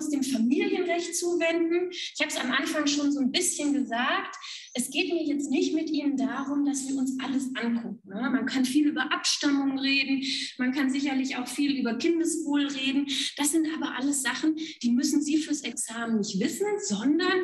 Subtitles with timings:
[0.00, 1.90] uns dem Familienrecht zuwenden.
[1.90, 4.34] Ich habe es am Anfang schon so ein bisschen gesagt.
[4.72, 8.00] Es geht mir jetzt nicht mit Ihnen darum, dass wir uns alles angucken.
[8.08, 8.30] Ne?
[8.30, 10.24] Man kann viel über Abstammung reden,
[10.58, 13.06] man kann sicherlich auch viel über Kindeswohl reden.
[13.36, 17.40] Das sind aber alles Sachen, die müssen Sie fürs Examen nicht wissen, sondern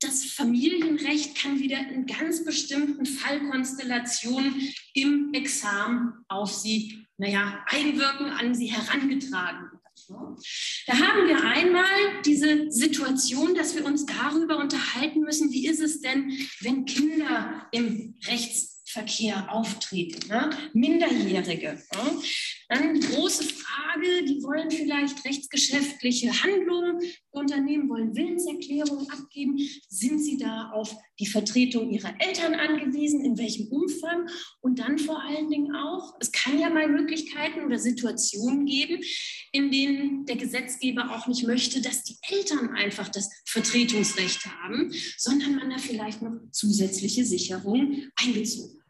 [0.00, 4.54] das Familienrecht kann wieder in ganz bestimmten Fallkonstellationen
[4.94, 9.77] im Examen auf Sie, naja, einwirken, an Sie herangetragen
[10.08, 16.00] da haben wir einmal diese Situation, dass wir uns darüber unterhalten müssen, wie ist es
[16.00, 20.50] denn, wenn Kinder im Rechtsverkehr auftreten, ne?
[20.72, 21.82] Minderjährige.
[21.94, 22.22] Ne?
[22.68, 27.00] Dann große Frage, die wollen vielleicht rechtsgeschäftliche Handlungen
[27.30, 29.58] unternehmen, wollen Willenserklärungen abgeben.
[29.88, 33.24] Sind sie da auf die Vertretung ihrer Eltern angewiesen?
[33.24, 34.28] In welchem Umfang?
[34.60, 39.02] Und dann vor allen Dingen auch, es kann ja mal Möglichkeiten oder Situationen geben,
[39.52, 45.56] in denen der Gesetzgeber auch nicht möchte, dass die Eltern einfach das Vertretungsrecht haben, sondern
[45.56, 48.87] man da vielleicht noch zusätzliche Sicherungen einbezogen hat.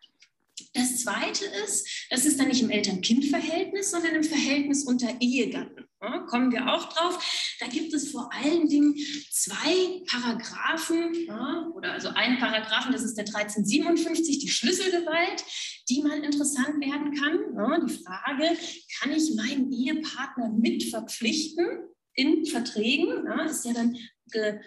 [0.79, 5.89] Das Zweite ist, das ist dann nicht im Eltern-Kind-Verhältnis, sondern im Verhältnis unter Ehegatten.
[6.01, 7.57] Ja, kommen wir auch drauf.
[7.59, 8.95] Da gibt es vor allen Dingen
[9.33, 15.45] zwei Paragraphen, ja, oder also einen Paragraphen, das ist der 1357, die Schlüsselgewalt,
[15.89, 17.41] die mal interessant werden kann.
[17.57, 18.57] Ja, die Frage,
[19.01, 21.67] kann ich meinen Ehepartner mit verpflichten
[22.15, 23.27] in Verträgen?
[23.49, 23.99] ist ja dann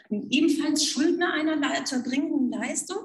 [0.09, 2.97] ebenfalls Schuldner einer zu erbringenden Leistung.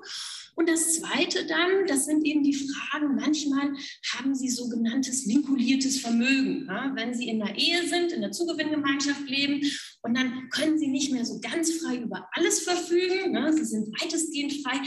[0.56, 3.74] Und das Zweite dann, das sind eben die Fragen, manchmal
[4.14, 6.66] haben Sie sogenanntes vinkuliertes Vermögen.
[6.66, 6.92] Ja?
[6.94, 9.60] Wenn Sie in der Ehe sind, in der Zugewinngemeinschaft leben
[10.00, 13.32] und dann können Sie nicht mehr so ganz frei über alles verfügen.
[13.32, 13.52] Ne?
[13.52, 14.80] Sie sind weitestgehend frei,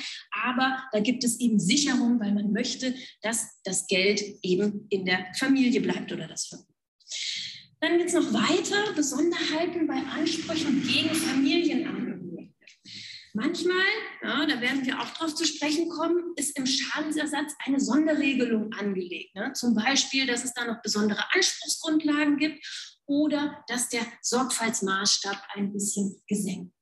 [0.43, 5.27] aber da gibt es eben Sicherung, weil man möchte, dass das Geld eben in der
[5.37, 6.68] Familie bleibt oder das Vermögen.
[7.81, 12.53] Dann gibt es noch weitere Besonderheiten bei Ansprüchen gegen Familienangehörige.
[13.33, 13.85] Manchmal,
[14.23, 19.35] ja, da werden wir auch darauf zu sprechen kommen, ist im Schadensersatz eine Sonderregelung angelegt.
[19.35, 19.53] Ne?
[19.53, 22.65] Zum Beispiel, dass es da noch besondere Anspruchsgrundlagen gibt
[23.05, 26.73] oder dass der Sorgfaltsmaßstab ein bisschen gesenkt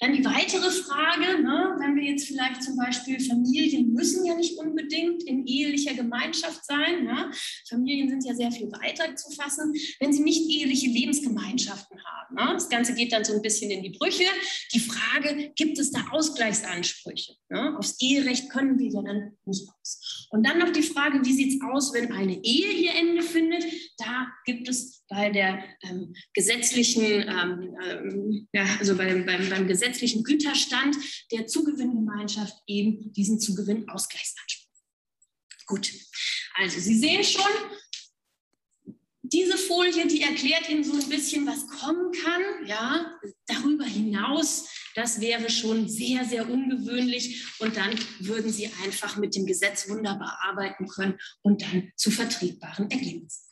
[0.00, 4.58] dann die weitere Frage, ne, wenn wir jetzt vielleicht zum Beispiel Familien müssen ja nicht
[4.58, 7.04] unbedingt in ehelicher Gemeinschaft sein.
[7.04, 7.30] Ne?
[7.68, 12.34] Familien sind ja sehr viel weiter zu fassen, wenn sie nicht eheliche Lebensgemeinschaften haben.
[12.34, 12.54] Ne?
[12.54, 14.24] Das Ganze geht dann so ein bisschen in die Brüche.
[14.72, 17.34] Die Frage, gibt es da Ausgleichsansprüche?
[17.48, 17.76] Ne?
[17.78, 20.28] Aufs Eherecht können wir ja dann nicht aus.
[20.30, 23.64] Und dann noch die Frage, wie sieht es aus, wenn eine Ehe ihr Ende findet?
[23.98, 30.24] Da gibt es bei der ähm, gesetzlichen, ähm, ähm, ja, also beim, beim, beim gesetzlichen
[30.24, 30.96] Güterstand
[31.30, 34.70] der Zugewinngemeinschaft eben diesen Zugewinnausgleichsanspruch.
[35.66, 35.92] Gut,
[36.54, 37.52] also Sie sehen schon,
[39.22, 42.66] diese Folie, die erklärt Ihnen so ein bisschen, was kommen kann.
[42.66, 47.46] Ja, darüber hinaus, das wäre schon sehr, sehr ungewöhnlich.
[47.58, 52.90] Und dann würden Sie einfach mit dem Gesetz wunderbar arbeiten können und dann zu vertretbaren
[52.90, 53.51] Ergebnissen.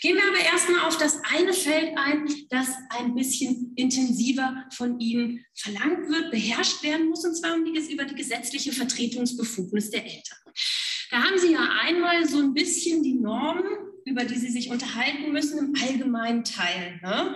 [0.00, 5.44] Gehen wir aber erstmal auf das eine Feld ein, das ein bisschen intensiver von Ihnen
[5.54, 10.38] verlangt wird, beherrscht werden muss, und zwar um die, über die gesetzliche Vertretungsbefugnis der Eltern.
[11.10, 13.64] Da haben Sie ja einmal so ein bisschen die Normen,
[14.04, 17.00] über die Sie sich unterhalten müssen, im allgemeinen Teil.
[17.02, 17.34] Ne?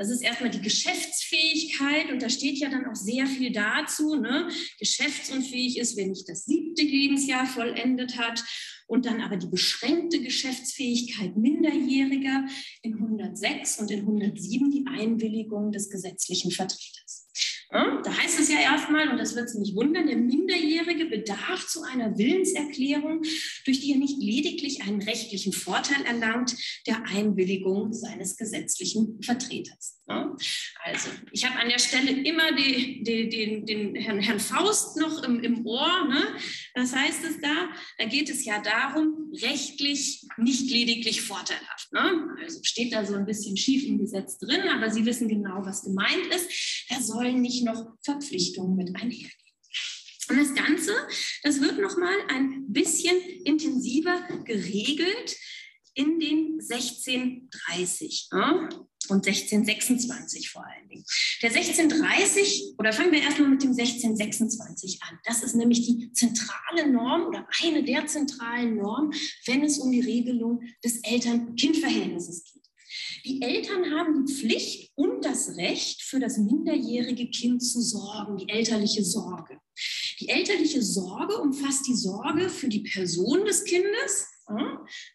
[0.00, 4.16] Das ist erstmal die Geschäftsfähigkeit und da steht ja dann auch sehr viel dazu.
[4.16, 4.48] Ne?
[4.78, 8.42] Geschäftsunfähig ist, wenn nicht das siebte Lebensjahr vollendet hat
[8.86, 12.46] und dann aber die beschränkte Geschäftsfähigkeit Minderjähriger
[12.80, 17.28] in 106 und in 107 die Einwilligung des gesetzlichen Vertreters.
[17.72, 21.68] Ja, da heißt es ja erstmal, und das wird Sie nicht wundern, der Minderjährige bedarf
[21.68, 23.22] zu einer Willenserklärung,
[23.64, 26.56] durch die er nicht lediglich einen rechtlichen Vorteil erlangt,
[26.88, 30.00] der Einwilligung seines gesetzlichen Vertreters.
[30.82, 35.22] Also, ich habe an der Stelle immer die, die, den, den Herrn, Herrn, Faust noch
[35.22, 36.08] im, im Ohr.
[36.08, 36.22] Ne?
[36.74, 37.68] Was heißt es da?
[37.98, 41.92] Da geht es ja darum, rechtlich nicht lediglich vorteilhaft.
[41.92, 42.28] Ne?
[42.42, 45.84] Also steht da so ein bisschen schief im Gesetz drin, aber Sie wissen genau, was
[45.84, 46.86] gemeint ist.
[46.88, 49.30] Da sollen nicht noch Verpflichtungen mit einhergehen.
[50.28, 50.92] Und das Ganze,
[51.42, 55.36] das wird nochmal ein bisschen intensiver geregelt
[55.94, 58.68] in den 1630 ja,
[59.08, 61.04] und 1626 vor allen Dingen.
[61.42, 65.18] Der 1630, oder fangen wir erstmal mit dem 1626 an.
[65.24, 69.12] Das ist nämlich die zentrale Norm oder eine der zentralen Normen,
[69.46, 72.69] wenn es um die Regelung des Eltern-Kind-Verhältnisses geht.
[73.24, 78.48] Die Eltern haben die Pflicht und das Recht, für das minderjährige Kind zu sorgen, die
[78.48, 79.58] elterliche Sorge.
[80.20, 84.26] Die elterliche Sorge umfasst die Sorge für die Person des Kindes,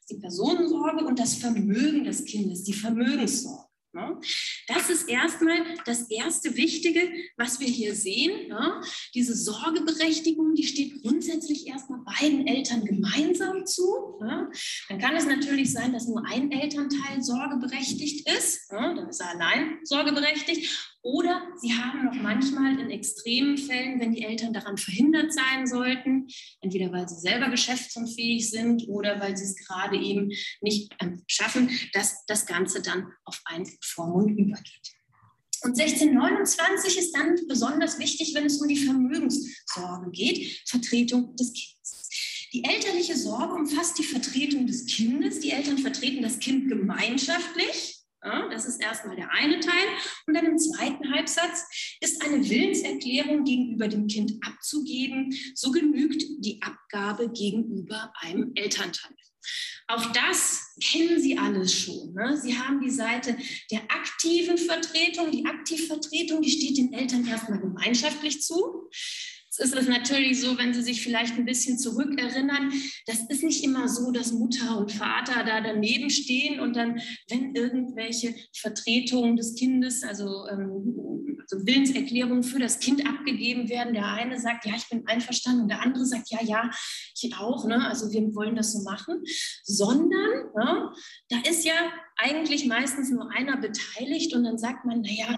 [0.09, 3.64] die Personensorge und das Vermögen des Kindes, die Vermögenssorge.
[3.95, 4.19] Ne?
[4.67, 8.49] Das ist erstmal das erste Wichtige, was wir hier sehen.
[8.49, 8.81] Ne?
[9.13, 14.19] Diese Sorgeberechtigung, die steht grundsätzlich erstmal beiden Eltern gemeinsam zu.
[14.21, 14.51] Ne?
[14.89, 18.69] Dann kann es natürlich sein, dass nur ein Elternteil sorgeberechtigt ist.
[18.69, 20.94] Dann ist er allein sorgeberechtigt.
[21.05, 26.27] Oder sie haben noch manchmal in extremen Fällen, wenn die Eltern daran verhindert sein sollten,
[26.61, 30.31] entweder weil sie selber geschäftsunfähig sind oder weil sie es gerade eben
[30.61, 34.95] nicht ähm, schaffen, dass das Ganze dann auf einen Vormund übergeht.
[35.61, 42.09] Und 1629 ist dann besonders wichtig, wenn es um die Vermögenssorge geht, Vertretung des Kindes.
[42.51, 45.39] Die elterliche Sorge umfasst die Vertretung des Kindes.
[45.39, 47.94] Die Eltern vertreten das Kind gemeinschaftlich
[48.25, 49.87] ja, das ist erstmal der eine Teil.
[50.25, 55.33] Und dann im zweiten Halbsatz ist eine Willenserklärung gegenüber dem Kind abzugeben.
[55.53, 59.15] So genügt die Abgabe gegenüber einem Elternteil.
[59.87, 62.13] Auch das kennen Sie alles schon.
[62.13, 62.35] Ne?
[62.41, 63.37] Sie haben die Seite
[63.71, 65.29] der aktiven Vertretung.
[65.29, 68.89] Die Aktivvertretung, die steht den Eltern erstmal gemeinschaftlich zu
[69.59, 72.71] ist es natürlich so, wenn Sie sich vielleicht ein bisschen zurückerinnern,
[73.05, 76.99] das ist nicht immer so, dass Mutter und Vater da daneben stehen und dann,
[77.29, 84.07] wenn irgendwelche Vertretungen des Kindes, also, ähm, also Willenserklärungen für das Kind abgegeben werden, der
[84.07, 86.69] eine sagt, ja, ich bin einverstanden und der andere sagt, ja, ja,
[87.13, 87.87] ich auch, ne?
[87.87, 89.21] also wir wollen das so machen,
[89.63, 90.91] sondern ne,
[91.29, 91.73] da ist ja
[92.17, 95.35] eigentlich meistens nur einer beteiligt und dann sagt man, naja,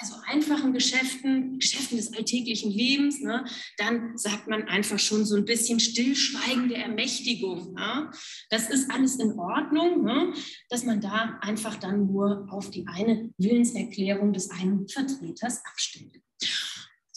[0.00, 3.44] bei so einfachen Geschäften, Geschäften des alltäglichen Lebens, ne,
[3.76, 7.74] dann sagt man einfach schon so ein bisschen stillschweigende Ermächtigung.
[7.74, 8.10] Ne?
[8.50, 10.32] Das ist alles in Ordnung, ne,
[10.68, 16.22] dass man da einfach dann nur auf die eine Willenserklärung des einen Vertreters abstellt.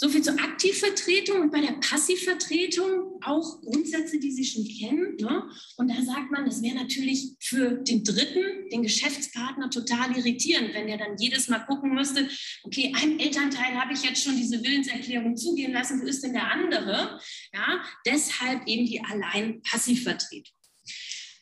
[0.04, 5.16] So viel zur Aktivvertretung und bei der Passivvertretung auch Grundsätze, die Sie schon kennen.
[5.18, 5.48] Ne?
[5.78, 10.88] Und da sagt man, das wäre natürlich für den Dritten, den Geschäftspartner, total irritierend, wenn
[10.88, 12.28] der dann jedes Mal gucken müsste,
[12.64, 16.52] okay, einem Elternteil habe ich jetzt schon diese Willenserklärung zugehen lassen, wo ist denn der
[16.52, 17.20] andere?
[17.54, 20.56] Ja, deshalb eben die allein Passivvertretung.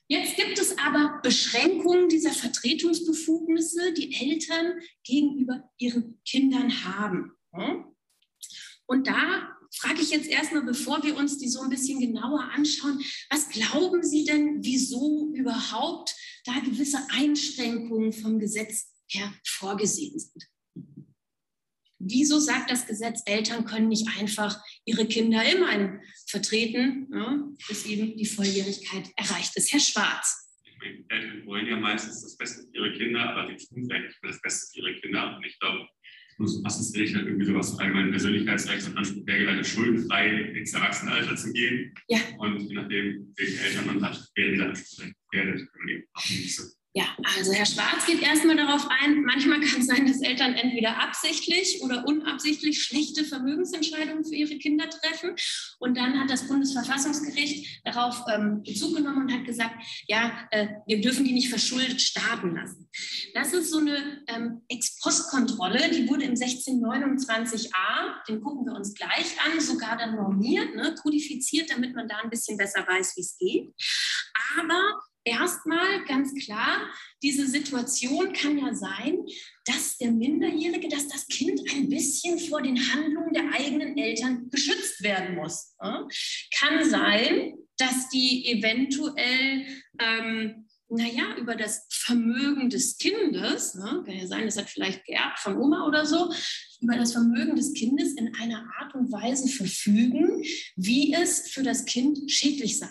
[0.09, 4.73] Jetzt gibt es aber Beschränkungen dieser Vertretungsbefugnisse, die Eltern
[5.05, 7.31] gegenüber ihren Kindern haben.
[7.53, 7.85] Hm?
[8.89, 12.99] Und da frage ich jetzt erstmal, bevor wir uns die so ein bisschen genauer anschauen,
[13.29, 16.15] was glauben Sie denn, wieso überhaupt
[16.45, 20.43] da gewisse Einschränkungen vom Gesetz her vorgesehen sind?
[21.99, 28.17] Wieso sagt das Gesetz, Eltern können nicht einfach ihre Kinder immerhin vertreten, ja, bis eben
[28.17, 29.71] die Volljährigkeit erreicht ist?
[29.71, 30.47] Herr Schwarz.
[31.09, 34.67] Eltern wollen ja meistens das Beste für ihre Kinder, aber die tun eigentlich das Beste
[34.71, 35.35] für ihre Kinder.
[35.35, 35.87] Und ich glaube,
[36.39, 41.93] muss Assistenzrecht halt irgendwie sowas allgemein Persönlichkeitsrecht und Anspruch hergeleitet, schuldenfrei ins Erwachsenenalter zu gehen.
[42.07, 42.19] Ja.
[42.37, 46.45] Und je nachdem, welche Eltern man hat, wäre dieser Anspruch gefährdet, wenn man eben abhängig
[46.45, 46.78] ist.
[46.93, 47.05] Ja,
[47.37, 51.83] also Herr Schwarz geht erstmal darauf ein, manchmal kann es sein, dass Eltern entweder absichtlich
[51.83, 55.35] oder unabsichtlich schlechte Vermögensentscheidungen für ihre Kinder treffen.
[55.77, 59.75] Und dann hat das Bundesverfassungsgericht darauf ähm, Bezug genommen und hat gesagt,
[60.07, 62.89] ja, äh, wir dürfen die nicht verschuldet starten lassen.
[63.35, 69.37] Das ist so eine ähm, Ex-Post-Kontrolle, die wurde im 1629a, den gucken wir uns gleich
[69.45, 73.37] an, sogar dann normiert, ne, kodifiziert, damit man da ein bisschen besser weiß, wie es
[73.37, 73.73] geht.
[74.57, 76.87] Aber erstmal ganz klar,
[77.21, 79.19] diese Situation kann ja sein,
[79.65, 85.01] dass der Minderjährige, dass das Kind ein bisschen vor den Handlungen der eigenen Eltern geschützt
[85.03, 85.75] werden muss.
[85.79, 89.65] Kann sein, dass die eventuell,
[89.99, 95.39] ähm, naja, über das Vermögen des Kindes, ne, kann ja sein, das hat vielleicht geerbt
[95.39, 96.33] von Oma oder so,
[96.81, 100.43] über das Vermögen des Kindes in einer Art und Weise verfügen,
[100.75, 102.89] wie es für das Kind schädlich sein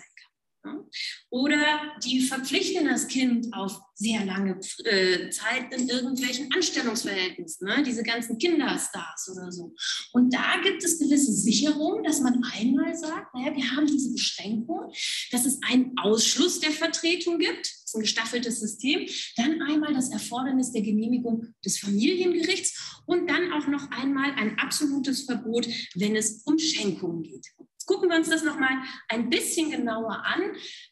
[1.30, 7.82] oder die verpflichten das Kind auf sehr lange äh, Zeit in irgendwelchen Anstellungsverhältnissen, ne?
[7.82, 9.74] diese ganzen Kinderstars oder so.
[10.12, 14.92] Und da gibt es gewisse Sicherungen, dass man einmal sagt, naja, wir haben diese Beschränkung,
[15.32, 20.10] dass es einen Ausschluss der Vertretung gibt, das ist ein gestaffeltes System, dann einmal das
[20.10, 26.42] Erfordernis der Genehmigung des Familiengerichts und dann auch noch einmal ein absolutes Verbot, wenn es
[26.44, 27.46] um Schenkungen geht
[27.88, 28.76] gucken wir uns das nochmal
[29.08, 30.42] ein bisschen genauer an.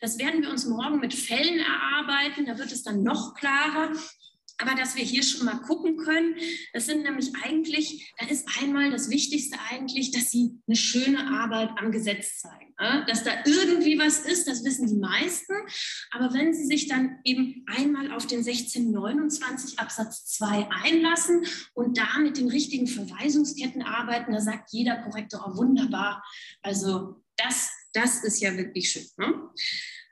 [0.01, 2.47] Das werden wir uns morgen mit Fällen erarbeiten.
[2.47, 3.93] Da wird es dann noch klarer.
[4.59, 6.35] Aber dass wir hier schon mal gucken können,
[6.73, 11.71] das sind nämlich eigentlich, da ist einmal das Wichtigste eigentlich, dass sie eine schöne Arbeit
[11.77, 12.66] am Gesetz zeigen.
[12.79, 15.55] Dass da irgendwie was ist, das wissen die meisten.
[16.11, 22.19] Aber wenn sie sich dann eben einmal auf den 1629 Absatz 2 einlassen und da
[22.19, 26.23] mit den richtigen Verweisungsketten arbeiten, da sagt jeder Korrektor, oh, wunderbar.
[26.63, 29.07] Also das, das ist ja wirklich schön.
[29.17, 29.51] Ne?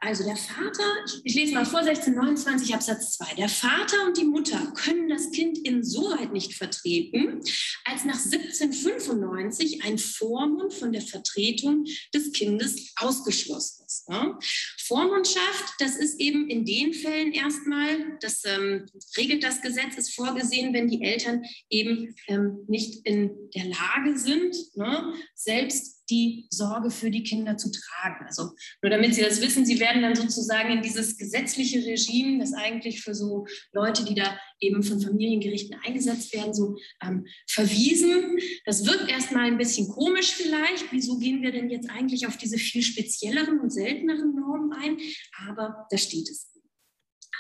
[0.04, 0.84] Also der Vater,
[1.25, 5.56] ich lese mal vor 1629 Absatz 2, der Vater und die Mutter können das Kind
[5.66, 7.40] insoweit nicht vertreten,
[7.87, 14.08] als nach 1795 ein Vormund von der Vertretung des Kindes ausgeschlossen ist.
[14.11, 14.38] Ne?
[14.87, 18.84] Vormundschaft, das ist eben in den Fällen erstmal, das ähm,
[19.16, 24.54] regelt das Gesetz, ist vorgesehen, wenn die Eltern eben ähm, nicht in der Lage sind,
[24.75, 28.25] ne, selbst die Sorge für die Kinder zu tragen.
[28.26, 28.50] Also
[28.82, 33.02] nur damit Sie das wissen, Sie werden dann sozusagen in dieses gesetzliche Regime, das eigentlich
[33.02, 38.38] für so Leute, die da eben von Familiengerichten eingesetzt werden, so ähm, verwiesen.
[38.64, 40.92] Das wirkt erstmal ein bisschen komisch vielleicht.
[40.92, 44.99] Wieso gehen wir denn jetzt eigentlich auf diese viel spezielleren und selteneren Normen ein?
[45.49, 46.53] Aber da steht es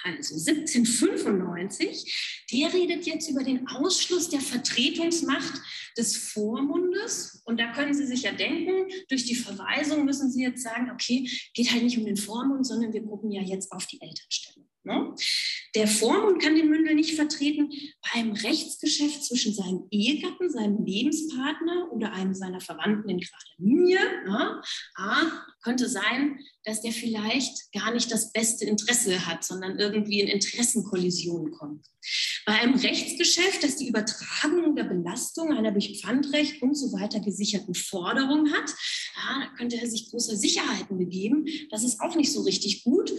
[0.04, 5.60] also 1795, der redet jetzt über den Ausschluss der Vertretungsmacht
[5.96, 7.42] des Vormundes.
[7.46, 11.28] Und da können Sie sich ja denken, durch die Verweisung müssen Sie jetzt sagen, okay,
[11.54, 14.68] geht halt nicht um den Vormund, sondern wir gucken ja jetzt auf die Elternstellung.
[14.82, 15.14] Ne?
[15.74, 17.70] Der Vormund kann den Mündel nicht vertreten
[18.14, 23.98] beim Rechtsgeschäft zwischen seinem Ehegatten, seinem Lebenspartner oder einem seiner Verwandten in gerader Linie.
[24.24, 24.62] Ne?
[24.94, 30.28] A, könnte sein, dass der vielleicht gar nicht das beste Interesse hat, sondern irgendwie in
[30.28, 31.86] Interessenkollisionen kommt.
[32.46, 37.74] Bei einem Rechtsgeschäft, das die Übertragung oder Belastung einer durch Pfandrecht und so weiter gesicherten
[37.74, 38.70] Forderung hat,
[39.16, 41.46] ja, da könnte er sich große Sicherheiten begeben.
[41.70, 43.12] Das ist auch nicht so richtig gut.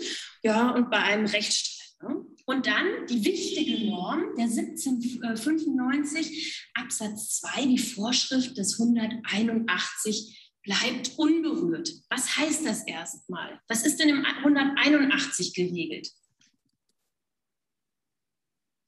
[0.43, 1.75] Ja, und bei einem Rechtsstreit.
[2.03, 2.25] Ne?
[2.47, 11.89] Und dann die wichtige Norm der 1795 Absatz 2, die Vorschrift des 181 bleibt unberührt.
[12.09, 13.59] Was heißt das erstmal?
[13.67, 16.11] Was ist denn im 181 geregelt?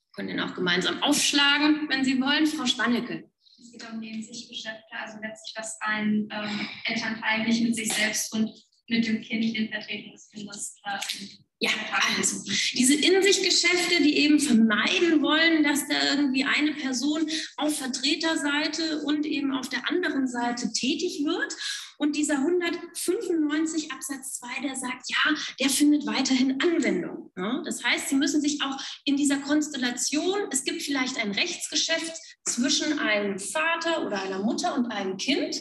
[0.03, 3.29] Wir können den auch gemeinsam aufschlagen, wenn Sie wollen, Frau Spannecke.
[3.59, 8.31] Es geht um den Sichtgeschäfte, also letztlich, dass ein ähm, Elternteil nicht mit sich selbst
[8.33, 8.51] und
[8.87, 10.99] mit dem Kind in Vertretung des Kindes äh,
[11.59, 11.71] ja,
[12.17, 19.25] also diese In-sich-Geschäfte, die eben vermeiden wollen, dass da irgendwie eine Person auf Vertreterseite und
[19.25, 21.55] eben auf der anderen Seite tätig wird.
[21.97, 27.31] Und dieser 195 Absatz 2, der sagt, ja, der findet weiterhin Anwendung.
[27.65, 32.13] Das heißt, Sie müssen sich auch in dieser Konstellation, es gibt vielleicht ein Rechtsgeschäft
[32.45, 35.59] zwischen einem Vater oder einer Mutter und einem Kind,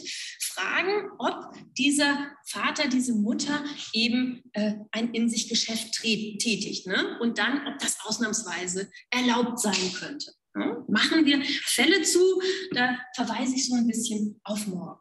[0.57, 3.63] fragen, ob dieser Vater, diese Mutter
[3.93, 6.87] eben äh, ein In-sich-Geschäft tätigt.
[6.87, 7.17] Ne?
[7.19, 10.31] Und dann, ob das ausnahmsweise erlaubt sein könnte.
[10.57, 10.83] Ne?
[10.87, 14.99] Machen wir Fälle zu, da verweise ich so ein bisschen auf morgen.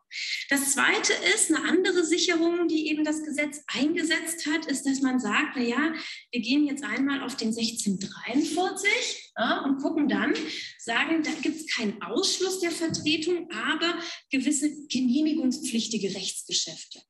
[0.50, 5.18] Das zweite ist, eine andere Sicherung, die eben das Gesetz eingesetzt hat, ist, dass man
[5.18, 5.94] sagt, naja,
[6.30, 10.34] wir gehen jetzt einmal auf den 1643 ja, und gucken dann,
[10.78, 13.98] sagen, da gibt es keinen Ausschluss der Vertretung, aber
[14.30, 17.00] gewisse genehmigungspflichtige Rechtsgeschäfte.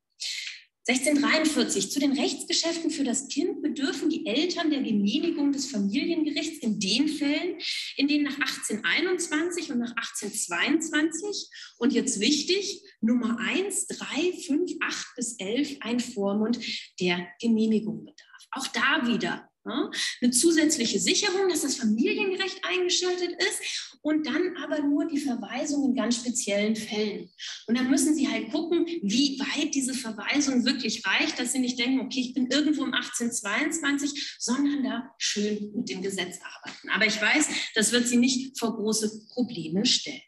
[0.87, 1.91] 1643.
[1.91, 7.09] Zu den Rechtsgeschäften für das Kind bedürfen die Eltern der Genehmigung des Familiengerichts in den
[7.09, 7.57] Fällen,
[7.97, 15.05] in denen nach 1821 und nach 1822 und jetzt wichtig, Nummer 1, 3, 5, 8
[15.17, 16.59] bis 11 ein Vormund
[17.01, 18.47] der Genehmigung bedarf.
[18.51, 25.05] Auch da wieder eine zusätzliche Sicherung, dass das Familiengerecht eingeschaltet ist und dann aber nur
[25.07, 27.29] die Verweisung in ganz speziellen Fällen.
[27.67, 31.79] Und dann müssen Sie halt gucken, wie weit diese Verweisung wirklich reicht, dass Sie nicht
[31.79, 36.89] denken, okay, ich bin irgendwo im 1822, sondern da schön mit dem Gesetz arbeiten.
[36.89, 40.21] Aber ich weiß, das wird Sie nicht vor große Probleme stellen.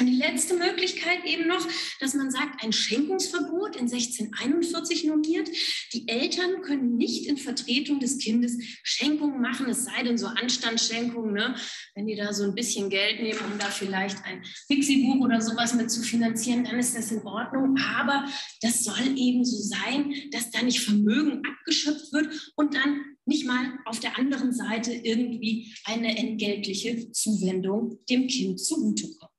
[0.00, 1.66] Und die letzte Möglichkeit eben noch,
[2.00, 5.50] dass man sagt, ein Schenkungsverbot in 1641 normiert.
[5.92, 11.34] Die Eltern können nicht in Vertretung des Kindes Schenkungen machen, es sei denn so Anstandsschenkungen,
[11.34, 11.54] ne?
[11.94, 15.74] wenn die da so ein bisschen Geld nehmen, um da vielleicht ein Pixie-Buch oder sowas
[15.74, 17.76] mit zu finanzieren, dann ist das in Ordnung.
[17.94, 18.24] Aber
[18.62, 23.78] das soll eben so sein, dass da nicht Vermögen abgeschöpft wird und dann nicht mal
[23.84, 29.29] auf der anderen Seite irgendwie eine entgeltliche Zuwendung dem Kind zugutekommt.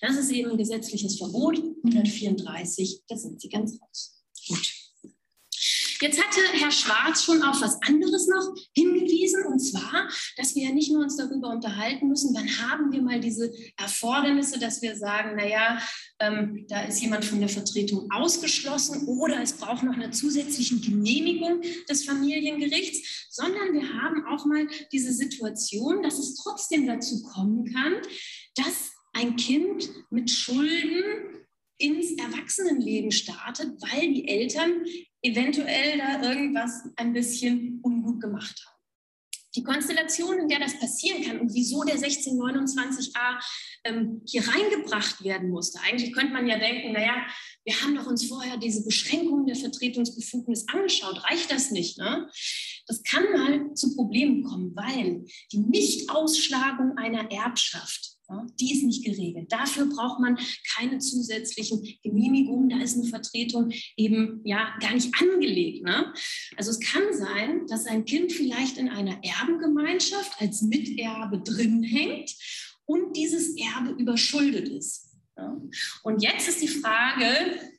[0.00, 4.22] Das ist eben ein gesetzliches Verbot, 134, da sind Sie ganz raus.
[4.48, 4.82] Gut.
[6.02, 10.72] Jetzt hatte Herr Schwarz schon auf was anderes noch hingewiesen, und zwar, dass wir ja
[10.72, 15.36] nicht nur uns darüber unterhalten müssen, wann haben wir mal diese Erfordernisse, dass wir sagen,
[15.36, 15.80] naja,
[16.18, 21.60] ähm, da ist jemand von der Vertretung ausgeschlossen oder es braucht noch eine zusätzliche Genehmigung
[21.88, 27.94] des Familiengerichts, sondern wir haben auch mal diese Situation, dass es trotzdem dazu kommen kann,
[28.56, 31.02] dass ein Kind mit Schulden
[31.78, 34.84] ins Erwachsenenleben startet, weil die Eltern
[35.22, 38.72] eventuell da irgendwas ein bisschen ungut gemacht haben.
[39.54, 43.42] Die Konstellation, in der das passieren kann und wieso der 1629a
[43.84, 45.78] ähm, hier reingebracht werden musste.
[45.82, 47.26] Eigentlich könnte man ja denken, naja,
[47.64, 51.22] wir haben doch uns vorher diese Beschränkungen der Vertretungsbefugnis angeschaut.
[51.24, 51.98] Reicht das nicht?
[51.98, 52.30] Ne?
[52.86, 58.16] Das kann mal zu Problemen kommen, weil die Nichtausschlagung einer Erbschaft
[58.60, 59.50] die ist nicht geregelt.
[59.50, 60.38] Dafür braucht man
[60.76, 62.68] keine zusätzlichen Genehmigungen.
[62.68, 65.84] Da ist eine Vertretung eben ja gar nicht angelegt.
[65.84, 66.12] Ne?
[66.56, 72.34] Also es kann sein, dass ein Kind vielleicht in einer Erbengemeinschaft als Miterbe drin hängt
[72.84, 75.11] und dieses Erbe überschuldet ist.
[75.36, 75.56] Ja.
[76.02, 77.24] Und jetzt ist die Frage,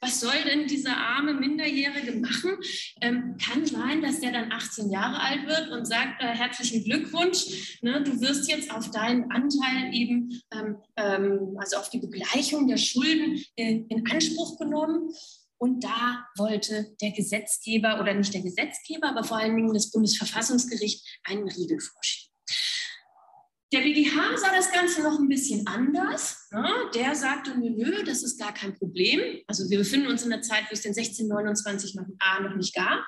[0.02, 2.58] was soll denn dieser arme Minderjährige machen?
[3.00, 7.80] Ähm, kann sein, dass der dann 18 Jahre alt wird und sagt, äh, herzlichen Glückwunsch,
[7.82, 12.78] ne, du wirst jetzt auf deinen Anteil eben, ähm, ähm, also auf die Begleichung der
[12.78, 15.12] Schulden äh, in Anspruch genommen.
[15.60, 21.06] Und da wollte der Gesetzgeber oder nicht der Gesetzgeber, aber vor allen Dingen das Bundesverfassungsgericht
[21.24, 22.23] einen Riegel vorschieben.
[23.74, 26.48] Der BGH sah das Ganze noch ein bisschen anders.
[26.52, 26.70] Ne?
[26.94, 29.20] Der sagte, nö, nö, das ist gar kein Problem.
[29.48, 32.76] Also wir befinden uns in der Zeit, wo es den 1629 noch A noch nicht
[32.76, 33.04] gab.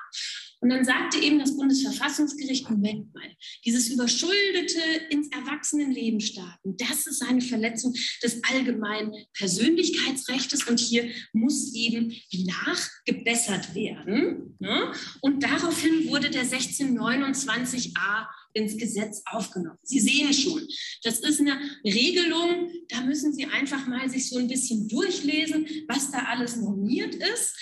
[0.60, 3.30] Und dann sagte eben das Bundesverfassungsgericht, Moment mal,
[3.64, 4.80] dieses überschuldete
[5.10, 7.94] ins Erwachsenenleben starten, das ist eine Verletzung
[8.24, 14.56] des allgemeinen Persönlichkeitsrechts und hier muss eben nachgebessert werden.
[14.58, 14.92] Ne?
[15.20, 19.78] Und daraufhin wurde der 1629a ins Gesetz aufgenommen.
[19.82, 20.66] Sie sehen schon,
[21.02, 26.10] das ist eine Regelung, da müssen Sie einfach mal sich so ein bisschen durchlesen, was
[26.10, 27.54] da alles normiert ist.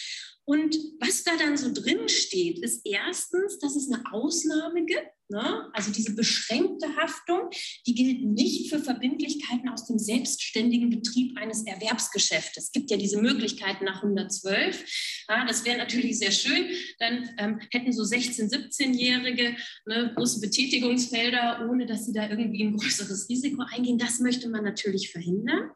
[0.46, 5.08] Und was da dann so drin steht, ist erstens, dass es eine Ausnahme gibt.
[5.30, 5.70] Ne?
[5.72, 7.48] Also diese beschränkte Haftung,
[7.86, 12.64] die gilt nicht für Verbindlichkeiten aus dem selbstständigen Betrieb eines Erwerbsgeschäftes.
[12.64, 15.24] Es gibt ja diese Möglichkeiten nach 112.
[15.30, 16.68] Ja, das wäre natürlich sehr schön.
[16.98, 22.76] Dann ähm, hätten so 16-, 17-Jährige ne, große Betätigungsfelder, ohne dass sie da irgendwie ein
[22.76, 23.96] größeres Risiko eingehen.
[23.96, 25.70] Das möchte man natürlich verhindern.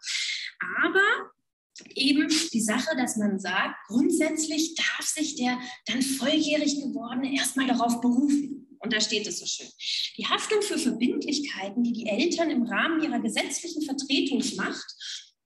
[0.83, 1.33] Aber
[1.95, 8.01] eben die Sache, dass man sagt, grundsätzlich darf sich der dann volljährig gewordene erstmal darauf
[8.01, 8.77] berufen.
[8.81, 9.69] Und da steht es so schön.
[10.17, 14.87] Die Haftung für Verbindlichkeiten, die die Eltern im Rahmen ihrer gesetzlichen Vertretungsmacht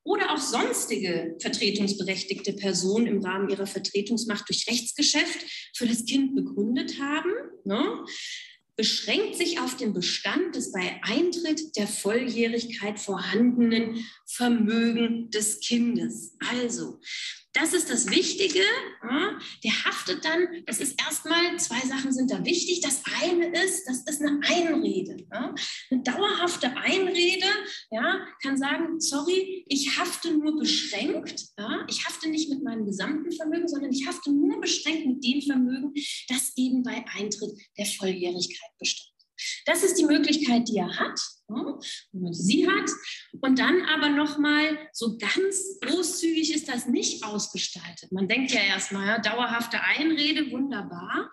[0.05, 7.01] oder auch sonstige vertretungsberechtigte Personen im Rahmen ihrer Vertretungsmacht durch Rechtsgeschäft für das Kind begründet
[7.01, 7.31] haben,
[7.65, 8.05] ne,
[8.77, 16.37] beschränkt sich auf den Bestand des bei Eintritt der Volljährigkeit vorhandenen Vermögen des Kindes.
[16.51, 17.01] Also,
[17.55, 18.61] das ist das Wichtige.
[19.65, 22.81] Der haftet dann, das ist erstmal, zwei Sachen sind da wichtig.
[22.81, 25.27] Das eine ist, das ist eine Einrede.
[25.31, 27.47] Eine dauerhafte Einrede
[28.43, 31.47] kann sagen, sorry, ich hafte nur beschränkt.
[31.89, 35.93] Ich hafte nicht mit meinem gesamten Vermögen, sondern ich hafte nur beschränkt mit dem Vermögen,
[36.29, 39.12] das eben bei Eintritt der Volljährigkeit bestand.
[39.67, 41.21] Das ist die Möglichkeit, die er hat,
[42.13, 42.91] man sie hat.
[43.41, 48.13] Und dann aber nochmal, so ganz großzügig ist das nicht ausgestaltet.
[48.13, 51.31] Man denkt ja erstmal, ja, dauerhafte Einrede, wunderbar.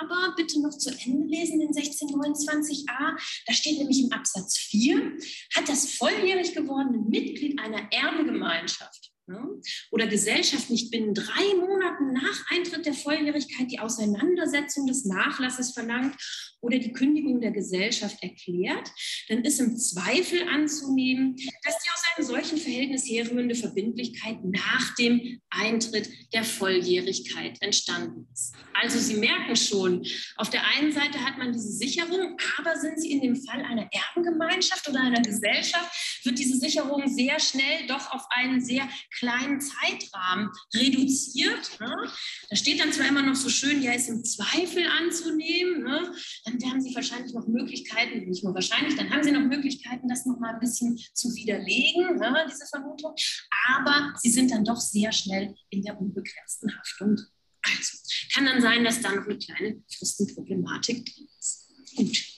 [0.00, 3.18] Aber bitte noch zu Ende lesen, den 1629a.
[3.46, 5.16] Da steht nämlich im Absatz 4,
[5.54, 9.13] hat das volljährig gewordene Mitglied einer Erbengemeinschaft?
[9.90, 16.16] Oder Gesellschaft nicht binnen drei Monaten nach Eintritt der Volljährigkeit die Auseinandersetzung des Nachlasses verlangt
[16.60, 18.90] oder die Kündigung der Gesellschaft erklärt,
[19.28, 25.40] dann ist im Zweifel anzunehmen, dass die aus einem solchen Verhältnis herrührende Verbindlichkeit nach dem
[25.50, 28.54] Eintritt der Volljährigkeit entstanden ist.
[28.74, 30.06] Also Sie merken schon,
[30.36, 33.88] auf der einen Seite hat man diese Sicherung, aber sind Sie in dem Fall einer
[33.92, 40.50] Erbengemeinschaft oder einer Gesellschaft, wird diese Sicherung sehr schnell doch auf einen sehr kleinen Zeitrahmen
[40.74, 41.80] reduziert.
[41.80, 41.94] Ne?
[42.50, 45.82] Da steht dann zwar immer noch so schön, ja, ist im Zweifel anzunehmen.
[45.82, 46.14] Ne?
[46.44, 50.26] Dann haben Sie wahrscheinlich noch Möglichkeiten, nicht nur wahrscheinlich, dann haben Sie noch Möglichkeiten, das
[50.26, 53.14] noch mal ein bisschen zu widerlegen, ne, diese Vermutung.
[53.76, 57.16] Aber Sie sind dann doch sehr schnell in der unbegrenzten Haftung.
[57.62, 57.98] Also
[58.34, 61.68] kann dann sein, dass da noch eine kleine Fristenproblematik drin ist.
[61.96, 62.33] Gut.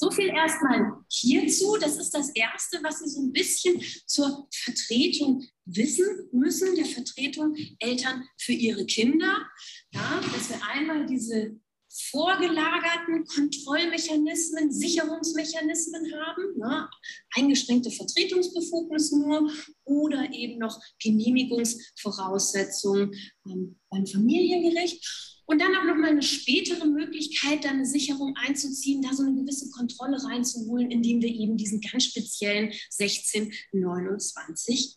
[0.00, 1.76] So viel erstmal hierzu.
[1.80, 7.56] Das ist das Erste, was Sie so ein bisschen zur Vertretung wissen müssen, der Vertretung
[7.80, 9.44] Eltern für ihre Kinder.
[9.90, 11.58] Ja, dass wir einmal diese
[11.90, 16.88] vorgelagerten Kontrollmechanismen, Sicherungsmechanismen haben, ne?
[17.34, 19.50] eingeschränkte Vertretungsbefugnis nur
[19.84, 23.12] oder eben noch Genehmigungsvoraussetzungen
[23.48, 25.37] ähm, beim Familiengericht.
[25.50, 29.70] Und dann auch nochmal eine spätere Möglichkeit, da eine Sicherung einzuziehen, da so eine gewisse
[29.70, 34.94] Kontrolle reinzuholen, indem wir eben diesen ganz speziellen 1629a.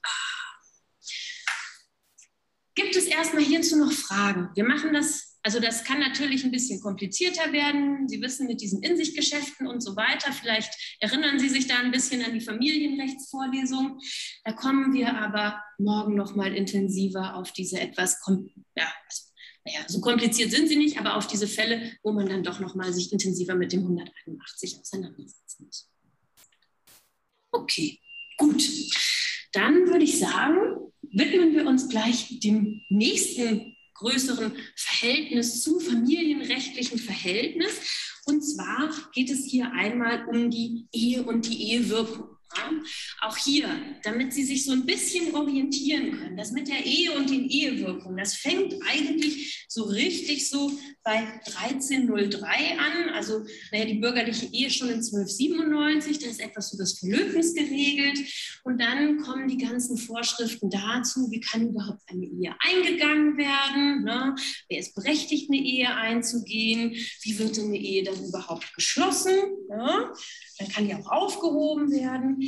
[2.76, 4.50] Gibt es erstmal hierzu noch Fragen?
[4.54, 8.08] Wir machen das Also das kann natürlich ein bisschen komplizierter werden.
[8.10, 10.34] Sie wissen mit diesen In-sich-Geschäften und so weiter.
[10.34, 14.00] Vielleicht erinnern Sie sich da ein bisschen an die Familienrechtsvorlesung.
[14.44, 18.20] Da kommen wir aber morgen noch mal intensiver auf diese etwas,
[18.76, 18.92] ja,
[19.66, 22.74] naja, so kompliziert sind sie nicht, aber auf diese Fälle, wo man dann doch noch
[22.76, 25.90] mal sich intensiver mit dem 181 auseinandersetzen muss.
[27.52, 28.00] Okay,
[28.38, 28.64] gut.
[29.52, 38.22] Dann würde ich sagen, widmen wir uns gleich dem nächsten größeren Verhältnis zu familienrechtlichen Verhältnis.
[38.26, 42.38] Und zwar geht es hier einmal um die Ehe und die Ehewirkung.
[43.22, 43.70] Auch hier,
[44.04, 48.18] damit Sie sich so ein bisschen orientieren können, das mit der Ehe und den Ehewirkungen,
[48.18, 50.72] das fängt eigentlich so richtig so
[51.04, 53.10] bei 1303 an.
[53.14, 58.20] Also, naja, die bürgerliche Ehe schon in 1297, da ist etwas so das Verlöbnis geregelt.
[58.64, 64.36] Und dann kommen die ganzen Vorschriften dazu, wie kann überhaupt eine Ehe eingegangen werden, ne?
[64.70, 69.36] wer ist berechtigt, eine Ehe einzugehen, wie wird eine Ehe dann überhaupt geschlossen.
[69.70, 70.12] Ne?
[70.60, 72.41] Dann kann die auch aufgehoben werden.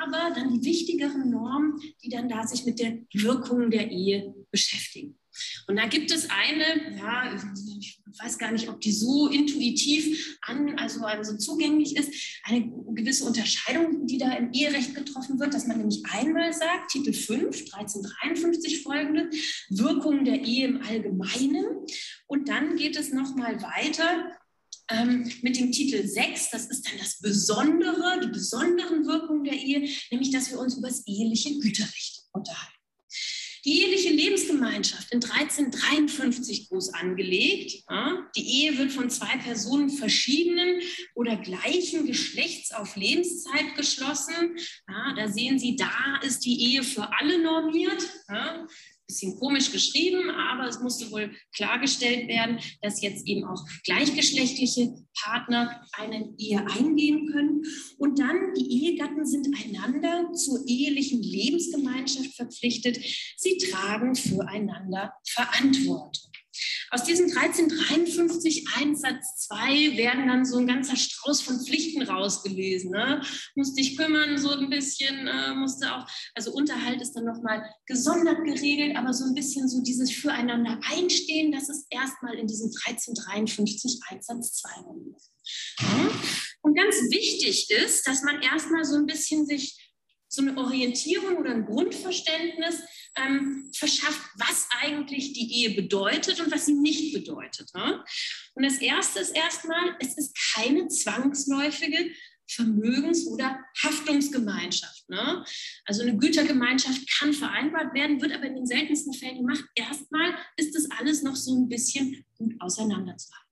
[0.00, 5.18] Aber dann die wichtigeren Normen, die dann da sich mit der Wirkung der Ehe beschäftigen.
[5.66, 7.34] Und da gibt es eine, ja,
[7.80, 13.24] ich weiß gar nicht, ob die so intuitiv an, also, also zugänglich ist, eine gewisse
[13.24, 18.82] Unterscheidung, die da im Eherecht getroffen wird, dass man nämlich einmal sagt, Titel 5, 1353
[18.82, 19.30] folgende,
[19.68, 21.66] Wirkung der Ehe im Allgemeinen.
[22.26, 24.37] Und dann geht es nochmal weiter
[24.90, 29.88] ähm, mit dem Titel 6, das ist dann das Besondere, die besonderen Wirkungen der Ehe,
[30.10, 32.78] nämlich dass wir uns über das eheliche Güterrecht unterhalten.
[33.64, 37.84] Die eheliche Lebensgemeinschaft in 1353 groß angelegt.
[38.36, 40.80] Die Ehe wird von zwei Personen verschiedenen
[41.14, 44.56] oder gleichen Geschlechts auf Lebenszeit geschlossen.
[44.86, 48.08] Da sehen Sie, da ist die Ehe für alle normiert.
[49.08, 55.82] Bisschen komisch geschrieben, aber es musste wohl klargestellt werden, dass jetzt eben auch gleichgeschlechtliche Partner
[55.92, 57.62] eine Ehe eingehen können.
[57.98, 62.98] Und dann die Ehegatten sind einander zur ehelichen Lebensgemeinschaft verpflichtet.
[63.36, 66.30] Sie tragen füreinander Verantwortung.
[66.90, 72.90] Aus diesem 1353 Einsatz 2 werden dann so ein ganzer Strauß von Pflichten rausgelesen.
[72.90, 73.22] Ne?
[73.54, 78.44] Musste ich kümmern, so ein bisschen, äh, musste auch, also Unterhalt ist dann nochmal gesondert
[78.44, 84.00] geregelt, aber so ein bisschen so dieses Füreinander einstehen, das ist erstmal in diesem 1353
[84.08, 84.68] Einsatz 2
[85.80, 86.10] ja?
[86.62, 89.78] Und ganz wichtig ist, dass man erstmal so ein bisschen sich
[90.28, 92.80] so eine Orientierung oder ein Grundverständnis
[93.16, 97.70] ähm, verschafft, was eigentlich die Ehe bedeutet und was sie nicht bedeutet.
[97.74, 98.04] Ne?
[98.54, 102.10] Und das Erste ist erstmal, es ist keine zwangsläufige
[102.50, 105.08] Vermögens- oder Haftungsgemeinschaft.
[105.08, 105.44] Ne?
[105.84, 109.64] Also eine Gütergemeinschaft kann vereinbart werden, wird aber in den seltensten Fällen gemacht.
[109.74, 113.47] Erstmal ist das alles noch so ein bisschen gut auseinanderzuhalten.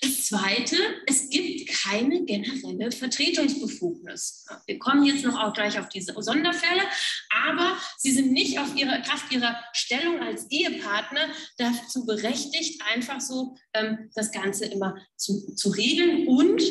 [0.00, 0.76] Das Zweite,
[1.06, 4.46] es gibt keine generelle Vertretungsbefugnis.
[4.66, 6.82] Wir kommen jetzt noch auch gleich auf diese Sonderfälle,
[7.30, 13.56] aber sie sind nicht auf ihre Kraft ihrer Stellung als Ehepartner dazu berechtigt, einfach so
[13.74, 16.28] ähm, das Ganze immer zu, zu regeln.
[16.28, 16.62] Und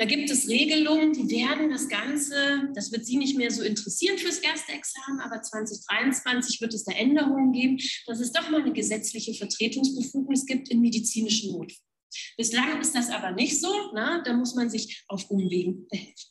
[0.00, 4.16] da gibt es Regelungen, die werden das Ganze, das wird Sie nicht mehr so interessieren
[4.16, 8.72] fürs erste Examen, aber 2023 wird es da Änderungen geben, dass es doch mal eine
[8.72, 11.89] gesetzliche Vertretungsbefugnis gibt in medizinischen Notfällen.
[12.36, 13.92] Bislang ist das aber nicht so.
[13.92, 14.22] Ne?
[14.24, 16.30] Da muss man sich auf Umwegen behelfen.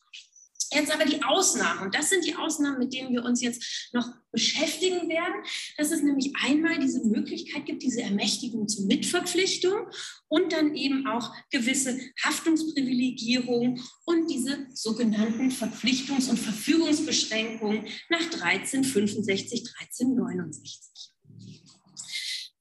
[0.71, 1.81] Jetzt aber die Ausnahmen.
[1.81, 5.33] Und das sind die Ausnahmen, mit denen wir uns jetzt noch beschäftigen werden.
[5.77, 9.87] Dass es nämlich einmal diese Möglichkeit gibt, diese Ermächtigung zur Mitverpflichtung
[10.27, 21.08] und dann eben auch gewisse Haftungsprivilegierungen und diese sogenannten Verpflichtungs- und Verfügungsbeschränkungen nach 1365, 1369.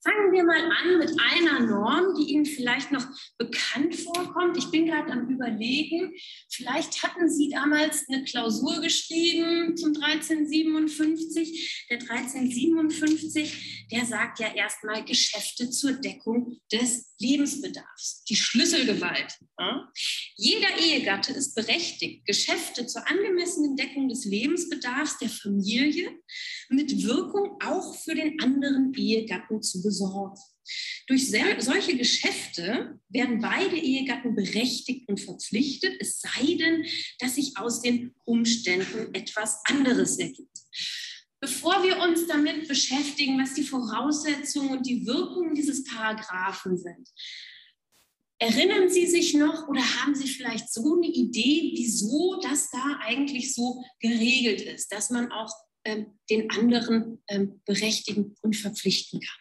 [0.08, 4.56] Fangen wir mal an mit einer Norm, die Ihnen vielleicht noch bekannt vorkommt.
[4.56, 6.14] Ich bin gerade am Überlegen,
[6.50, 11.86] vielleicht hatten Sie damals eine Klausur geschrieben zum 1357.
[11.90, 19.38] Der 1357, der sagt ja erstmal Geschäfte zur Deckung des Lebensbedarfs, die Schlüsselgewalt.
[19.58, 19.90] Ja?
[20.36, 26.10] Jeder Ehegatte ist berechtigt, Geschäfte zur angemessenen Deckung des Lebensbedarfs der Familie
[26.68, 30.40] mit Wirkung auch für den anderen Ehegatten zu besorgen.
[31.06, 36.84] Durch solche Geschäfte werden beide Ehegatten berechtigt und verpflichtet, es sei denn,
[37.18, 40.58] dass sich aus den Umständen etwas anderes ergibt.
[41.40, 47.08] Bevor wir uns damit beschäftigen, was die Voraussetzungen und die Wirkungen dieses Paragraphen sind,
[48.40, 53.52] Erinnern Sie sich noch oder haben Sie vielleicht so eine Idee, wieso das da eigentlich
[53.52, 55.52] so geregelt ist, dass man auch
[55.84, 59.38] ähm, den anderen ähm, berechtigen und verpflichten kann?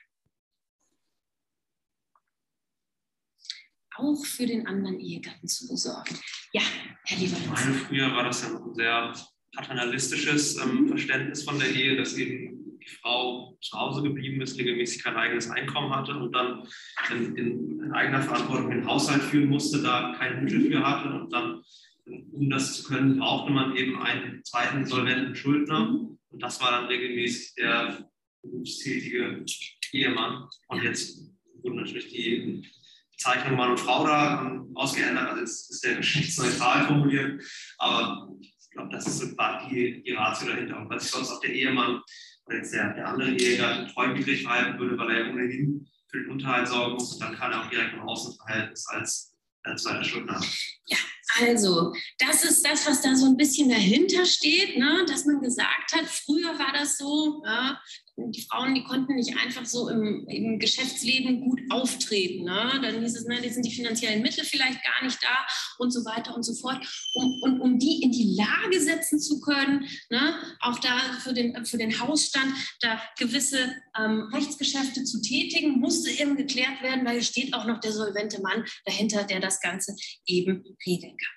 [4.00, 6.20] auch für den anderen Ehegatten zu besorgen.
[6.54, 6.62] Ja,
[7.06, 7.74] Herr Liebermann.
[7.74, 9.16] Früher war das ja noch sehr
[9.58, 10.88] paternalistisches ähm.
[10.88, 15.50] Verständnis von der Ehe, dass eben die Frau zu Hause geblieben ist, regelmäßig kein eigenes
[15.50, 16.68] Einkommen hatte und dann
[17.12, 21.34] in, in, in eigener Verantwortung den Haushalt führen musste, da kein Mittel für hatte und
[21.34, 21.64] dann,
[22.06, 26.86] um das zu können, brauchte man eben einen zweiten solventen Schuldner und das war dann
[26.86, 28.10] regelmäßig der
[28.44, 29.44] berufstätige
[29.92, 31.20] Ehemann und jetzt
[31.64, 32.64] wurden natürlich die
[33.12, 37.44] Bezeichnung Mann und Frau da ähm, ausgeändert, also jetzt ist der geschlechtsneutral formuliert,
[37.80, 38.30] aber
[38.78, 39.26] glaube, das ist so
[39.70, 40.78] die, die Ratio dahinter.
[40.78, 42.02] Und weil sich sonst auch der Ehemann
[42.46, 46.68] oder jetzt der, der andere Ehegatte treuwidrig verhalten würde, weil er ohnehin für den Unterhalt
[46.68, 50.42] sorgen muss, dann kann er auch direkt im Außenverhältnis als, als zweiter Schuldner.
[50.86, 50.98] Ja,
[51.42, 55.06] also, das ist das, was da so ein bisschen dahinter steht, ne?
[55.08, 57.80] dass man gesagt hat, früher war das so, ja,
[58.18, 62.46] die Frauen, die konnten nicht einfach so im, im Geschäftsleben gut auftreten.
[62.46, 62.80] Ne?
[62.82, 65.46] Dann hieß es, ne, die sind die finanziellen Mittel vielleicht gar nicht da
[65.78, 66.78] und so weiter und so fort.
[67.14, 71.66] Um, und um die in die Lage setzen zu können, ne, auch da für den,
[71.66, 77.28] für den Hausstand da gewisse ähm, Rechtsgeschäfte zu tätigen, musste eben geklärt werden, weil es
[77.28, 81.37] steht auch noch der solvente Mann dahinter, der das Ganze eben regeln kann.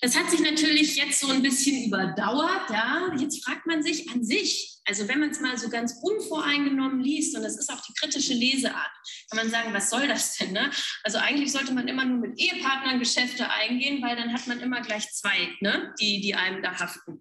[0.00, 2.70] Das hat sich natürlich jetzt so ein bisschen überdauert.
[2.70, 3.10] Ja.
[3.18, 7.36] Jetzt fragt man sich an sich, also wenn man es mal so ganz unvoreingenommen liest,
[7.36, 8.92] und das ist auch die kritische Leseart,
[9.30, 10.52] kann man sagen, was soll das denn?
[10.52, 10.70] Ne?
[11.02, 14.80] Also eigentlich sollte man immer nur mit Ehepartnern Geschäfte eingehen, weil dann hat man immer
[14.82, 15.92] gleich zwei, ne?
[16.00, 17.20] die, die einem da haften.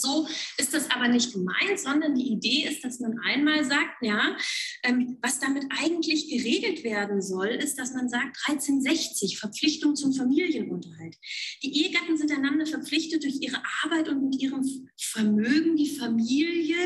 [0.00, 4.36] So ist das aber nicht gemeint, sondern die Idee ist, dass man einmal sagt, ja,
[4.82, 11.16] ähm, was damit eigentlich geregelt werden soll, ist, dass man sagt, 1360, Verpflichtung zum Familienunterhalt.
[11.62, 14.64] Die Ehegatten sind einander verpflichtet, durch ihre Arbeit und mit ihrem
[14.98, 16.76] Vermögen die Familie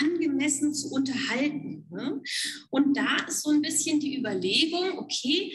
[0.00, 1.86] angemessen zu unterhalten.
[1.90, 2.22] Ne?
[2.70, 5.52] Und da ist so ein bisschen die Überlegung, okay,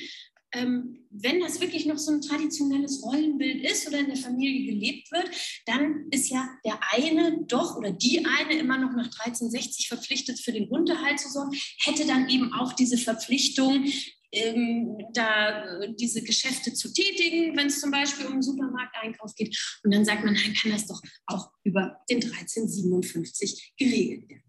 [0.54, 5.12] ähm, wenn das wirklich noch so ein traditionelles Rollenbild ist oder in der Familie gelebt
[5.12, 5.30] wird,
[5.66, 10.52] dann ist ja der eine doch oder die eine immer noch nach 1360 verpflichtet für
[10.52, 13.86] den Unterhalt zu sorgen, hätte dann eben auch diese Verpflichtung,
[14.32, 19.58] ähm, da äh, diese Geschäfte zu tätigen, wenn es zum Beispiel um Supermarkteinkauf geht.
[19.84, 24.44] Und dann sagt man, dann kann das doch auch über den 1357 geregelt werden.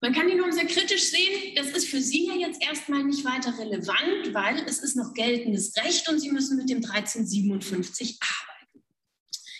[0.00, 1.54] Man kann die Norm sehr kritisch sehen.
[1.54, 5.74] Das ist für Sie ja jetzt erstmal nicht weiter relevant, weil es ist noch geltendes
[5.76, 8.56] Recht und Sie müssen mit dem 1357 arbeiten.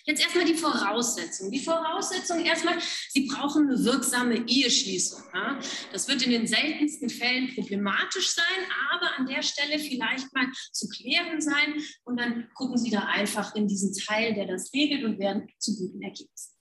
[0.04, 1.50] Jetzt erstmal die Voraussetzung.
[1.50, 5.20] Die Voraussetzung erstmal, Sie brauchen eine wirksame Eheschließung.
[5.90, 8.44] Das wird in den seltensten Fällen problematisch sein,
[8.92, 11.82] aber an der Stelle vielleicht mal zu klären sein.
[12.04, 15.76] Und dann gucken Sie da einfach in diesen Teil, der das regelt und werden zu
[15.76, 16.52] guten Ergebnissen.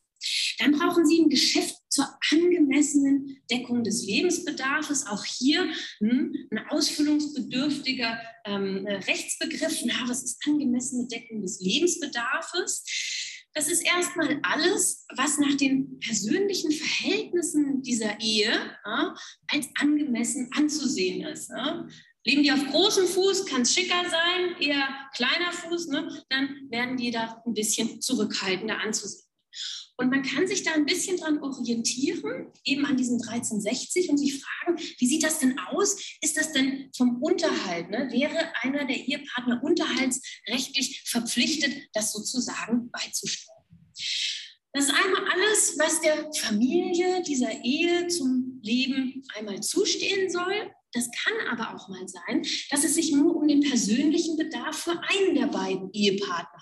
[0.58, 5.08] Dann brauchen Sie ein Geschäft zur angemessenen Deckung des Lebensbedarfs.
[5.08, 9.82] Auch hier hm, ein ausfüllungsbedürftiger ähm, Rechtsbegriff.
[9.86, 12.84] Na, was ist angemessene Deckung des Lebensbedarfs?
[13.54, 18.52] Das ist erstmal alles, was nach den persönlichen Verhältnissen dieser Ehe
[18.86, 19.16] ja,
[19.48, 21.50] als angemessen anzusehen ist.
[21.50, 21.88] Ja.
[22.26, 26.98] Leben die auf großem Fuß, kann es schicker sein, eher kleiner Fuß, ne, dann werden
[26.98, 29.30] die da ein bisschen zurückhaltender anzusehen.
[29.98, 34.44] Und man kann sich da ein bisschen dran orientieren, eben an diesen 1360 und sich
[34.44, 35.96] fragen, wie sieht das denn aus?
[36.22, 37.90] Ist das denn vom Unterhalt?
[37.90, 38.10] Ne?
[38.12, 43.56] Wäre einer der Ehepartner unterhaltsrechtlich verpflichtet, das sozusagen beizustellen?
[44.74, 50.70] Das ist einmal alles, was der Familie dieser Ehe zum Leben einmal zustehen soll.
[50.92, 55.00] Das kann aber auch mal sein, dass es sich nur um den persönlichen Bedarf für
[55.10, 56.62] einen der beiden Ehepartner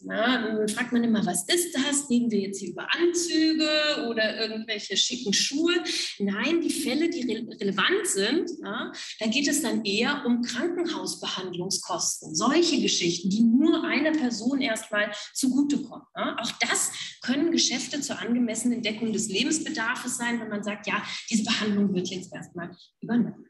[0.00, 2.08] Na, dann fragt man immer, was ist das?
[2.08, 5.74] Reden wir jetzt hier über Anzüge oder irgendwelche schicken Schuhe?
[6.18, 12.34] Nein, die Fälle, die re relevant sind, na, da geht es dann eher um Krankenhausbehandlungskosten.
[12.34, 16.06] Solche Geschichten, die nur einer Person erstmal zugutekommen.
[16.14, 16.36] Na.
[16.40, 21.44] Auch das können Geschäfte zur angemessenen Deckung des Lebensbedarfs sein, wenn man sagt, ja, diese
[21.44, 23.46] Behandlung wird jetzt erstmal übernommen.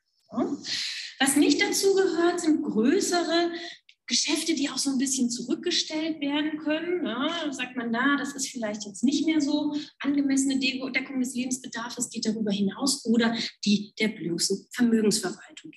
[1.21, 3.51] Was nicht dazu gehört, sind größere
[4.09, 7.07] Geschäfte, die auch so ein bisschen zurückgestellt werden können.
[7.07, 7.53] Ja, ne?
[7.53, 12.27] sagt man da, das ist vielleicht jetzt nicht mehr so angemessene Deckung des Lebensbedarfs, geht
[12.27, 15.73] darüber hinaus oder die der bloßen Vermögensverwaltung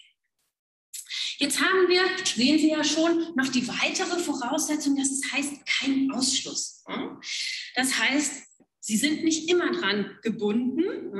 [1.38, 6.12] Jetzt haben wir, sehen Sie ja schon, noch die weitere Voraussetzung, dass es heißt, kein
[6.12, 6.84] Ausschluss.
[7.76, 8.44] Das heißt,
[8.80, 11.12] Sie sind nicht immer dran gebunden.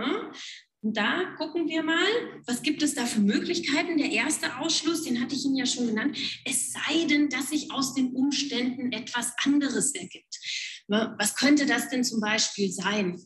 [0.84, 2.08] Und da gucken wir mal,
[2.48, 3.98] was gibt es da für Möglichkeiten.
[3.98, 7.72] Der erste Ausschluss, den hatte ich Ihnen ja schon genannt, es sei denn, dass sich
[7.72, 10.40] aus den Umständen etwas anderes ergibt.
[10.88, 13.22] Ne, was könnte das denn zum Beispiel sein?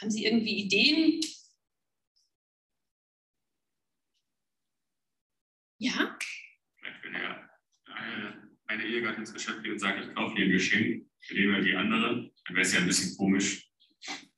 [0.00, 1.20] Haben Sie irgendwie Ideen?
[5.78, 6.18] Ja?
[8.66, 11.74] eine Ehegatte ins Geschäft geht und sagt, ich kaufe dir ein Geschenk für den die
[11.74, 13.71] andere, dann wäre es ja ein bisschen komisch,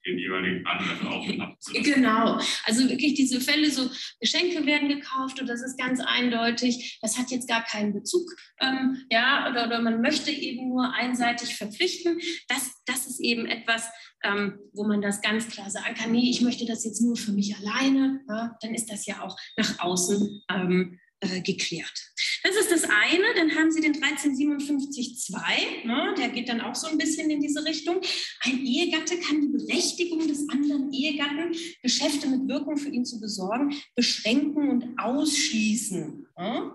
[0.07, 1.27] den jeweiligen dafür auch
[1.73, 3.91] Genau, also wirklich diese Fälle, so
[4.21, 9.05] Geschenke werden gekauft und das ist ganz eindeutig, das hat jetzt gar keinen Bezug, ähm,
[9.11, 12.19] ja, oder, oder man möchte eben nur einseitig verpflichten.
[12.49, 13.89] Das, das ist eben etwas,
[14.23, 17.33] ähm, wo man das ganz klar sagen kann, nee, ich möchte das jetzt nur für
[17.33, 22.13] mich alleine, ja, dann ist das ja auch nach außen ähm, äh, geklärt.
[22.43, 23.25] Das ist das eine.
[23.37, 27.65] Dann haben Sie den 1357.2, ne, der geht dann auch so ein bisschen in diese
[27.65, 28.01] Richtung.
[28.43, 33.75] Ein Ehegatte kann die Berechtigung des anderen Ehegatten, Geschäfte mit Wirkung für ihn zu besorgen,
[33.95, 36.27] beschränken und ausschließen.
[36.39, 36.73] Ne?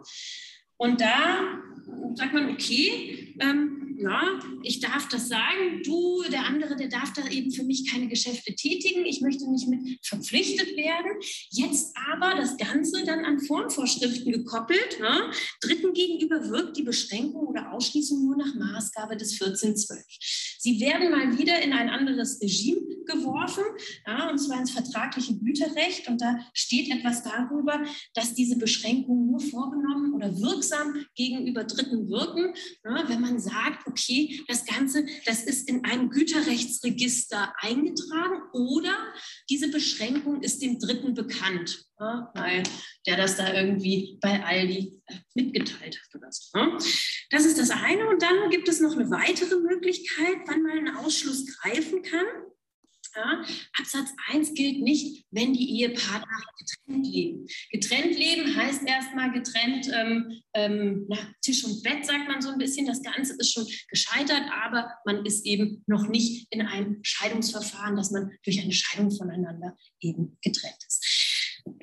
[0.77, 1.61] Und da
[2.15, 7.27] sagt man, okay, ähm, ja, ich darf das sagen, du, der andere, der darf da
[7.27, 11.11] eben für mich keine Geschäfte tätigen, ich möchte nicht mit verpflichtet werden.
[11.49, 14.99] Jetzt aber das Ganze dann an Formvorschriften gekoppelt.
[14.99, 15.31] Ne?
[15.61, 20.48] Dritten gegenüber wirkt die Beschränkung oder Ausschließung nur nach Maßgabe des 1412.
[20.61, 23.63] Sie werden mal wieder in ein anderes Regime geworfen,
[24.05, 26.09] ja, und zwar ins vertragliche Güterrecht.
[26.09, 27.81] Und da steht etwas darüber,
[28.13, 34.43] dass diese Beschränkungen nur vorgenommen oder wirksam gegenüber Dritten wirken, ja, wenn man sagt, okay,
[34.49, 38.97] das Ganze, das ist in einem Güterrechtsregister eingetragen oder
[39.49, 42.63] diese Beschränkung ist dem Dritten bekannt, weil
[43.05, 46.57] der das da irgendwie bei Aldi äh, mitgeteilt hat oder so.
[46.57, 46.77] Ja.
[47.29, 48.07] Das ist das eine.
[48.07, 52.25] Und dann gibt es noch eine weitere Möglichkeit, wann man einen Ausschluss greifen kann.
[53.15, 53.43] Ja,
[53.79, 57.47] Absatz 1 gilt nicht, wenn die Ehepartner getrennt leben.
[57.71, 62.59] Getrennt leben heißt erstmal getrennt ähm, ähm, na, Tisch und Bett, sagt man so ein
[62.59, 62.85] bisschen.
[62.85, 68.11] Das Ganze ist schon gescheitert, aber man ist eben noch nicht in einem Scheidungsverfahren, dass
[68.11, 71.18] man durch eine Scheidung voneinander eben getrennt ist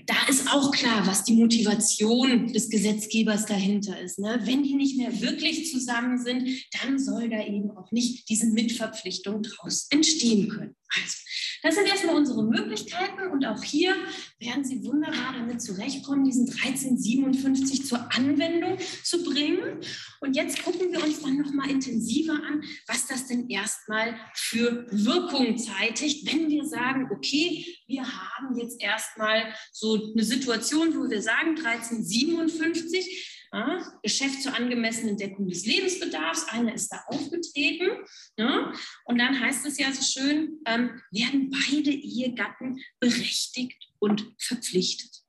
[0.07, 4.19] da ist auch klar, was die Motivation des Gesetzgebers dahinter ist.
[4.19, 4.41] Ne?
[4.43, 6.49] Wenn die nicht mehr wirklich zusammen sind,
[6.81, 10.77] dann soll da eben auch nicht diese Mitverpflichtung daraus entstehen können.
[10.95, 11.17] Also,
[11.63, 13.95] das sind erstmal unsere Möglichkeiten und auch hier
[14.39, 19.81] werden Sie wunderbar damit zurechtkommen, diesen 1357 zur Anwendung zu bringen.
[20.21, 25.59] Und jetzt gucken wir uns dann nochmal intensiver an, was das denn erstmal für Wirkung
[25.59, 31.57] zeitigt, wenn wir sagen, okay, wir haben jetzt erstmal so eine Situation, wo wir sagen,
[31.57, 37.89] 1357, ja, Geschäft zur angemessenen Deckung des Lebensbedarfs, einer ist da aufgetreten.
[38.37, 38.73] Ja,
[39.05, 45.23] und dann heißt es ja so schön, ähm, werden beide Ehegatten berechtigt und verpflichtet.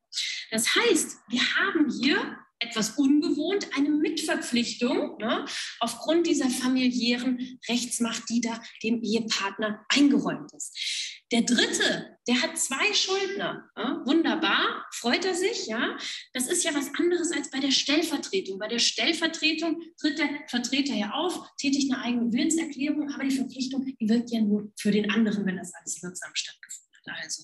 [0.51, 5.45] Das heißt, wir haben hier etwas ungewohnt, eine Mitverpflichtung ne,
[5.79, 11.16] aufgrund dieser familiären Rechtsmacht, die da dem Ehepartner eingeräumt ist.
[11.31, 13.69] Der dritte, der hat zwei Schuldner.
[13.75, 15.97] Ja, wunderbar, freut er sich, ja.
[16.33, 18.59] Das ist ja was anderes als bei der Stellvertretung.
[18.59, 23.85] Bei der Stellvertretung tritt der Vertreter ja auf, tätigt eine eigene Willenserklärung, aber die Verpflichtung,
[23.85, 27.23] die wirkt ja nur für den anderen, wenn das alles wirksam stattgefunden hat.
[27.23, 27.43] Also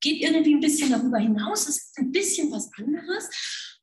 [0.00, 3.28] geht irgendwie ein bisschen darüber hinaus, ist ein bisschen was anderes.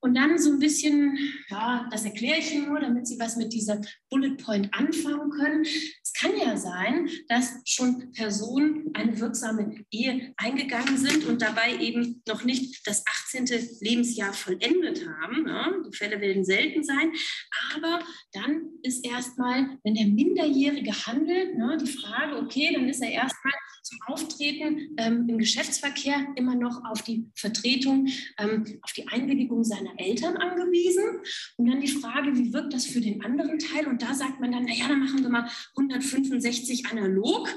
[0.06, 1.18] Und dann so ein bisschen,
[1.50, 5.64] ja, das erkläre ich Ihnen nur, damit Sie was mit dieser Bullet Point anfangen können.
[5.64, 12.22] Es kann ja sein, dass schon Personen eine wirksame Ehe eingegangen sind und dabei eben
[12.28, 13.48] noch nicht das 18.
[13.82, 15.44] Lebensjahr vollendet haben.
[15.44, 15.84] Ne?
[15.90, 17.12] Die Fälle werden selten sein.
[17.76, 18.00] Aber
[18.32, 23.54] dann ist erstmal, wenn der Minderjährige handelt, ne, die Frage, okay, dann ist er erstmal
[23.86, 28.08] zum Auftreten ähm, im Geschäftsverkehr immer noch auf die Vertretung,
[28.40, 31.04] ähm, auf die Einwilligung seiner Eltern angewiesen.
[31.58, 33.88] Und dann die Frage, wie wirkt das für den anderen Teil?
[33.88, 37.50] Und da sagt man dann, naja, dann machen wir mal 165 analog.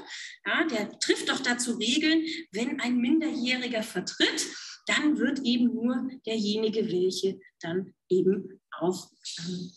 [0.45, 4.47] Ja, der trifft doch dazu Regeln, wenn ein Minderjähriger vertritt,
[4.85, 9.71] dann wird eben nur derjenige, welche dann eben auch ähm,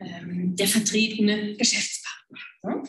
[0.00, 2.38] ähm der vertretene Geschäftspartner.
[2.64, 2.82] Ja?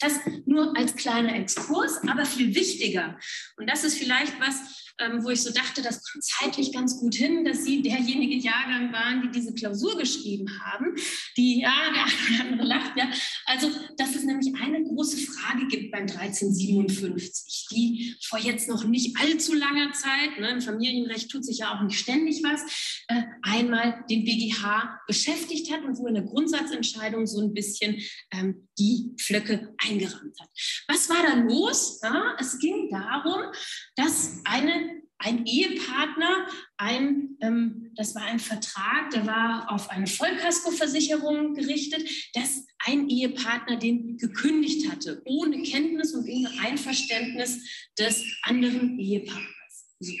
[0.00, 3.18] Das nur als kleiner Exkurs, aber viel wichtiger.
[3.56, 7.14] Und das ist vielleicht was, ähm, wo ich so dachte, das kommt zeitlich ganz gut
[7.14, 10.94] hin, dass Sie derjenige Jahrgang waren, die diese Klausur geschrieben haben.
[11.36, 13.08] Die, ja, der andere lacht, ja.
[13.44, 19.16] Also, dass es nämlich eine große Frage gibt beim 1357, die vor jetzt noch nicht
[19.18, 24.04] allzu langer Zeit, ne, im Familienrecht tut sich ja auch nicht ständig was, äh, einmal
[24.08, 28.00] den BGH beschäftigt hat und wo in der Grundsatzentscheidung so ein bisschen
[28.32, 30.48] ähm, die Flöcke eingerammt hat.
[30.88, 32.00] Was war da los?
[32.02, 33.42] Ja, es ging darum,
[33.96, 34.85] dass eine
[35.18, 36.46] ein Ehepartner,
[36.76, 43.76] ein, ähm, das war ein Vertrag, der war auf eine Vollkaskoversicherung gerichtet, dass ein Ehepartner
[43.76, 49.96] den gekündigt hatte, ohne Kenntnis und ohne Einverständnis des anderen Ehepartners.
[50.00, 50.12] So.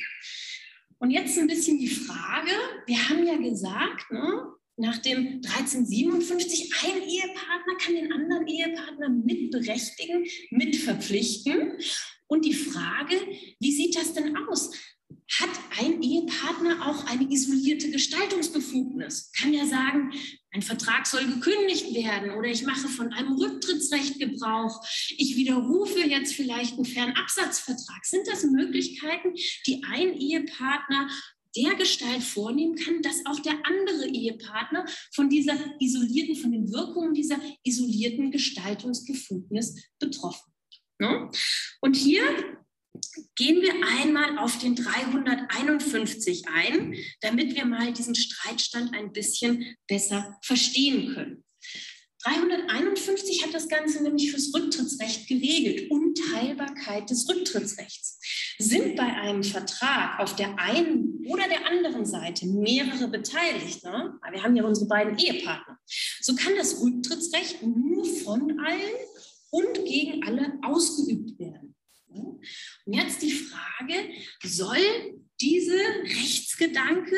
[0.98, 2.50] Und jetzt ein bisschen die Frage,
[2.86, 10.26] wir haben ja gesagt, ne, nach dem 1357, ein Ehepartner kann den anderen Ehepartner mitberechtigen,
[10.50, 11.78] mitverpflichten.
[12.28, 13.16] Und die Frage,
[13.60, 14.72] wie sieht das denn aus?
[15.40, 15.50] Hat
[15.80, 19.32] ein Ehepartner auch eine isolierte Gestaltungsbefugnis?
[19.32, 20.12] Kann er sagen,
[20.52, 24.84] ein Vertrag soll gekündigt werden oder ich mache von einem Rücktrittsrecht Gebrauch.
[25.16, 28.04] Ich widerrufe jetzt vielleicht einen Fernabsatzvertrag.
[28.04, 29.34] Sind das Möglichkeiten,
[29.66, 31.08] die ein Ehepartner
[31.56, 37.14] der Gestalt vornehmen kann, dass auch der andere Ehepartner von dieser isolierten, von den Wirkungen
[37.14, 40.52] dieser isolierten Gestaltungsbefugnis betroffen.
[40.98, 41.30] Ne?
[41.80, 42.22] Und hier
[43.34, 50.38] gehen wir einmal auf den 351 ein, damit wir mal diesen Streitstand ein bisschen besser
[50.42, 51.44] verstehen können.
[52.26, 55.90] 351 hat das Ganze nämlich fürs Rücktrittsrecht geregelt.
[55.90, 58.18] Unteilbarkeit des Rücktrittsrechts.
[58.58, 64.18] Sind bei einem Vertrag auf der einen oder der anderen Seite mehrere beteiligt, ne?
[64.30, 65.78] wir haben ja unsere beiden Ehepartner,
[66.20, 68.96] so kann das Rücktrittsrecht nur von allen
[69.50, 71.74] und gegen alle ausgeübt werden.
[72.08, 73.94] Und jetzt die Frage,
[74.42, 74.78] soll
[75.40, 77.16] diese Rechtsgedanke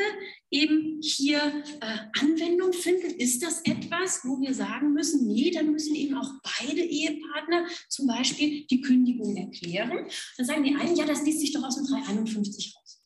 [0.51, 1.39] eben hier
[1.81, 3.11] äh, Anwendung finden?
[3.19, 8.09] Ist das etwas, wo wir sagen müssen, nee, dann müssen eben auch beide Ehepartner zum
[8.09, 10.09] Beispiel die Kündigung erklären?
[10.37, 13.01] Dann sagen die einen, ja, das liest sich doch aus dem 351 raus.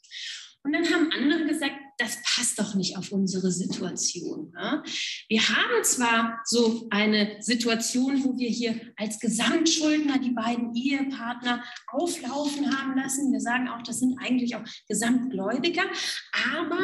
[0.65, 4.53] Und dann haben andere gesagt, das passt doch nicht auf unsere Situation.
[4.57, 4.83] Ja?
[5.29, 12.77] Wir haben zwar so eine Situation, wo wir hier als Gesamtschuldner die beiden Ehepartner auflaufen
[12.77, 13.33] haben lassen.
[13.33, 15.85] Wir sagen auch, das sind eigentlich auch Gesamtgläubiger,
[16.55, 16.81] aber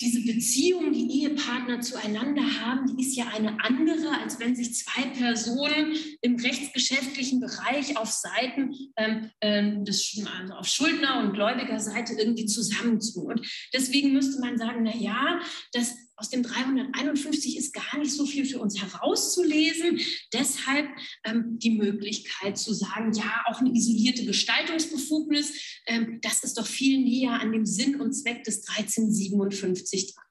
[0.00, 5.02] diese Beziehung, die Ehepartner zueinander haben, die ist ja eine andere, als wenn sich zwei
[5.08, 12.46] Personen im rechtsgeschäftlichen Bereich auf Seiten ähm, ähm des, also auf Schuldner- und Gläubigerseite irgendwie
[12.46, 13.38] zusammentun.
[13.38, 15.40] Und deswegen müsste man sagen, na ja,
[15.72, 20.00] das aus dem 351 ist gar nicht so viel für uns herauszulesen.
[20.32, 20.88] Deshalb
[21.24, 27.00] ähm, die Möglichkeit zu sagen, ja, auch eine isolierte Gestaltungsbefugnis, ähm, das ist doch viel
[27.00, 30.24] näher an dem Sinn und Zweck des 1357 dran.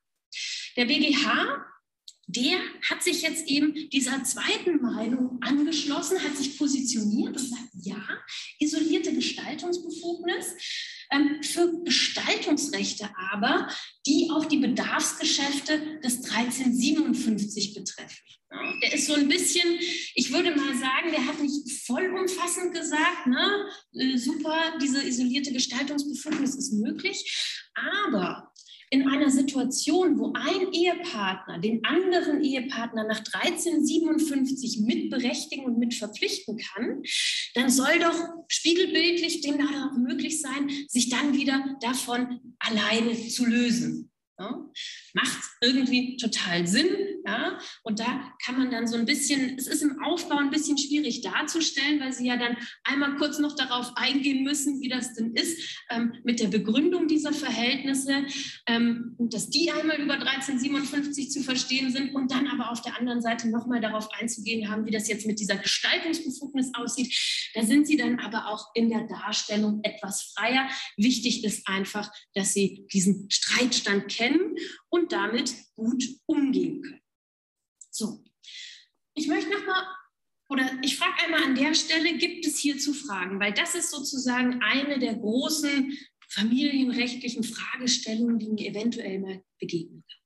[0.75, 1.65] Der BGH
[2.27, 2.57] der
[2.89, 8.01] hat sich jetzt eben dieser zweiten Meinung angeschlossen, hat sich positioniert und sagt, ja,
[8.59, 10.55] isolierte Gestaltungsbefugnis
[11.41, 13.67] für Gestaltungsrechte aber,
[14.05, 18.17] die auch die Bedarfsgeschäfte des 1357 betreffen.
[18.81, 19.79] Der ist so ein bisschen,
[20.13, 26.55] ich würde mal sagen, der hat nicht vollumfassend gesagt, ne, äh, super, diese isolierte Gestaltungsbefugnis
[26.55, 28.53] ist möglich, aber
[28.95, 37.03] in einer Situation, wo ein Ehepartner den anderen Ehepartner nach 1357 mitberechtigen und mitverpflichten kann,
[37.55, 38.17] dann soll doch
[38.47, 44.11] spiegelbildlich dem auch möglich sein, sich dann wieder davon alleine zu lösen.
[44.39, 44.65] Ja,
[45.13, 46.87] macht irgendwie total Sinn.
[47.25, 47.57] Ja?
[47.83, 51.21] Und da kann man dann so ein bisschen, es ist im Aufbau ein bisschen schwierig
[51.21, 55.83] darzustellen, weil Sie ja dann einmal kurz noch darauf eingehen müssen, wie das denn ist
[55.89, 58.25] ähm, mit der Begründung dieser Verhältnisse
[58.67, 62.97] ähm, und dass die einmal über 1357 zu verstehen sind und dann aber auf der
[62.99, 67.13] anderen Seite nochmal darauf einzugehen haben, wie das jetzt mit dieser Gestaltungsbefugnis aussieht.
[67.53, 70.69] Da sind Sie dann aber auch in der Darstellung etwas freier.
[70.97, 74.55] Wichtig ist einfach, dass Sie diesen Streitstand kennen
[74.89, 77.01] und damit gut umgehen können.
[77.95, 78.21] So,
[79.13, 79.85] ich möchte nochmal,
[80.49, 83.39] oder ich frage einmal an der Stelle, gibt es hierzu Fragen?
[83.39, 90.24] Weil das ist sozusagen eine der großen familienrechtlichen Fragestellungen, die mir eventuell mal begegnen kann.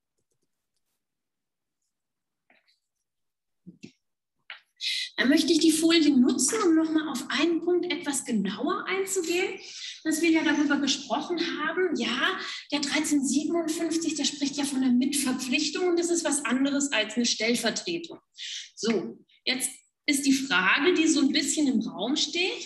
[5.19, 9.59] Dann möchte ich die Folie nutzen, um nochmal auf einen Punkt etwas genauer einzugehen,
[10.05, 11.93] dass wir ja darüber gesprochen haben.
[11.97, 12.39] Ja,
[12.71, 17.25] der 1357, der spricht ja von einer Mitverpflichtung und das ist was anderes als eine
[17.25, 18.19] Stellvertretung.
[18.75, 19.69] So, jetzt
[20.05, 22.65] ist die Frage, die so ein bisschen im Raum steht,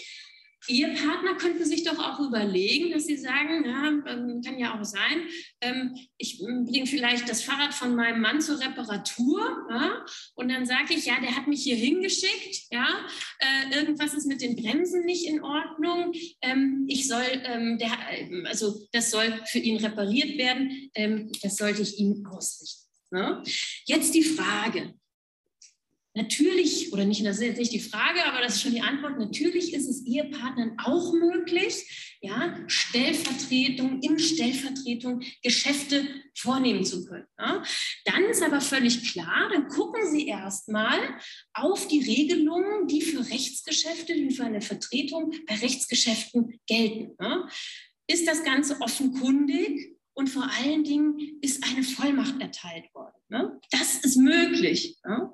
[0.67, 5.27] Ehepartner könnten sich doch auch überlegen, dass sie sagen, ja, ähm, kann ja auch sein,
[5.61, 9.39] ähm, ich ähm, bringe vielleicht das Fahrrad von meinem Mann zur Reparatur
[9.69, 10.05] ja,
[10.35, 12.87] und dann sage ich, ja, der hat mich hier hingeschickt, ja,
[13.39, 16.13] äh, irgendwas ist mit den Bremsen nicht in Ordnung,
[16.87, 17.23] ich soll,
[17.79, 17.91] der,
[18.45, 20.91] also das soll für ihn repariert werden,
[21.41, 22.89] das sollte ich ihm ausrichten.
[23.11, 23.43] Ne?
[23.85, 24.93] Jetzt die Frage,
[26.15, 29.17] Natürlich, oder nicht, das ist jetzt nicht die Frage, aber das ist schon die Antwort,
[29.17, 37.25] natürlich ist es Ehepartnern auch möglich, ja, Stellvertretung, in Stellvertretung Geschäfte vornehmen zu können.
[37.39, 37.63] Ja.
[38.05, 40.99] Dann ist aber völlig klar, dann gucken Sie erstmal
[41.53, 47.15] auf die Regelungen, die für Rechtsgeschäfte, die für eine Vertretung bei Rechtsgeschäften gelten.
[47.19, 47.49] Ja.
[48.05, 49.92] Ist das Ganze offenkundig?
[50.15, 53.15] Und vor allen Dingen ist eine Vollmacht erteilt worden.
[53.29, 53.59] Ne?
[53.71, 54.97] Das ist möglich.
[55.05, 55.31] Ne?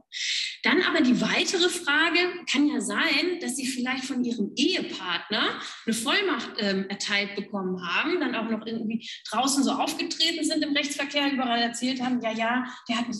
[0.63, 2.19] Dann aber die weitere Frage
[2.49, 8.19] kann ja sein, dass Sie vielleicht von Ihrem Ehepartner eine Vollmacht ähm, erteilt bekommen haben,
[8.19, 12.65] dann auch noch irgendwie draußen so aufgetreten sind im Rechtsverkehr, überall erzählt haben, ja, ja,
[12.87, 13.17] der hat mich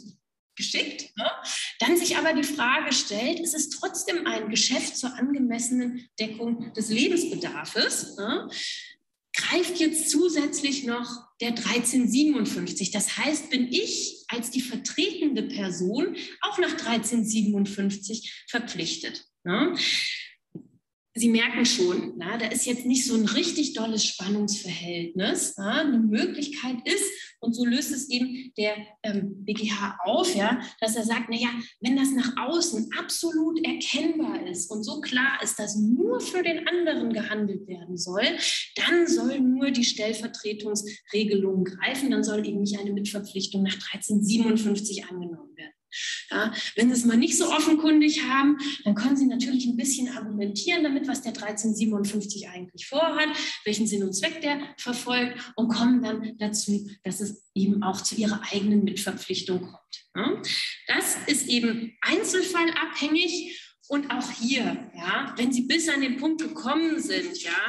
[0.56, 1.18] geschickt.
[1.18, 1.26] Ne?
[1.80, 6.90] Dann sich aber die Frage stellt, ist es trotzdem ein Geschäft zur angemessenen Deckung des
[6.90, 8.18] Lebensbedarfs?
[8.18, 8.50] Ne?
[9.50, 11.08] Greift jetzt zusätzlich noch
[11.42, 12.92] der 1357.
[12.92, 19.26] Das heißt, bin ich als die vertretende Person auch nach 1357 verpflichtet.
[19.44, 19.76] Ne?
[21.16, 25.56] Sie merken schon, na, da ist jetzt nicht so ein richtig dolles Spannungsverhältnis.
[25.58, 30.96] Na, eine Möglichkeit ist, und so löst es eben der ähm, BGH auf, ja, dass
[30.96, 31.50] er sagt, naja,
[31.82, 36.68] wenn das nach außen absolut erkennbar ist und so klar ist, dass nur für den
[36.68, 38.24] anderen gehandelt werden soll,
[38.76, 45.56] dann soll nur die Stellvertretungsregelung greifen, dann soll eben nicht eine Mitverpflichtung nach 1357 angenommen
[45.56, 45.79] werden.
[46.30, 50.10] Ja, wenn Sie es mal nicht so offenkundig haben, dann können Sie natürlich ein bisschen
[50.10, 53.30] argumentieren damit, was der 1357 eigentlich vorhat,
[53.66, 58.16] welchen Sinn und Zweck der verfolgt und kommen dann dazu, dass es eben auch zu
[58.16, 60.06] Ihrer eigenen Mitverpflichtung kommt.
[60.16, 60.42] Ja,
[60.88, 67.00] das ist eben einzelfallabhängig und auch hier, ja, wenn Sie bis an den Punkt gekommen
[67.00, 67.66] sind, ja,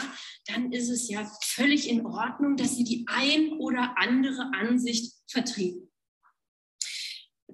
[0.47, 5.90] dann ist es ja völlig in Ordnung, dass Sie die ein oder andere Ansicht vertreten.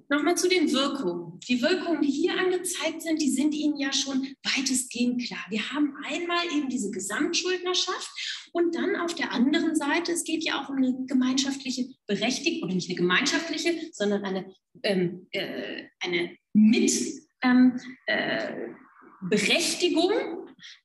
[0.09, 1.37] Nochmal zu den Wirkungen.
[1.49, 5.45] Die Wirkungen, die hier angezeigt sind, die sind Ihnen ja schon weitestgehend klar.
[5.49, 10.61] Wir haben einmal eben diese Gesamtschuldnerschaft und dann auf der anderen Seite, es geht ja
[10.61, 14.53] auch um eine gemeinschaftliche Berechtigung, oder nicht eine gemeinschaftliche, sondern eine,
[14.83, 17.11] ähm, äh, eine Mitberechtigung,
[17.43, 17.77] ähm,
[18.07, 18.69] äh,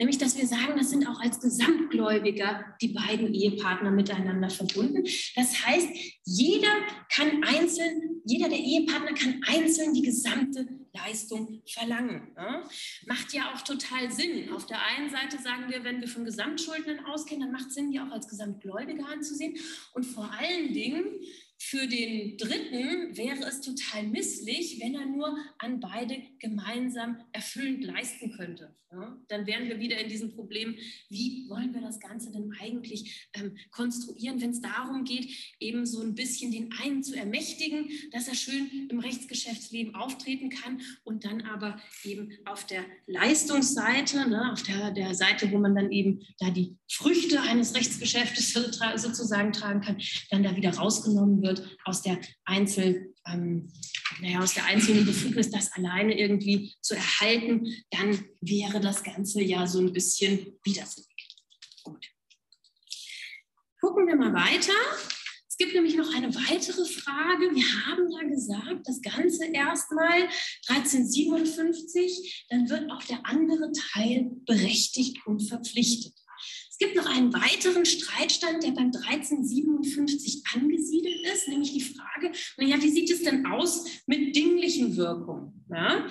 [0.00, 5.04] nämlich dass wir sagen, das sind auch als Gesamtgläubiger die beiden Ehepartner miteinander verbunden.
[5.36, 5.88] Das heißt,
[6.24, 6.74] jeder
[7.14, 12.32] kann einzeln, jeder der Ehepartner kann einzeln die gesamte Leistung verlangen.
[12.36, 12.62] Ne?
[13.06, 14.52] Macht ja auch total Sinn.
[14.52, 17.90] Auf der einen Seite sagen wir, wenn wir von Gesamtschuldnern ausgehen, dann macht es Sinn,
[17.90, 19.56] die auch als Gesamtgläubiger anzusehen.
[19.94, 21.04] Und vor allen Dingen
[21.64, 28.32] für den Dritten wäre es total misslich, wenn er nur an beide gemeinsam erfüllend leisten
[28.32, 28.74] könnte.
[28.90, 30.76] Ja, dann wären wir wieder in diesem Problem,
[31.08, 35.28] wie wollen wir das Ganze denn eigentlich ähm, konstruieren, wenn es darum geht,
[35.60, 40.82] eben so ein bisschen den einen zu ermächtigen, dass er schön im Rechtsgeschäftsleben auftreten kann
[41.04, 45.90] und dann aber eben auf der Leistungsseite, ne, auf der, der Seite, wo man dann
[45.90, 48.52] eben da die Früchte eines Rechtsgeschäftes
[48.96, 49.96] sozusagen tragen kann,
[50.30, 51.51] dann da wieder rausgenommen wird
[51.84, 53.72] aus der Einzel, ähm,
[54.20, 59.66] naja, aus der einzelnen Befugnis, das alleine irgendwie zu erhalten, dann wäre das Ganze ja
[59.66, 61.08] so ein bisschen widersinnig.
[61.82, 62.06] Gut.
[63.80, 64.72] Gucken wir mal weiter.
[65.48, 67.54] Es gibt nämlich noch eine weitere Frage.
[67.54, 70.28] Wir haben ja gesagt, das Ganze erstmal
[70.68, 76.14] 1357, dann wird auch der andere Teil berechtigt und verpflichtet
[76.82, 82.90] gibt noch einen weiteren Streitstand, der beim 1357 angesiedelt ist, nämlich die Frage, naja, wie
[82.90, 85.64] sieht es denn aus mit dinglichen Wirkungen?
[85.70, 86.08] Ja?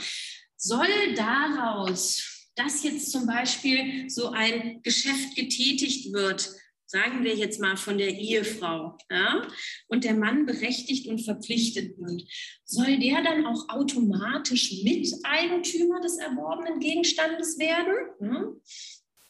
[0.56, 6.50] Soll daraus, dass jetzt zum Beispiel so ein Geschäft getätigt wird,
[6.86, 9.48] sagen wir jetzt mal von der Ehefrau, ja,
[9.88, 12.24] und der Mann berechtigt und verpflichtet wird,
[12.64, 17.94] soll der dann auch automatisch Miteigentümer des erworbenen Gegenstandes werden?
[18.22, 18.46] Ja?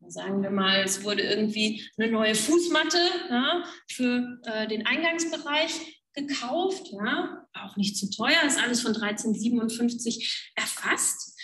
[0.07, 2.97] Sagen wir mal, es wurde irgendwie eine neue Fußmatte
[3.29, 10.51] ja, für äh, den Eingangsbereich gekauft, ja, auch nicht zu teuer, ist alles von 1357
[10.55, 11.39] erfasst.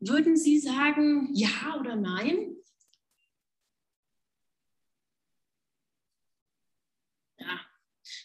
[0.00, 2.54] Würden Sie sagen, ja oder nein?
[7.38, 7.60] Ja,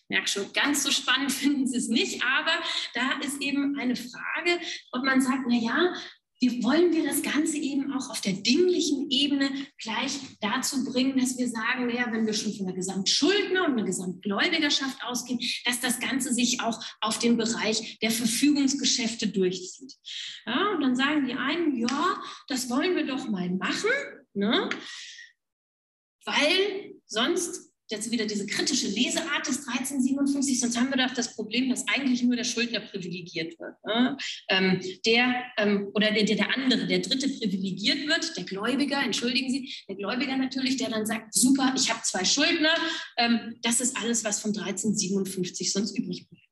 [0.09, 2.51] merke schon, ganz so spannend finden Sie es nicht, aber
[2.93, 4.59] da ist eben eine Frage,
[4.91, 5.93] ob man sagt, na ja,
[6.39, 11.38] wie wollen wir das Ganze eben auch auf der dinglichen Ebene gleich dazu bringen, dass
[11.38, 15.99] wir sagen, naja, wenn wir schon von der Gesamtschuldner und der Gesamtgläubigerschaft ausgehen, dass das
[15.99, 19.93] Ganze sich auch auf den Bereich der Verfügungsgeschäfte durchzieht.
[20.45, 23.91] Ja, und dann sagen die einen, ja, das wollen wir doch mal machen,
[24.33, 24.69] ne?
[26.25, 31.69] weil sonst jetzt wieder diese kritische Leseart des 1357, sonst haben wir doch das Problem,
[31.69, 33.75] dass eigentlich nur der Schuldner privilegiert wird.
[33.86, 34.17] Ne?
[34.49, 39.49] Ähm, der ähm, oder der, der, der andere, der Dritte privilegiert wird, der Gläubiger, entschuldigen
[39.49, 42.75] Sie, der Gläubiger natürlich, der dann sagt, super, ich habe zwei Schuldner,
[43.17, 46.45] ähm, das ist alles, was von 1357 sonst übrig bleibt.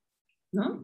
[0.54, 0.84] Ne?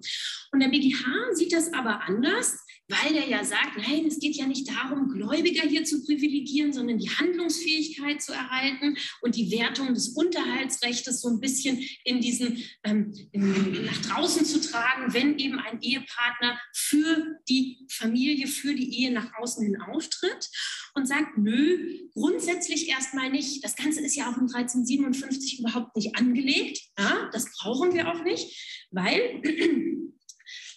[0.52, 2.58] Und der BGH sieht das aber anders.
[2.90, 6.98] Weil der ja sagt, nein, es geht ja nicht darum, Gläubiger hier zu privilegieren, sondern
[6.98, 13.14] die Handlungsfähigkeit zu erhalten und die Wertung des Unterhaltsrechts so ein bisschen in diesen ähm,
[13.32, 19.12] in, nach draußen zu tragen, wenn eben ein Ehepartner für die Familie, für die Ehe
[19.12, 20.50] nach außen hin auftritt
[20.96, 23.64] und sagt, nö, grundsätzlich erstmal nicht.
[23.64, 26.80] Das Ganze ist ja auch in 1357 überhaupt nicht angelegt.
[26.98, 29.42] Ja, das brauchen wir auch nicht, weil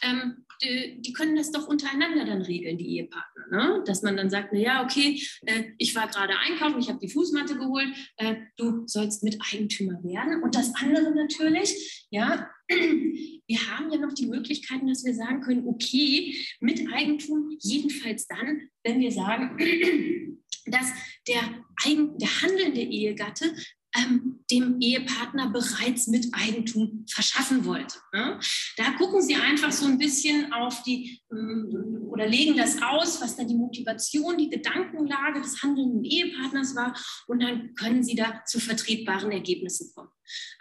[0.02, 3.46] ähm, die, können das doch untereinander dann regeln, die Ehepartner.
[3.50, 3.82] Ne?
[3.84, 7.08] Dass man dann sagt, na ja, okay, äh, ich war gerade einkaufen, ich habe die
[7.08, 10.42] Fußmatte geholt, äh, du sollst Miteigentümer werden.
[10.42, 15.66] Und das andere natürlich, ja, wir haben ja noch die Möglichkeiten, dass wir sagen können,
[15.66, 19.58] okay, Miteigentum jedenfalls dann, wenn wir sagen,
[20.66, 20.92] dass
[21.28, 21.42] der,
[21.86, 23.52] der handelnde Ehegatte
[23.94, 27.98] ähm, dem Ehepartner bereits mit Eigentum verschaffen wollte.
[28.12, 28.38] Ne?
[28.76, 33.36] Da gucken Sie einfach so ein bisschen auf die ähm, oder legen das aus, was
[33.36, 36.94] da die Motivation, die Gedankenlage des handelnden Ehepartners war
[37.26, 40.10] und dann können Sie da zu vertretbaren Ergebnissen kommen.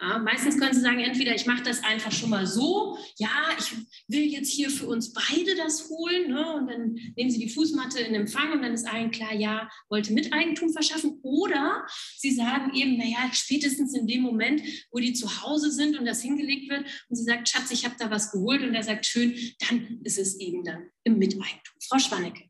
[0.00, 3.72] Ja, meistens können Sie sagen, entweder ich mache das einfach schon mal so, ja, ich
[4.08, 8.00] will jetzt hier für uns beide das holen ne, und dann nehmen Sie die Fußmatte
[8.00, 11.20] in Empfang und dann ist allen klar, ja, wollte Miteigentum verschaffen.
[11.22, 16.04] Oder Sie sagen eben, naja, spätestens in dem Moment, wo die zu Hause sind und
[16.04, 19.06] das hingelegt wird und sie sagt, Schatz, ich habe da was geholt und er sagt,
[19.06, 19.36] schön,
[19.68, 21.74] dann ist es eben dann im Miteigentum.
[21.88, 22.48] Frau Schwannecke.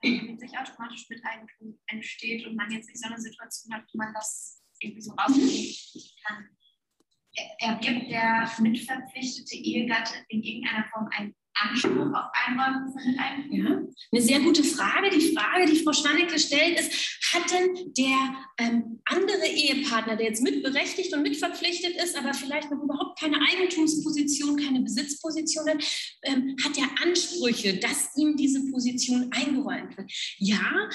[0.00, 4.14] Wenn sich automatisch Miteigentum entsteht und man jetzt nicht so eine Situation hat, wo man
[4.14, 5.74] das irgendwie so rausnehmen
[6.24, 6.48] kann,
[7.58, 13.58] erwirbt der mitverpflichtete Ehegatte in irgendeiner Form ein Anspruch auf Einräumung von Miteigentum?
[13.58, 13.80] Ja,
[14.12, 15.10] eine sehr gute Frage.
[15.10, 20.42] Die Frage, die Frau Schwannecke stellt, ist, hat denn der ähm, andere Ehepartner, der jetzt
[20.42, 25.84] mitberechtigt und mitverpflichtet ist, aber vielleicht noch überhaupt keine Eigentumsposition, keine Besitzposition hat,
[26.22, 30.10] ähm, hat er Ansprüche, dass ihm diese Position eingeräumt wird?
[30.38, 30.88] Ja,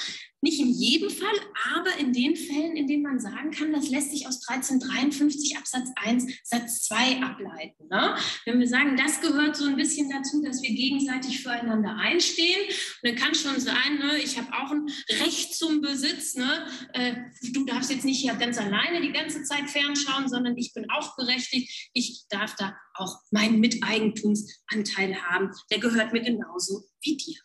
[0.44, 1.34] nicht in jedem Fall,
[1.74, 5.88] aber in den Fällen, in denen man sagen kann, das lässt sich aus 1353 Absatz
[5.96, 7.88] 1 Satz 2 ableiten.
[7.88, 8.14] Ne?
[8.44, 12.60] Wenn wir sagen, das gehört so ein bisschen dazu, dass wir gegenseitig füreinander einstehen,
[13.02, 14.86] und dann kann schon sein, ne, ich habe auch ein
[15.24, 16.66] Recht zum Besitz, ne?
[16.92, 17.14] Äh,
[17.52, 21.16] du darfst jetzt nicht hier ganz alleine die ganze Zeit fernschauen, sondern ich bin auch
[21.16, 27.38] berechtigt, ich darf da auch meinen Miteigentumsanteil haben, der gehört mir genauso wie dir.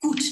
[0.00, 0.22] Gut,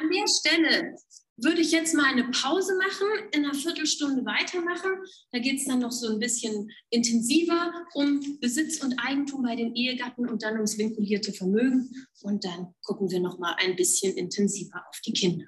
[0.00, 0.96] an der Stelle
[1.42, 4.90] würde ich jetzt mal eine Pause machen, in einer Viertelstunde weitermachen.
[5.32, 9.74] Da geht es dann noch so ein bisschen intensiver um Besitz und Eigentum bei den
[9.74, 11.90] Ehegatten und dann ums vinkulierte Vermögen.
[12.22, 15.46] Und dann gucken wir noch mal ein bisschen intensiver auf die Kinder.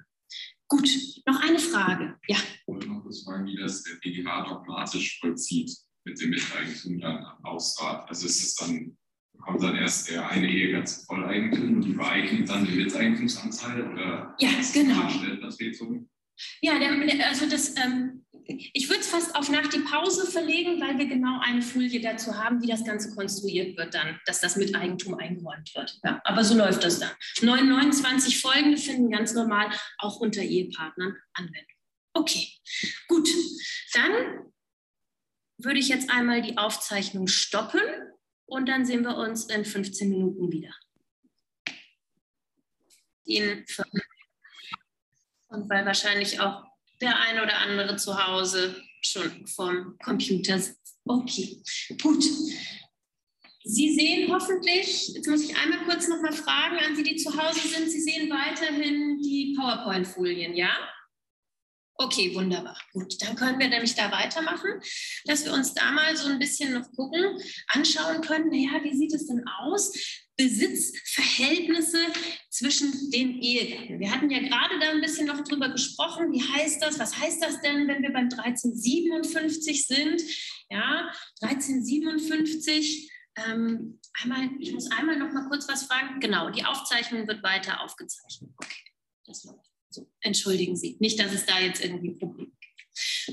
[0.67, 0.89] Gut,
[1.27, 2.15] noch eine Frage.
[2.27, 2.37] Ja.
[2.37, 5.71] Ich wollte noch kurz fragen, wie das der BGH dogmatisch vollzieht
[6.05, 8.09] mit dem Miteigentum dann am Hausrat.
[8.09, 8.97] Also ist es dann
[9.43, 14.49] bekommt dann erst der eine Ehegatte Volleigentum und die übereignet dann den Miteigentumsanteil oder ja,
[14.73, 15.09] genau.
[15.09, 16.09] Stellvertretung?
[16.61, 20.97] Ja, der, also das, ähm, ich würde es fast auf nach die Pause verlegen, weil
[20.97, 25.15] wir genau eine Folie dazu haben, wie das Ganze konstruiert wird dann, dass das Miteigentum
[25.15, 25.99] eingeräumt wird.
[26.03, 27.11] Ja, aber so läuft das dann.
[27.41, 31.67] 29 folgende finden ganz normal auch unter Ehepartnern Anwendung.
[32.13, 32.47] Okay,
[33.07, 33.27] gut.
[33.93, 34.11] Dann
[35.57, 37.81] würde ich jetzt einmal die Aufzeichnung stoppen
[38.53, 40.73] und dann sehen wir uns in 15 Minuten wieder.
[43.25, 43.65] Ihnen
[45.47, 46.63] und weil wahrscheinlich auch
[47.01, 50.97] der eine oder andere zu Hause schon vom Computer sitzt.
[51.05, 51.61] Okay,
[52.01, 52.23] gut.
[53.65, 57.31] Sie sehen hoffentlich, jetzt muss ich einmal kurz noch mal fragen an Sie, die zu
[57.35, 60.75] Hause sind, Sie sehen weiterhin die PowerPoint-Folien, ja?
[61.95, 62.77] Okay, wunderbar.
[62.91, 64.81] Gut, dann können wir nämlich da weitermachen,
[65.25, 69.13] dass wir uns da mal so ein bisschen noch gucken, anschauen können, naja, wie sieht
[69.13, 69.93] es denn aus?
[70.35, 71.99] Besitzverhältnisse
[72.49, 73.99] zwischen den Ehegatten.
[73.99, 76.31] Wir hatten ja gerade da ein bisschen noch drüber gesprochen.
[76.31, 76.97] Wie heißt das?
[76.97, 80.21] Was heißt das denn, wenn wir beim 1357 sind?
[80.71, 83.11] Ja, 1357.
[83.35, 86.19] Ähm, einmal, ich muss einmal noch mal kurz was fragen.
[86.19, 88.49] Genau, die Aufzeichnung wird weiter aufgezeichnet.
[88.57, 88.83] Okay,
[89.25, 89.72] das läuft.
[90.21, 92.51] Entschuldigen Sie, nicht, dass es da jetzt irgendwie ein Problem.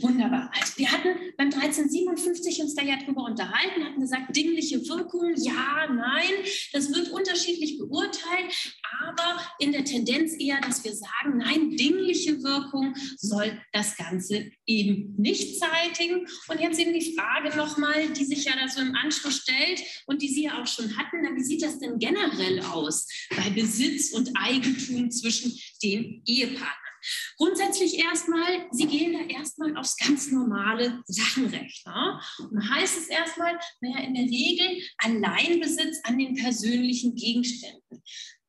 [0.00, 0.50] Wunderbar.
[0.52, 5.86] Also wir hatten beim 1357 uns da ja drüber unterhalten, hatten gesagt, dingliche Wirkung, ja,
[5.92, 6.32] nein,
[6.72, 12.94] das wird unterschiedlich beurteilt, aber in der Tendenz eher, dass wir sagen, nein, dingliche Wirkung
[13.16, 16.26] soll das Ganze eben nicht zeitigen.
[16.48, 20.22] Und jetzt eben die Frage nochmal, die sich ja da so im Anschluss stellt und
[20.22, 24.30] die Sie ja auch schon hatten, wie sieht das denn generell aus bei Besitz und
[24.34, 26.89] Eigentum zwischen den Ehepartnern?
[27.36, 31.86] Grundsätzlich erstmal, Sie gehen da erstmal aufs ganz normale Sachenrecht.
[31.86, 32.20] Ne?
[32.50, 38.02] Und heißt es erstmal, naja, in der Regel Alleinbesitz an den persönlichen Gegenständen.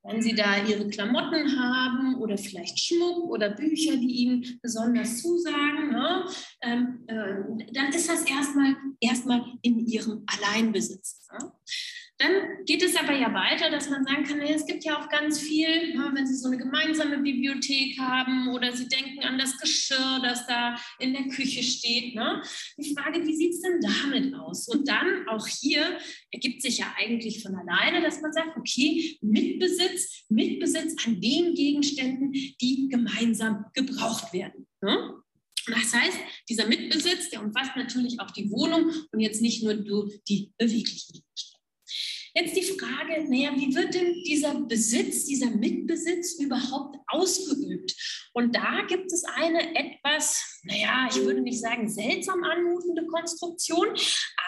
[0.04, 5.92] Wenn Sie da Ihre Klamotten haben oder vielleicht Schmuck oder Bücher, die Ihnen besonders zusagen,
[5.92, 6.26] ne,
[6.62, 11.28] ähm, äh, dann ist das erstmal, erstmal in Ihrem Alleinbesitz.
[11.32, 11.52] Ne?
[12.22, 15.40] Dann geht es aber ja weiter, dass man sagen kann, es gibt ja auch ganz
[15.40, 20.20] viel, ne, wenn Sie so eine gemeinsame Bibliothek haben oder Sie denken an das Geschirr,
[20.22, 22.14] das da in der Küche steht.
[22.14, 22.44] Ne?
[22.78, 24.68] Die Frage, wie sieht es denn damit aus?
[24.68, 25.98] Und dann auch hier
[26.32, 32.34] ergibt sich ja eigentlich von alleine, dass man sagt, okay, Mitbesitz, Mitbesitz an den Gegenständen,
[32.34, 34.68] die gemeinsam gebraucht werden.
[34.82, 35.16] Ne?
[35.68, 36.18] Das heißt,
[36.50, 41.51] dieser Mitbesitz, der umfasst natürlich auch die Wohnung und jetzt nicht nur die beweglichen Gegenstände.
[42.34, 47.94] Jetzt die Frage, naja, wie wird denn dieser Besitz, dieser Mitbesitz überhaupt ausgeübt?
[48.34, 53.88] Und da gibt es eine etwas, naja, ich würde nicht sagen seltsam anmutende Konstruktion,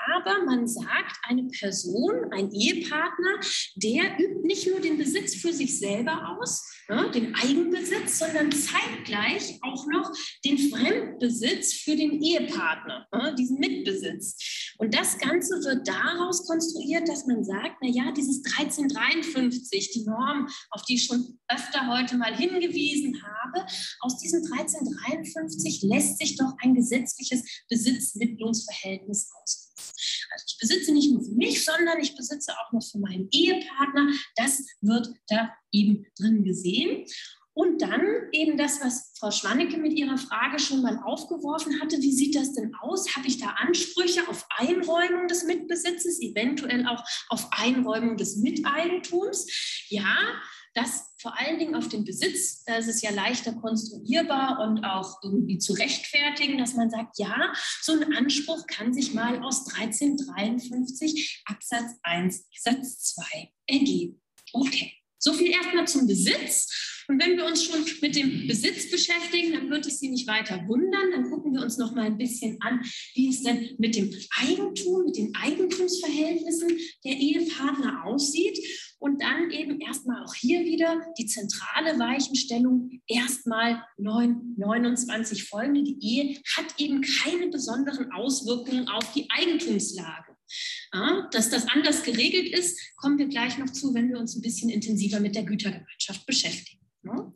[0.05, 3.39] aber man sagt, eine Person, ein Ehepartner,
[3.75, 9.57] der übt nicht nur den Besitz für sich selber aus, ja, den Eigenbesitz, sondern zeitgleich
[9.61, 10.11] auch noch
[10.43, 14.73] den Fremdbesitz für den Ehepartner, ja, diesen Mitbesitz.
[14.77, 20.47] Und das Ganze wird daraus konstruiert, dass man sagt, na ja, dieses 1353, die Norm,
[20.71, 23.65] auf die ich schon öfter heute mal hingewiesen habe,
[24.01, 29.73] aus diesem 1353 lässt sich doch ein gesetzliches Besitzmittlungsverhältnis aus.
[30.31, 34.11] Also ich besitze nicht nur für mich, sondern ich besitze auch noch für meinen Ehepartner.
[34.35, 37.05] Das wird da eben drin gesehen.
[37.55, 38.01] Und dann
[38.31, 42.01] eben das, was Frau Schwannecke mit ihrer Frage schon mal aufgeworfen hatte.
[42.01, 43.15] Wie sieht das denn aus?
[43.15, 49.45] Habe ich da Ansprüche auf Einräumung des Mitbesitzes, eventuell auch auf Einräumung des Miteigentums?
[49.89, 50.41] Ja,
[50.73, 55.19] das vor allen Dingen auf den Besitz, da ist es ja leichter konstruierbar und auch
[55.23, 61.43] irgendwie zu rechtfertigen, dass man sagt, ja, so ein Anspruch kann sich mal aus 1353
[61.45, 64.21] Absatz 1 Satz 2 ergeben.
[64.51, 66.91] Okay, so viel erstmal zum Besitz.
[67.07, 70.67] Und wenn wir uns schon mit dem Besitz beschäftigen, dann wird es Sie nicht weiter
[70.67, 71.11] wundern.
[71.11, 72.81] Dann gucken wir uns noch mal ein bisschen an,
[73.13, 78.57] wie es denn mit dem Eigentum, mit den Eigentumsverhältnissen der Ehepartner aussieht.
[79.03, 85.83] Und dann eben erstmal auch hier wieder die zentrale Weichenstellung, erstmal 9, 29 folgende.
[85.83, 90.37] Die Ehe hat eben keine besonderen Auswirkungen auf die Eigentumslage.
[90.93, 94.41] Ja, dass das anders geregelt ist, kommen wir gleich noch zu, wenn wir uns ein
[94.41, 96.79] bisschen intensiver mit der Gütergemeinschaft beschäftigen.
[97.01, 97.33] Ne?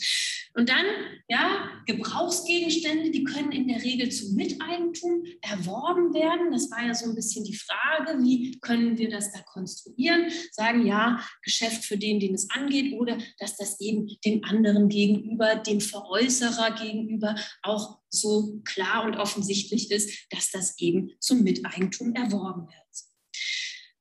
[0.53, 0.85] Und dann,
[1.27, 6.51] ja, Gebrauchsgegenstände, die können in der Regel zum Miteigentum erworben werden.
[6.51, 10.31] Das war ja so ein bisschen die Frage, wie können wir das da konstruieren?
[10.51, 15.55] Sagen, ja, Geschäft für den, den es angeht, oder dass das eben dem anderen gegenüber,
[15.55, 22.67] dem Veräußerer gegenüber auch so klar und offensichtlich ist, dass das eben zum Miteigentum erworben
[22.67, 23.06] wird.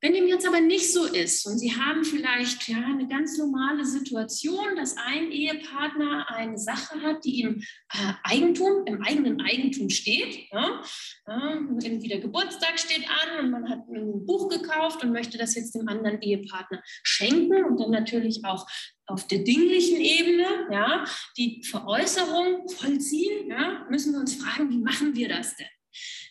[0.03, 3.85] Wenn dem jetzt aber nicht so ist und Sie haben vielleicht ja, eine ganz normale
[3.85, 7.61] Situation, dass ein Ehepartner eine Sache hat, die im
[7.93, 10.83] äh, Eigentum, im eigenen Eigentum steht, ja,
[11.27, 15.55] ja, irgendwie der Geburtstag steht an und man hat ein Buch gekauft und möchte das
[15.55, 18.67] jetzt dem anderen Ehepartner schenken und dann natürlich auch
[19.07, 21.05] auf der dinglichen Ebene ja,
[21.39, 25.67] die Veräußerung vollziehen, ja, müssen wir uns fragen, wie machen wir das denn?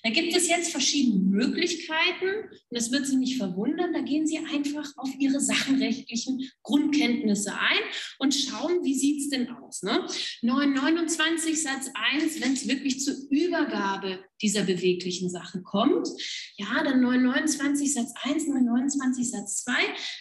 [0.05, 3.91] Da gibt es jetzt verschiedene Möglichkeiten und das wird Sie nicht verwundern.
[3.91, 7.79] Da gehen Sie einfach auf Ihre sachenrechtlichen Grundkenntnisse ein
[8.19, 9.81] und schauen, wie sieht es denn aus.
[9.81, 10.05] Ne?
[10.43, 16.07] 929 Satz 1, wenn es wirklich zur Übergabe dieser beweglichen Sachen kommt.
[16.57, 19.73] Ja, dann 929 Satz 1, 929 Satz 2,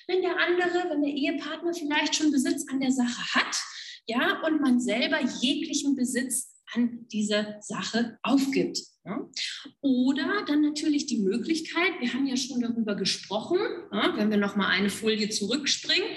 [0.08, 3.54] wenn der andere, wenn der Ehepartner vielleicht schon Besitz an der Sache hat,
[4.06, 8.78] ja, und man selber jeglichen Besitz an dieser Sache aufgibt.
[9.04, 9.28] Ja?
[9.80, 13.58] Oder dann natürlich die Möglichkeit, wir haben ja schon darüber gesprochen,
[13.92, 16.08] ja, wenn wir noch mal eine Folie zurückspringen,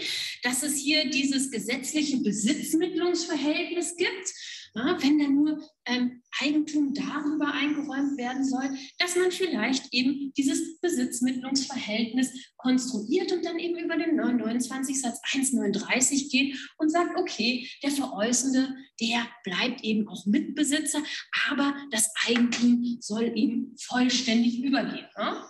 [0.43, 4.34] dass es hier dieses gesetzliche Besitzmittlungsverhältnis gibt
[4.78, 8.70] ja, wenn dann nur ähm, Eigentum darüber eingeräumt werden soll,
[9.00, 16.30] dass man vielleicht eben dieses Besitzmittlungsverhältnis konstruiert und dann eben über den 29 Satz 139
[16.30, 21.02] geht und sagt, okay, der Veräußernde, der bleibt eben auch Mitbesitzer,
[21.50, 25.08] aber das Eigentum soll eben vollständig übergehen.
[25.18, 25.44] Ja?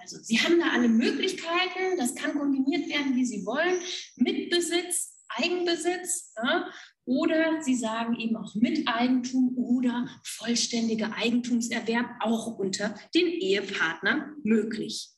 [0.00, 3.76] Also Sie haben da alle Möglichkeiten, das kann kombiniert werden, wie Sie wollen,
[4.16, 6.32] Mitbesitz, Eigenbesitz.
[6.36, 6.68] Ja?
[7.12, 15.10] Oder Sie sagen eben auch Miteigentum oder vollständiger Eigentumserwerb auch unter den Ehepartnern möglich.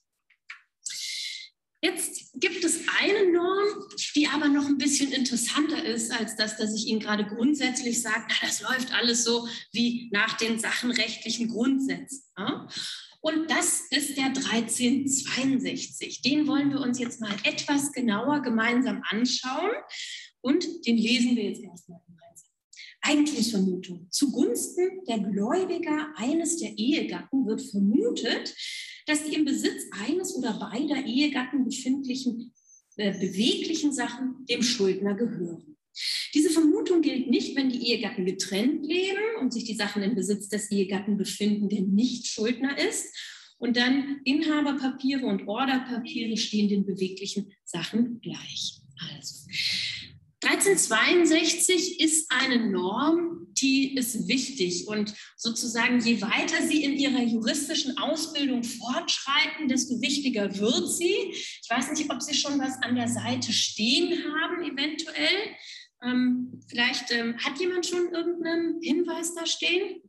[1.80, 3.86] Jetzt gibt es eine Norm,
[4.16, 8.24] die aber noch ein bisschen interessanter ist, als das, dass ich Ihnen gerade grundsätzlich sage,
[8.28, 12.24] na, das läuft alles so wie nach den sachenrechtlichen Grundsätzen.
[12.36, 12.66] Ja?
[13.20, 16.22] Und das ist der 1362.
[16.22, 19.70] Den wollen wir uns jetzt mal etwas genauer gemeinsam anschauen
[20.44, 22.48] und den lesen wir jetzt erstmal gemeinsam.
[23.00, 24.06] Eigentumsvermutung.
[24.10, 28.54] Zugunsten der Gläubiger eines der Ehegatten wird vermutet,
[29.06, 32.52] dass die im Besitz eines oder beider Ehegatten befindlichen
[32.96, 35.76] äh, beweglichen Sachen dem Schuldner gehören.
[36.34, 40.48] Diese Vermutung gilt nicht, wenn die Ehegatten getrennt leben und sich die Sachen im Besitz
[40.48, 43.06] des Ehegatten befinden, der nicht Schuldner ist.
[43.58, 48.80] Und dann Inhaberpapiere und Orderpapiere stehen den beweglichen Sachen gleich.
[49.16, 49.48] Also,
[50.46, 57.96] 1362 ist eine Norm, die ist wichtig und sozusagen je weiter Sie in Ihrer juristischen
[57.98, 61.14] Ausbildung fortschreiten, desto wichtiger wird sie.
[61.30, 65.56] Ich weiß nicht, ob Sie schon was an der Seite stehen haben, eventuell.
[66.02, 70.02] Ähm, vielleicht ähm, hat jemand schon irgendeinen Hinweis da stehen?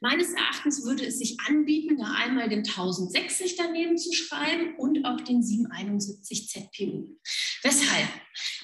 [0.00, 5.20] Meines Erachtens würde es sich anbieten, da einmal den 1060 daneben zu schreiben und auch
[5.22, 7.16] den 771 ZPU.
[7.62, 8.08] Weshalb?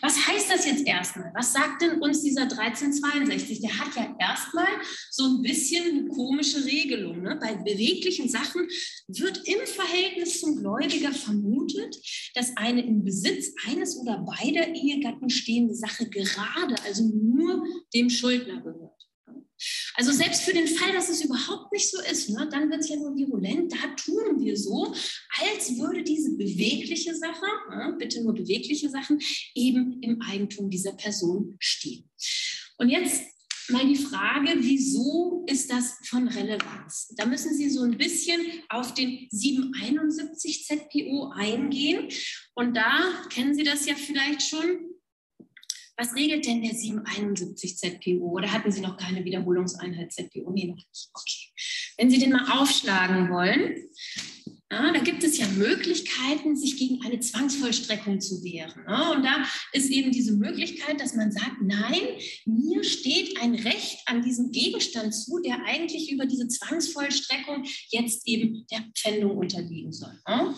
[0.02, 1.32] Was heißt das jetzt erstmal?
[1.34, 3.60] Was sagt denn uns dieser 1362?
[3.60, 4.68] Der hat ja erstmal
[5.10, 7.22] so ein bisschen eine komische Regelung.
[7.22, 7.38] Ne?
[7.40, 8.68] Bei beweglichen Sachen
[9.08, 11.96] wird im Verhältnis zum Gläubiger vermutet,
[12.34, 17.64] dass eine im Besitz eines oder beider Ehegatten stehende Sache gerade, also nur
[17.94, 18.91] dem Schuldner gehört.
[19.94, 22.88] Also selbst für den Fall, dass es überhaupt nicht so ist, ne, dann wird es
[22.88, 23.72] ja nur virulent.
[23.72, 24.94] Da tun wir so,
[25.40, 29.20] als würde diese bewegliche Sache, ne, bitte nur bewegliche Sachen,
[29.54, 32.08] eben im Eigentum dieser Person stehen.
[32.78, 33.22] Und jetzt
[33.68, 37.14] mal die Frage, wieso ist das von Relevanz?
[37.16, 42.08] Da müssen Sie so ein bisschen auf den 771 ZPO eingehen.
[42.54, 44.91] Und da kennen Sie das ja vielleicht schon.
[46.02, 48.32] Was regelt denn der 771 ZPO?
[48.32, 50.50] Oder hatten Sie noch keine Wiederholungseinheit ZPO?
[50.50, 51.10] Nee, noch nicht.
[51.14, 51.94] Okay.
[51.96, 53.76] Wenn Sie den mal aufschlagen wollen,
[54.72, 58.82] ja, da gibt es ja Möglichkeiten, sich gegen eine Zwangsvollstreckung zu wehren.
[58.88, 62.02] Ja, und da ist eben diese Möglichkeit, dass man sagt, nein,
[62.46, 68.66] mir steht ein Recht an diesem Gegenstand zu, der eigentlich über diese Zwangsvollstreckung jetzt eben
[68.72, 70.18] der Pfändung unterliegen soll.
[70.26, 70.52] Ja.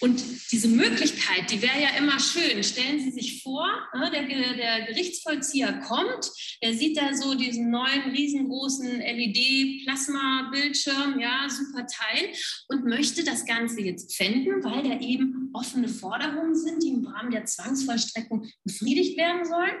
[0.00, 2.62] Und diese Möglichkeit, die wäre ja immer schön.
[2.62, 6.30] Stellen Sie sich vor, ne, der, der, Gerichtsvollzieher kommt,
[6.62, 12.28] der sieht da so diesen neuen riesengroßen LED-Plasma-Bildschirm, ja, super Teil,
[12.68, 17.30] und möchte das Ganze jetzt pfänden, weil da eben offene Forderungen sind, die im Rahmen
[17.30, 19.76] der Zwangsvollstreckung befriedigt werden sollen.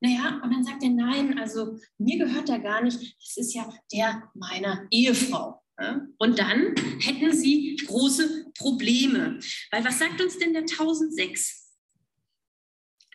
[0.00, 3.72] Naja, und dann sagt er, nein, also mir gehört da gar nicht, das ist ja
[3.92, 5.62] der meiner Ehefrau.
[6.18, 9.38] Und dann hätten sie große Probleme.
[9.70, 11.66] Weil was sagt uns denn der 1006?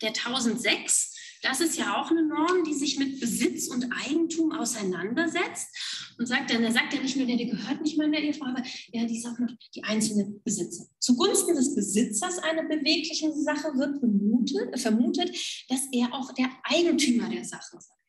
[0.02, 1.14] Der 1006,
[1.44, 6.52] das ist ja auch eine Norm, die sich mit Besitz und Eigentum auseinandersetzt und sagt
[6.52, 8.64] dann, da sagt er nicht nur, der, der gehört nicht mehr in der Ehefrau, aber
[8.92, 10.86] ja, die sagt noch die einzelne Besitzer.
[11.00, 15.30] Zugunsten des Besitzers einer beweglichen Sache wird vermutet, vermutet,
[15.68, 18.03] dass er auch der Eigentümer der Sache sei.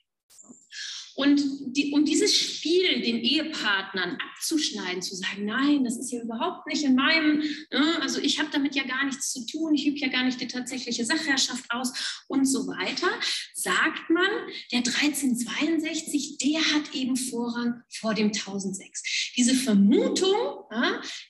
[1.17, 1.41] Und
[1.77, 6.83] die, um dieses Spiel den Ehepartnern abzuschneiden, zu sagen, nein, das ist ja überhaupt nicht
[6.83, 10.09] in meinem, ne, also ich habe damit ja gar nichts zu tun, ich übe ja
[10.09, 13.09] gar nicht die tatsächliche Sachherrschaft aus und so weiter,
[13.55, 14.27] sagt man,
[14.73, 19.33] der 1362, der hat eben Vorrang vor dem 1006.
[19.37, 20.65] Diese Vermutung,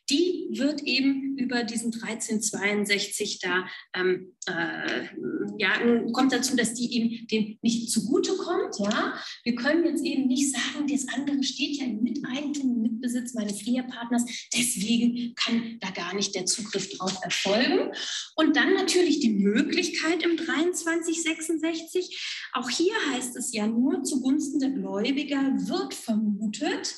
[0.09, 5.09] die wird eben über diesen 1362 da, ähm, äh,
[5.59, 5.79] ja,
[6.13, 8.79] kommt dazu, dass die eben dem nicht zugutekommt.
[8.79, 9.15] Ja.
[9.45, 13.35] Wir können können jetzt eben nicht sagen, das andere steht ja im Miteigentum, im Mitbesitz
[13.35, 17.91] meines Ehepartners, deswegen kann da gar nicht der Zugriff drauf erfolgen.
[18.37, 24.71] Und dann natürlich die Möglichkeit im 2366, auch hier heißt es ja nur zugunsten der
[24.71, 26.95] Gläubiger wird vermutet,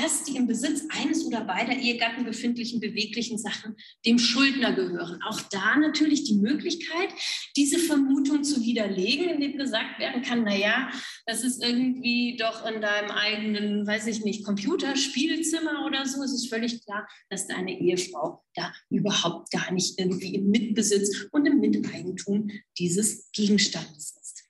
[0.00, 3.74] dass die im Besitz eines oder beider Ehegatten befindlichen beweglichen Sachen
[4.06, 5.20] dem Schuldner gehören.
[5.22, 7.08] Auch da natürlich die Möglichkeit,
[7.56, 10.90] diese Vermutung zu widerlegen, indem gesagt werden kann, naja,
[11.26, 16.22] das ist irgendwie doch in deinem eigenen, weiß ich nicht, Computerspielzimmer oder so.
[16.22, 21.46] Es ist völlig klar, dass deine Ehefrau da überhaupt gar nicht irgendwie im Mitbesitz und
[21.46, 24.44] im Miteigentum dieses Gegenstandes ist.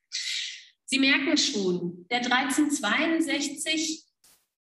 [0.84, 4.07] Sie merken schon, der 1362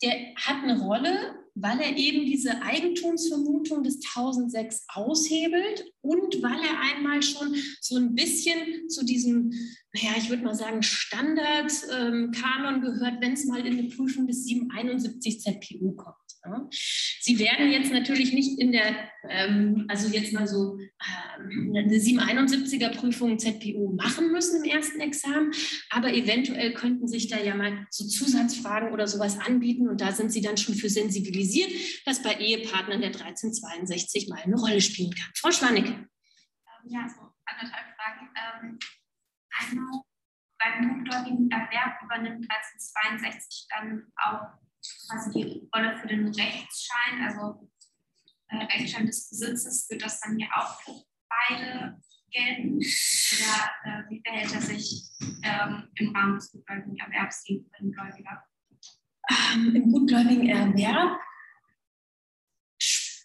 [0.02, 6.96] der hat eine Rolle, weil er eben diese Eigentumsvermutung des 1006 aushebelt und weil er
[6.96, 9.52] einmal schon so ein bisschen zu diesem,
[9.92, 14.44] naja, ich würde mal sagen, Standard-Kanon ähm, gehört, wenn es mal in eine Prüfung des
[14.44, 16.16] 771 ZPU kommt.
[17.20, 18.94] Sie werden jetzt natürlich nicht in der,
[19.28, 25.52] ähm, also jetzt mal so ähm, eine 771er Prüfung ZPU machen müssen im ersten Examen,
[25.90, 30.32] aber eventuell könnten sich da ja mal so Zusatzfragen oder sowas anbieten und da sind
[30.32, 31.70] Sie dann schon für sensibilisiert,
[32.06, 35.30] dass bei Ehepartnern der 1362 mal eine Rolle spielen kann.
[35.34, 35.97] Frau Schwanecke.
[36.90, 38.30] Ja, so anderthalb Fragen.
[38.34, 38.78] Ähm,
[39.60, 40.00] einmal
[40.58, 44.58] beim gutgläubigen Erwerb übernimmt 1362 dann auch
[45.06, 47.70] quasi die Rolle für den Rechtsschein, also
[48.48, 52.76] äh, Rechtsschein des Besitzes, wird das dann ja auch für beide gelten?
[52.76, 55.10] Oder äh, wie verhält er sich
[55.42, 58.44] ähm, im Rahmen des gutgläubigen Erwerbs gegenüber dem Gläubiger?
[59.30, 61.20] Ähm, Im gutgläubigen Erwerb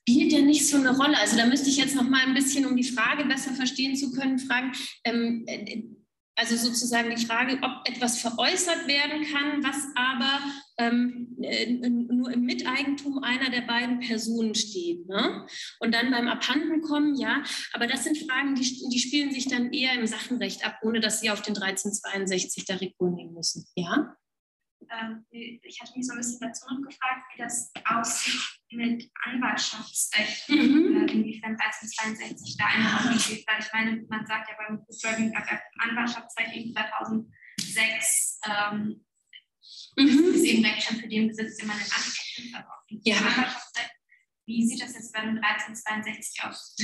[0.08, 1.18] spielt ja nicht so eine Rolle.
[1.18, 4.12] Also da müsste ich jetzt noch mal ein bisschen, um die Frage besser verstehen zu
[4.12, 4.74] können, fragen.
[5.06, 5.84] Ähm, äh,
[6.36, 10.39] also sozusagen die Frage, ob etwas veräußert werden kann, was aber
[10.80, 15.08] ähm, äh, nur im Miteigentum einer der beiden Personen steht.
[15.08, 15.45] Ne?
[15.80, 17.43] Und dann beim Abhandenkommen, ja,
[17.74, 21.22] aber das sind Fragen, die, die spielen sich dann eher im Sachenrecht ab, ohne dass
[21.22, 23.66] Sie auf den 1362 da Rekord nehmen müssen.
[23.76, 24.18] Ja?
[24.91, 30.49] Ähm, ich hatte mich so ein bisschen dazu noch gefragt, wie das aussieht mit Anwaltschaftsrecht,
[30.49, 31.07] mhm.
[31.07, 33.45] Äh, inwiefern 1362 da eine Rolle spielt.
[33.47, 35.34] Weil ich meine, man sagt ja beim Driving
[35.79, 39.05] Anwaltschaftsrecht in 2006 ähm,
[39.97, 40.34] mhm.
[40.34, 43.17] ist eben Rechtsstand für den Besitz, den man in Anspruch nimmt, also auch ja.
[43.17, 43.91] Anwaltschaftsrecht
[44.45, 46.75] wie sieht das jetzt beim 1362 aus?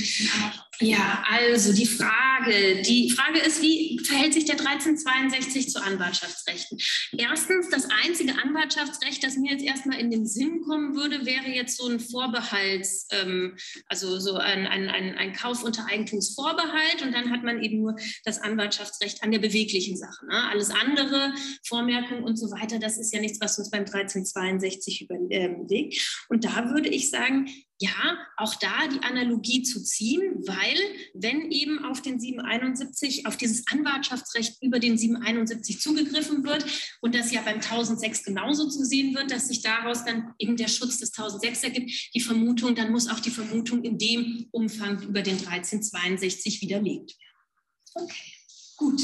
[0.80, 6.78] Ja, also die Frage, die Frage ist, wie verhält sich der 1362 zu Anwaltschaftsrechten?
[7.12, 11.76] Erstens, das einzige Anwaltschaftsrecht, das mir jetzt erstmal in den Sinn kommen würde, wäre jetzt
[11.76, 13.56] so ein Vorbehalts, ähm,
[13.88, 17.96] also so ein, ein, ein, ein Kauf unter Eigentumsvorbehalt und dann hat man eben nur
[18.24, 20.24] das Anwaltschaftsrecht an der beweglichen Sache.
[20.26, 20.48] Ne?
[20.48, 21.34] Alles andere,
[21.66, 26.26] Vormerkung und so weiter, das ist ja nichts, was uns beim 1362 überlegt.
[26.30, 27.49] Und da würde ich sagen,
[27.82, 30.76] ja, auch da die Analogie zu ziehen, weil
[31.14, 36.66] wenn eben auf den 771, auf dieses Anwartschaftsrecht über den 771 zugegriffen wird
[37.00, 40.68] und das ja beim 1006 genauso zu sehen wird, dass sich daraus dann eben der
[40.68, 45.22] Schutz des 1006 ergibt, die Vermutung, dann muss auch die Vermutung in dem Umfang über
[45.22, 48.04] den 1362 widerlegt werden.
[48.04, 48.32] Okay,
[48.76, 49.02] gut.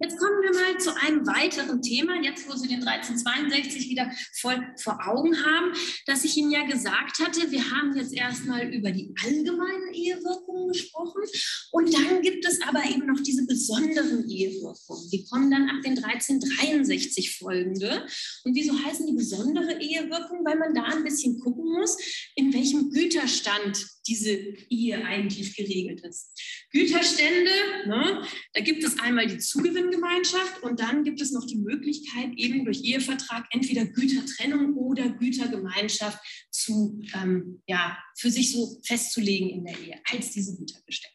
[0.00, 4.60] Jetzt kommen wir mal zu einem weiteren Thema, jetzt wo Sie den 1362 wieder voll
[4.80, 5.72] vor Augen haben,
[6.06, 11.22] dass ich Ihnen ja gesagt hatte, wir haben jetzt erstmal über die allgemeinen Ehewirkungen gesprochen
[11.70, 15.10] und dann gibt es aber eben noch diese besonderen Ehewirkungen.
[15.10, 18.06] Die kommen dann ab den 1363 folgende.
[18.44, 20.44] Und wieso heißen die besondere Ehewirkungen?
[20.44, 21.96] Weil man da ein bisschen gucken muss,
[22.34, 24.32] in welchem Güterstand diese
[24.68, 26.32] Ehe eigentlich geregelt ist.
[26.70, 27.50] Güterstände,
[27.86, 32.64] ne, da gibt es einmal die Zugewinngemeinschaft und dann gibt es noch die Möglichkeit, eben
[32.64, 36.18] durch Ehevertrag entweder Gütertrennung oder Gütergemeinschaft
[36.50, 41.14] zu, ähm, ja, für sich so festzulegen in der Ehe als diese Güterbestände.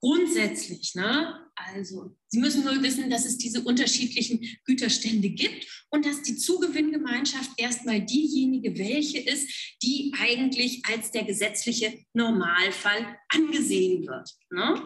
[0.00, 6.22] Grundsätzlich, ne, also Sie müssen nur wissen, dass es diese unterschiedlichen Güterstände gibt und dass
[6.22, 14.28] die Zugewinngemeinschaft erstmal diejenige welche ist, die eigentlich als der gesetzliche Normalfall angesehen wird.
[14.50, 14.84] Ne?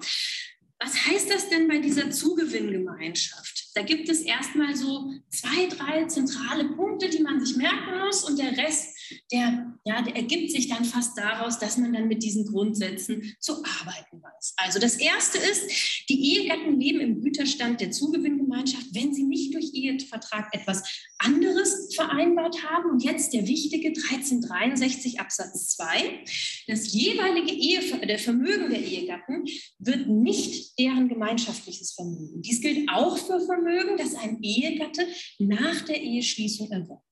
[0.79, 3.71] Was heißt das denn bei dieser Zugewinngemeinschaft?
[3.75, 8.39] Da gibt es erstmal so zwei, drei zentrale Punkte, die man sich merken muss und
[8.39, 8.99] der Rest
[9.31, 13.63] der, ja, der ergibt sich dann fast daraus, dass man dann mit diesen Grundsätzen zu
[13.65, 14.55] arbeiten weiß.
[14.57, 19.73] Also das Erste ist, die Ehegatten leben im Güterstand der Zugewinngemeinschaft, wenn sie nicht durch
[19.75, 20.83] Ehevertrag etwas
[21.19, 22.91] anderes vereinbart haben.
[22.91, 26.25] Und jetzt der wichtige 1363 Absatz 2.
[26.67, 29.45] Das jeweilige Ehe, der Vermögen der Ehegatten
[29.79, 32.43] wird nicht deren gemeinschaftliches Vermögen.
[32.43, 35.07] Dies gilt auch für Vermögen, das ein Ehegatte
[35.39, 37.03] nach der Eheschließung erwirbt.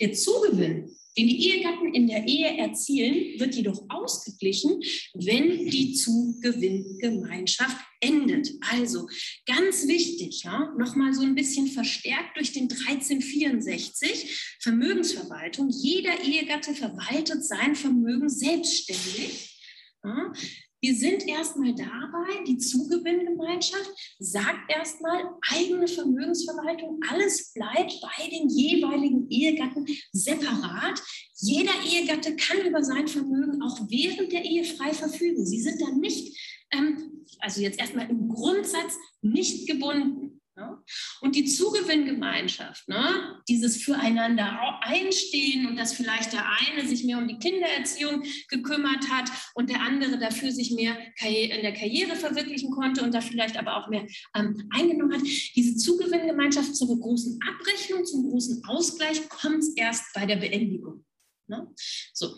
[0.00, 4.80] Der Zugewinn den die Ehegatten in der Ehe erzielen, wird jedoch ausgeglichen,
[5.14, 8.50] wenn die Zugewinngemeinschaft endet.
[8.70, 9.06] Also
[9.46, 15.68] ganz wichtig, ja, nochmal so ein bisschen verstärkt durch den 1364 Vermögensverwaltung.
[15.70, 19.60] Jeder Ehegatte verwaltet sein Vermögen selbstständig.
[20.02, 20.32] Ja,
[20.80, 29.28] wir sind erstmal dabei, die Zugewinngemeinschaft sagt erstmal eigene Vermögensverwaltung, alles bleibt bei den jeweiligen
[29.28, 31.02] Ehegatten separat.
[31.36, 35.44] Jeder Ehegatte kann über sein Vermögen auch während der Ehe frei verfügen.
[35.44, 36.38] Sie sind dann nicht,
[36.72, 40.39] ähm, also jetzt erstmal im Grundsatz nicht gebunden.
[40.60, 40.82] Ja?
[41.22, 43.40] Und die Zugewinngemeinschaft, ne?
[43.48, 49.30] dieses Füreinander einstehen und dass vielleicht der eine sich mehr um die Kindererziehung gekümmert hat
[49.54, 53.76] und der andere dafür sich mehr in der Karriere verwirklichen konnte und da vielleicht aber
[53.76, 55.22] auch mehr ähm, eingenommen hat.
[55.56, 61.06] Diese Zugewinngemeinschaft zur großen Abrechnung, zum großen Ausgleich kommt erst bei der Beendigung.
[61.46, 61.72] Ne?
[62.12, 62.36] So,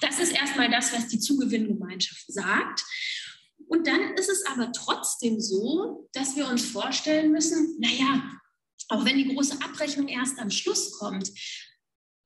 [0.00, 2.84] das ist erstmal das, was die Zugewinngemeinschaft sagt.
[3.68, 8.30] Und dann ist es aber trotzdem so, dass wir uns vorstellen müssen, naja,
[8.88, 11.30] auch wenn die große Abrechnung erst am Schluss kommt,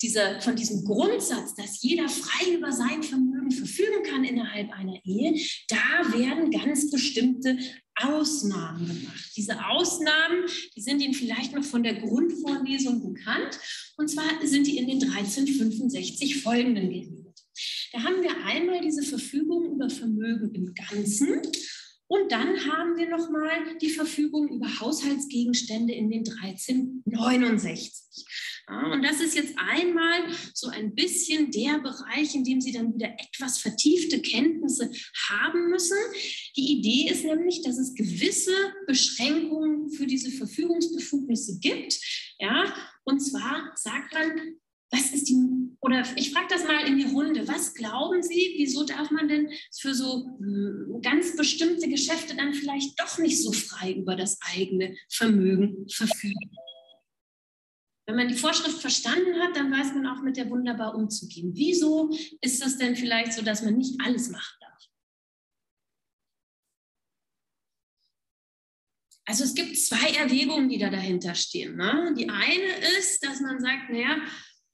[0.01, 5.41] diese, von diesem Grundsatz, dass jeder frei über sein Vermögen verfügen kann innerhalb einer Ehe,
[5.69, 7.59] da werden ganz bestimmte
[7.97, 9.33] Ausnahmen gemacht.
[9.37, 10.45] Diese Ausnahmen,
[10.77, 13.59] die sind Ihnen vielleicht noch von der Grundvorlesung bekannt.
[13.97, 17.28] Und zwar sind die in den 1365 folgenden geregelt.
[17.93, 21.43] Da haben wir einmal diese Verfügung über Vermögen im Ganzen
[22.11, 28.25] und dann haben wir nochmal die Verfügung über Haushaltsgegenstände in den 1369.
[28.67, 30.23] Ja, und das ist jetzt einmal
[30.55, 34.91] so ein bisschen der Bereich, in dem Sie dann wieder etwas vertiefte Kenntnisse
[35.29, 35.99] haben müssen.
[36.57, 38.55] Die Idee ist nämlich, dass es gewisse
[38.87, 42.01] Beschränkungen für diese Verfügungsbefugnisse gibt.
[42.39, 42.75] Ja,
[43.05, 44.57] und zwar sagt man,
[44.91, 45.37] was ist die,
[45.81, 49.51] oder ich frage das mal in die Runde, was glauben Sie, wieso darf man denn
[49.79, 54.97] für so hm, ganz bestimmte Geschäfte dann vielleicht doch nicht so frei über das eigene
[55.09, 56.51] Vermögen verfügen?
[58.07, 61.53] Wenn man die Vorschrift verstanden hat, dann weiß man auch mit der wunderbar umzugehen.
[61.55, 62.11] Wieso
[62.41, 64.69] ist das denn vielleicht so, dass man nicht alles machen darf?
[69.27, 71.77] Also es gibt zwei Erwägungen, die da dahinter stehen.
[71.77, 72.15] Ne?
[72.19, 74.17] Die eine ist, dass man sagt, naja,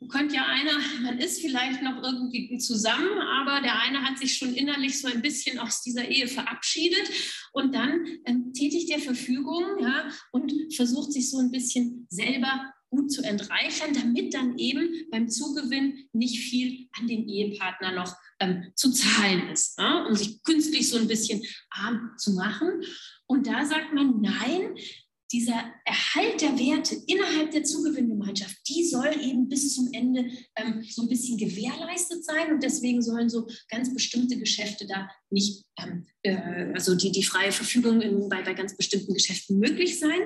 [0.08, 4.54] könnte ja einer, man ist vielleicht noch irgendwie zusammen, aber der eine hat sich schon
[4.54, 7.10] innerlich so ein bisschen aus dieser Ehe verabschiedet
[7.52, 13.10] und dann ähm, tätigt der Verfügung ja, und versucht sich so ein bisschen selber gut
[13.10, 18.92] zu entreichern, damit dann eben beim Zugewinn nicht viel an den Ehepartner noch ähm, zu
[18.92, 22.68] zahlen ist, ja, um sich künstlich so ein bisschen arm zu machen.
[23.26, 24.76] Und da sagt man, nein,
[25.32, 31.02] dieser Erhalt der Werte innerhalb der Zugewinngemeinschaft, die soll eben bis zum Ende ähm, so
[31.02, 32.52] ein bisschen gewährleistet sein.
[32.52, 37.52] Und deswegen sollen so ganz bestimmte Geschäfte da nicht, ähm, äh, also die, die freie
[37.52, 40.20] Verfügung in, bei, bei ganz bestimmten Geschäften möglich sein.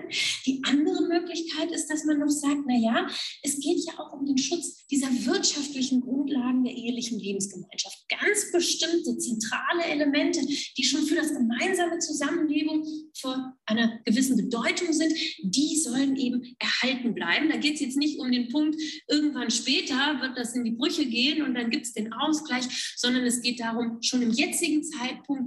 [0.46, 3.08] Die andere Möglichkeit ist, dass man noch sagt, naja,
[3.42, 7.96] es geht ja auch um den Schutz dieser wirtschaftlichen Grundlagen der ehelichen Lebensgemeinschaft.
[8.08, 10.40] Ganz bestimmte zentrale Elemente,
[10.76, 12.84] die schon für das gemeinsame Zusammenleben
[13.18, 17.48] von einer gewissen Bedeutung sind, die sollen eben erhalten bleiben.
[17.48, 21.06] Da geht es jetzt nicht um den Punkt, irgendwann später wird das in die Brüche
[21.06, 24.97] gehen und dann gibt es den Ausgleich, sondern es geht darum, schon im jetzigen Zeitpunkt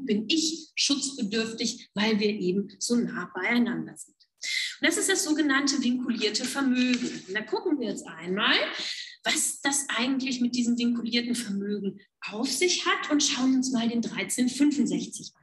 [0.04, 4.16] bin ich schutzbedürftig, weil wir eben so nah beieinander sind.
[4.82, 7.24] Und das ist das sogenannte vinkulierte Vermögen.
[7.28, 8.56] Und da gucken wir jetzt einmal,
[9.24, 14.04] was das eigentlich mit diesem vinkulierten Vermögen auf sich hat und schauen uns mal den
[14.04, 15.41] 1365 an.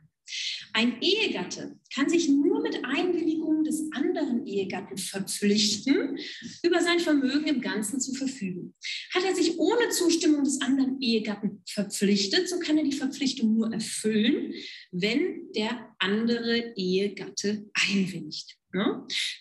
[0.72, 6.18] Ein Ehegatte kann sich nur mit Einwilligung des anderen Ehegatten verpflichten,
[6.62, 8.74] über sein Vermögen im Ganzen zu verfügen.
[9.14, 13.72] Hat er sich ohne Zustimmung des anderen Ehegatten verpflichtet, so kann er die Verpflichtung nur
[13.72, 14.54] erfüllen,
[14.92, 18.58] wenn der andere Ehegatte einwilligt.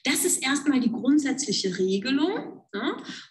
[0.04, 2.62] Das ist erstmal die grundsätzliche Regelung.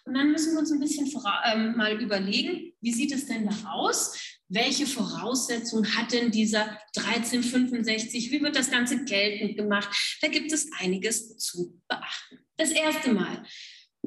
[0.05, 1.11] Und dann müssen wir uns ein bisschen
[1.51, 4.36] ähm, mal überlegen, wie sieht es denn da aus?
[4.49, 8.31] Welche Voraussetzungen hat denn dieser 1365?
[8.31, 9.89] Wie wird das Ganze geltend gemacht?
[10.21, 12.39] Da gibt es einiges zu beachten.
[12.55, 13.43] Das erste Mal,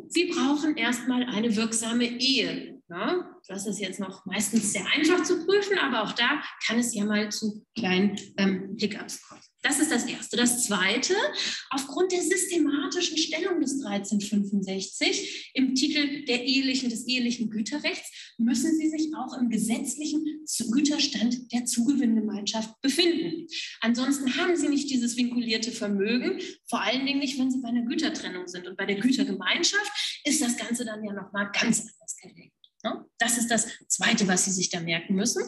[0.08, 2.79] Sie brauchen erstmal eine wirksame Ehe.
[2.90, 6.92] Ja, das ist jetzt noch meistens sehr einfach zu prüfen, aber auch da kann es
[6.92, 9.40] ja mal zu kleinen ähm, Hiccups kommen.
[9.62, 10.36] Das ist das Erste.
[10.36, 11.14] Das Zweite,
[11.70, 18.88] aufgrund der systematischen Stellung des 1365 im Titel der ehelichen, des ehelichen Güterrechts müssen Sie
[18.88, 20.24] sich auch im gesetzlichen
[20.72, 23.46] Güterstand der Zugewinngemeinschaft befinden.
[23.82, 27.82] Ansonsten haben Sie nicht dieses vinkulierte Vermögen, vor allen Dingen nicht, wenn Sie bei einer
[27.82, 28.66] Gütertrennung sind.
[28.66, 32.59] Und bei der Gütergemeinschaft ist das Ganze dann ja nochmal ganz anders gelegt.
[33.18, 35.42] Das ist das Zweite, was Sie sich da merken müssen.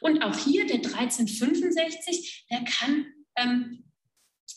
[0.00, 3.84] Und auch hier der 1365, der kann ähm,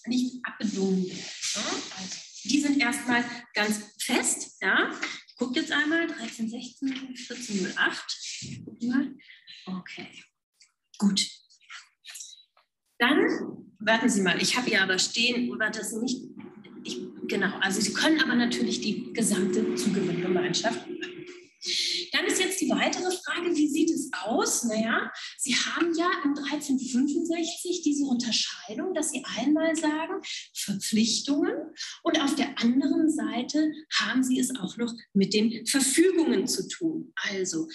[0.06, 1.84] nicht abbedungen werden.
[1.98, 3.24] Also, die sind erstmal
[3.54, 4.62] ganz fest.
[4.62, 4.92] Ja?
[5.28, 8.18] Ich gucke jetzt einmal, 1316, 1408.
[8.84, 9.16] Mal.
[9.66, 10.08] Okay,
[10.98, 11.28] gut.
[12.98, 13.28] Dann,
[13.80, 16.18] warten Sie mal, ich habe hier aber stehen, war das nicht,
[16.84, 20.88] ich, genau, also Sie können aber natürlich die gesamte Zugewinngemeinschaft.
[22.12, 24.64] Dann ist jetzt die weitere Frage, wie sieht es aus?
[24.64, 30.22] Naja, Sie haben ja im 1365 diese Unterscheidung, dass Sie einmal sagen,
[30.54, 31.54] Verpflichtungen
[32.04, 37.14] und auf der anderen Seite haben Sie es auch noch mit den Verfügungen zu tun.
[37.16, 37.68] Also,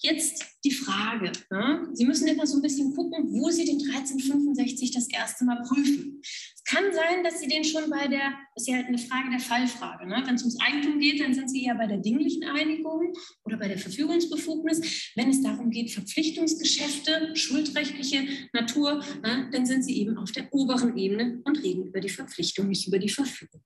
[0.00, 1.32] Jetzt die Frage.
[1.50, 1.88] Ne?
[1.92, 6.20] Sie müssen immer so ein bisschen gucken, wo Sie den 1365 das erste Mal prüfen.
[6.22, 9.30] Es kann sein, dass Sie den schon bei der, das ist ja halt eine Frage
[9.30, 10.06] der Fallfrage.
[10.06, 10.22] Ne?
[10.24, 13.12] Wenn es ums Eigentum geht, dann sind Sie ja bei der dinglichen Einigung
[13.44, 15.12] oder bei der Verfügungsbefugnis.
[15.16, 19.50] Wenn es darum geht, Verpflichtungsgeschäfte, schuldrechtliche Natur, ne?
[19.52, 23.00] dann sind Sie eben auf der oberen Ebene und reden über die Verpflichtung, nicht über
[23.00, 23.62] die Verfügung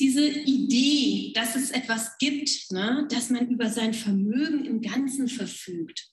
[0.00, 6.10] diese Idee, dass es etwas gibt, ne, dass man über sein Vermögen im Ganzen verfügt,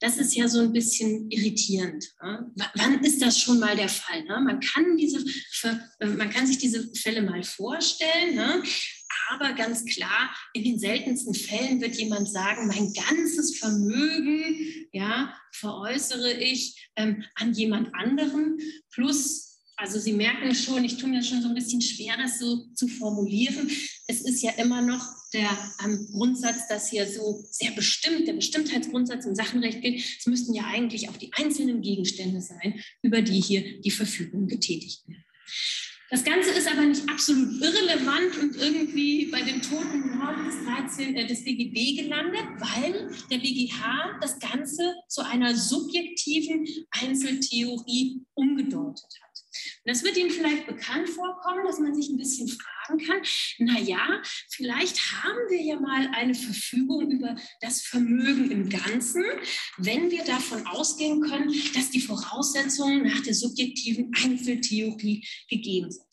[0.00, 2.04] das ist ja so ein bisschen irritierend.
[2.22, 2.52] Ne?
[2.74, 4.24] wann ist das schon mal der Fall?
[4.24, 4.40] Ne?
[4.40, 5.24] Man, kann diese,
[6.00, 8.62] äh, man kann sich diese Fälle mal vorstellen, ne?
[9.30, 16.32] aber ganz klar, in den seltensten Fällen wird jemand sagen, mein ganzes Vermögen ja, veräußere
[16.32, 18.58] ich ähm, an jemand anderen
[18.90, 19.47] plus
[19.78, 22.88] also Sie merken schon, ich tue mir schon so ein bisschen schwer, das so zu
[22.88, 23.70] formulieren.
[24.08, 25.48] Es ist ja immer noch der
[25.84, 30.02] ähm, Grundsatz, dass hier so sehr bestimmt, der Bestimmtheitsgrundsatz im Sachenrecht gilt.
[30.18, 35.06] Es müssten ja eigentlich auch die einzelnen Gegenstände sein, über die hier die Verfügung getätigt
[35.06, 35.24] werden.
[36.10, 41.14] Das Ganze ist aber nicht absolut irrelevant und irgendwie bei dem toten Mord des, 13,
[41.14, 49.27] äh, des BGB gelandet, weil der BGH das Ganze zu einer subjektiven Einzeltheorie umgedeutet hat.
[49.84, 53.20] Und das wird Ihnen vielleicht bekannt vorkommen, dass man sich ein bisschen fragen kann,
[53.58, 59.24] naja, vielleicht haben wir ja mal eine Verfügung über das Vermögen im Ganzen,
[59.78, 66.04] wenn wir davon ausgehen können, dass die Voraussetzungen nach der subjektiven Einzeltheorie gegeben sind.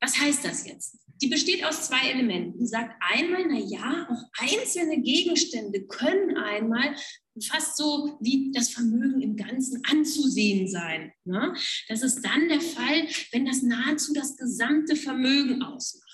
[0.00, 1.03] Was heißt das jetzt?
[1.22, 2.58] Die besteht aus zwei Elementen.
[2.58, 6.94] Die sagt einmal, na ja, auch einzelne Gegenstände können einmal
[7.42, 11.12] fast so wie das Vermögen im Ganzen anzusehen sein.
[11.24, 11.54] Ne?
[11.88, 16.13] Das ist dann der Fall, wenn das nahezu das gesamte Vermögen ausmacht.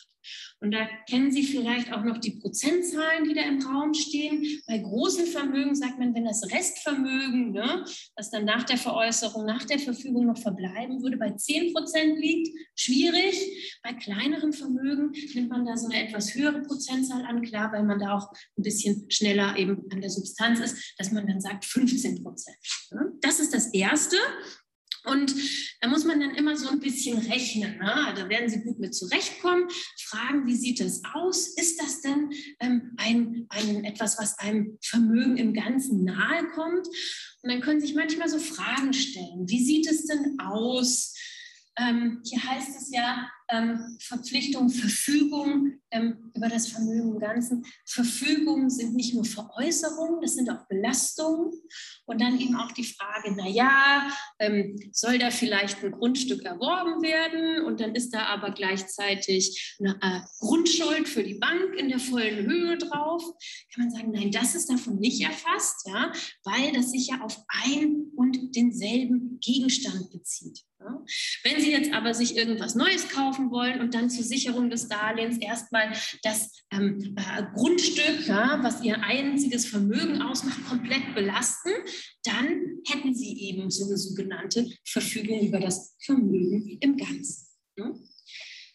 [0.62, 4.60] Und da kennen Sie vielleicht auch noch die Prozentzahlen, die da im Raum stehen.
[4.66, 7.84] Bei großen Vermögen sagt man, wenn das Restvermögen, ne,
[8.14, 12.54] das dann nach der Veräußerung, nach der Verfügung noch verbleiben würde, bei 10 Prozent liegt,
[12.74, 13.80] schwierig.
[13.82, 17.98] Bei kleineren Vermögen nimmt man da so eine etwas höhere Prozentzahl an, klar, weil man
[17.98, 22.22] da auch ein bisschen schneller eben an der Substanz ist, dass man dann sagt 15
[22.22, 22.58] Prozent.
[22.90, 23.12] Ne.
[23.22, 24.16] Das ist das Erste.
[25.04, 25.34] Und
[25.80, 27.78] da muss man dann immer so ein bisschen rechnen.
[27.78, 28.14] Ne?
[28.16, 29.68] Da werden Sie gut mit zurechtkommen,
[29.98, 31.48] fragen, wie sieht das aus?
[31.48, 36.86] Ist das denn ähm, ein, ein, etwas, was einem Vermögen im Ganzen nahe kommt?
[37.42, 39.48] Und dann können sich manchmal so Fragen stellen.
[39.48, 41.14] Wie sieht es denn aus?
[41.78, 47.64] Ähm, hier heißt es ja ähm, Verpflichtung, Verfügung ähm, über das Vermögen im Ganzen.
[47.86, 51.52] Verfügungen sind nicht nur Veräußerungen, das sind auch Belastungen.
[52.06, 57.64] Und dann eben auch die Frage, naja, ähm, soll da vielleicht ein Grundstück erworben werden?
[57.64, 62.46] Und dann ist da aber gleichzeitig eine äh, Grundschuld für die Bank in der vollen
[62.46, 63.22] Höhe drauf.
[63.74, 66.12] Kann man sagen, nein, das ist davon nicht erfasst, ja,
[66.44, 70.64] weil das sich ja auf ein und denselben Gegenstand bezieht.
[70.80, 71.04] Ja.
[71.44, 75.38] Wenn Sie jetzt aber sich irgendwas Neues kaufen wollen und dann zur Sicherung des Darlehens
[75.38, 75.79] erstmal
[76.22, 81.70] das ähm, äh, Grundstück, ja, was Ihr einziges Vermögen ausmacht, komplett belasten,
[82.24, 87.46] dann hätten Sie eben so eine sogenannte Verfügung über das Vermögen im Ganzen.
[87.76, 87.92] Ja.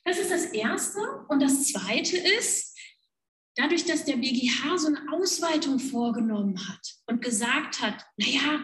[0.03, 0.99] Das ist das Erste.
[1.29, 2.75] Und das Zweite ist,
[3.55, 8.63] dadurch, dass der BGH so eine Ausweitung vorgenommen hat und gesagt hat, naja,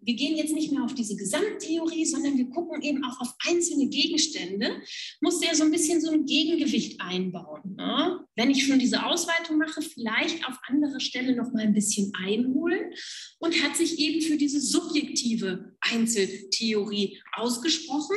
[0.00, 3.88] wir gehen jetzt nicht mehr auf diese Gesamttheorie, sondern wir gucken eben auch auf einzelne
[3.88, 4.80] Gegenstände,
[5.20, 7.74] muss der so ein bisschen so ein Gegengewicht einbauen.
[7.76, 8.24] Ne?
[8.36, 12.92] Wenn ich schon diese Ausweitung mache, vielleicht auf anderer Stelle noch mal ein bisschen einholen
[13.38, 18.16] und hat sich eben für diese subjektive Einzeltheorie ausgesprochen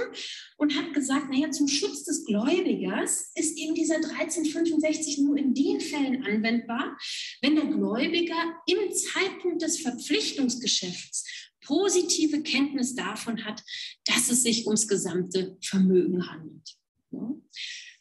[0.57, 5.79] und hat gesagt, naja, zum Schutz des Gläubigers ist eben dieser 1365 nur in den
[5.79, 6.95] Fällen anwendbar,
[7.41, 8.35] wenn der Gläubiger
[8.67, 11.25] im Zeitpunkt des Verpflichtungsgeschäfts
[11.71, 13.63] positive Kenntnis davon hat,
[14.03, 16.75] dass es sich ums gesamte Vermögen handelt.
[17.11, 17.31] Ja.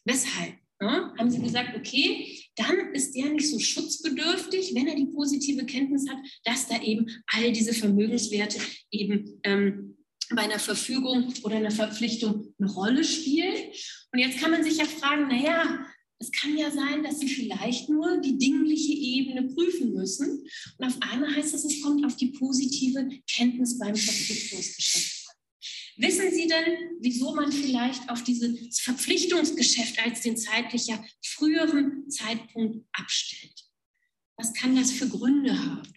[0.05, 0.55] Weshalb?
[0.83, 5.67] Ja, haben Sie gesagt, okay, dann ist der nicht so schutzbedürftig, wenn er die positive
[5.67, 8.59] Kenntnis hat, dass da eben all diese Vermögenswerte
[8.91, 9.99] eben ähm,
[10.35, 13.55] bei einer Verfügung oder einer Verpflichtung eine Rolle spielen.
[14.13, 15.87] Und jetzt kann man sich ja fragen, naja,
[16.21, 20.47] es kann ja sein, dass Sie vielleicht nur die dingliche Ebene prüfen müssen.
[20.77, 25.27] Und auf einmal heißt es, es kommt auf die positive Kenntnis beim Verpflichtungsgeschäft.
[25.97, 32.87] Wissen Sie denn, wieso man vielleicht auf dieses Verpflichtungsgeschäft als den zeitlich ja früheren Zeitpunkt
[32.93, 33.65] abstellt?
[34.37, 35.93] Was kann das für Gründe haben?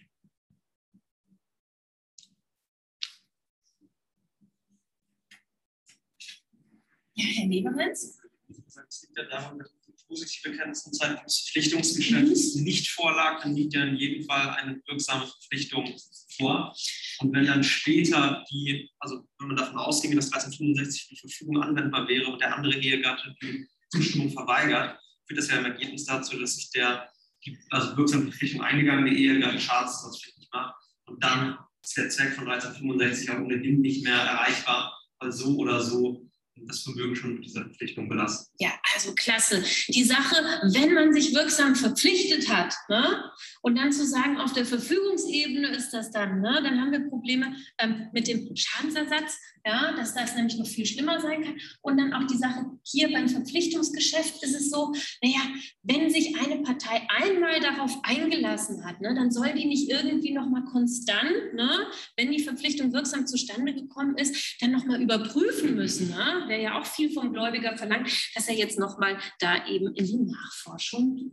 [7.14, 8.18] Ja, Herr Weberitz?
[8.48, 12.64] Es liegt ja daran, dass positive Kenntnis des Verpflichtungsgeschäfts mhm.
[12.64, 15.96] nicht vorlag, dann liegt ja in jedem Fall eine wirksame Verpflichtung
[16.36, 16.74] vor.
[17.20, 22.08] Und wenn dann später die, also wenn man davon ausgeht, dass 1365 die Verfügung anwendbar
[22.08, 26.56] wäre und der andere Ehegatte die Zustimmung verweigert, führt das ja im Ergebnis dazu, dass
[26.56, 27.08] sich der
[27.44, 30.74] die, also wirksame Verpflichtung eingegangene Ehegatte schadensersatzpflichtig macht.
[31.06, 35.80] Und dann ist der Zweck von 1365 auch ohnehin nicht mehr erreichbar, weil so oder
[35.80, 36.26] so
[36.56, 38.54] das Vermögen schon mit dieser Verpflichtung belasten.
[38.58, 39.62] Ja, also klasse.
[39.88, 40.36] Die Sache,
[40.72, 43.30] wenn man sich wirksam verpflichtet hat, ne,
[43.62, 47.56] und dann zu sagen, auf der Verfügungsebene ist das dann, ne, dann haben wir Probleme
[47.78, 51.56] ähm, mit dem Schadensersatz, ja, dass das nämlich noch viel schlimmer sein kann.
[51.80, 55.40] Und dann auch die Sache, hier beim Verpflichtungsgeschäft ist es so, naja,
[55.82, 60.64] wenn sich eine Partei einmal darauf eingelassen hat, ne, dann soll die nicht irgendwie nochmal
[60.64, 66.10] konstant, ne, wenn die Verpflichtung wirksam zustande gekommen ist, dann nochmal überprüfen müssen.
[66.10, 66.43] Ne?
[66.48, 70.18] Wäre ja auch viel vom Gläubiger verlangt, dass er jetzt nochmal da eben in die
[70.18, 71.32] Nachforschung geht.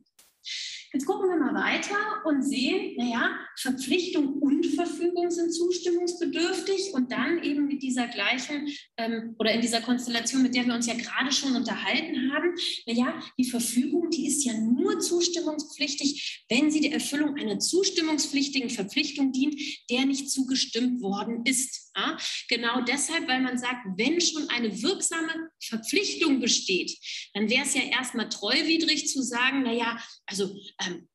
[0.93, 1.95] Jetzt gucken wir mal weiter
[2.26, 9.35] und sehen, naja, Verpflichtung und Verfügung sind zustimmungsbedürftig und dann eben mit dieser gleichen ähm,
[9.39, 12.53] oder in dieser Konstellation, mit der wir uns ja gerade schon unterhalten haben,
[12.85, 19.31] naja, die Verfügung, die ist ja nur zustimmungspflichtig, wenn sie der Erfüllung einer zustimmungspflichtigen Verpflichtung
[19.31, 19.55] dient,
[19.89, 21.91] der nicht zugestimmt worden ist.
[21.95, 22.18] Ja?
[22.49, 26.97] Genau deshalb, weil man sagt, wenn schon eine wirksame Verpflichtung besteht,
[27.34, 30.53] dann wäre es ja erstmal treuwidrig zu sagen, naja, also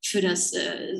[0.05, 0.94] für, das, äh,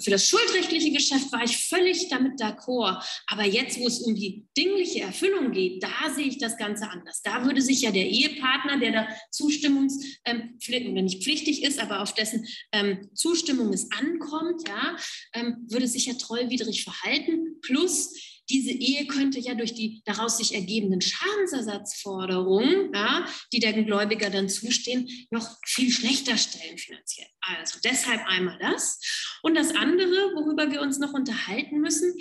[0.00, 3.02] für das schuldrechtliche Geschäft war ich völlig damit d'accord.
[3.26, 7.22] Aber jetzt, wo es um die dingliche Erfüllung geht, da sehe ich das Ganze anders.
[7.22, 12.14] Da würde sich ja der Ehepartner, der da zustimmungspflichtig, ähm, nicht pflichtig ist, aber auf
[12.14, 14.96] dessen ähm, Zustimmung es ankommt, ja,
[15.34, 17.60] ähm, würde sich ja treuwidrig verhalten.
[17.62, 18.14] Plus,
[18.50, 24.48] diese Ehe könnte ja durch die daraus sich ergebenden Schadensersatzforderungen, ja, die der Gläubiger dann
[24.48, 27.28] zustehen, noch viel schlechter stellen finanziell.
[27.40, 29.00] Also deshalb einmal das.
[29.42, 32.14] Und das andere, worüber wir uns noch unterhalten müssen,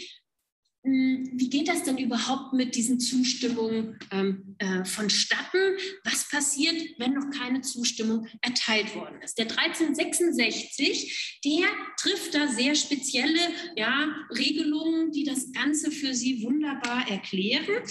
[0.88, 5.78] wie geht das denn überhaupt mit diesen Zustimmungen ähm, äh, vonstatten?
[6.04, 9.38] Was passiert, wenn noch keine Zustimmung erteilt worden ist?
[9.38, 11.68] Der 1366, der
[12.00, 13.40] trifft da sehr spezielle
[13.76, 17.84] ja, Regelungen, die das Ganze für Sie wunderbar erklären.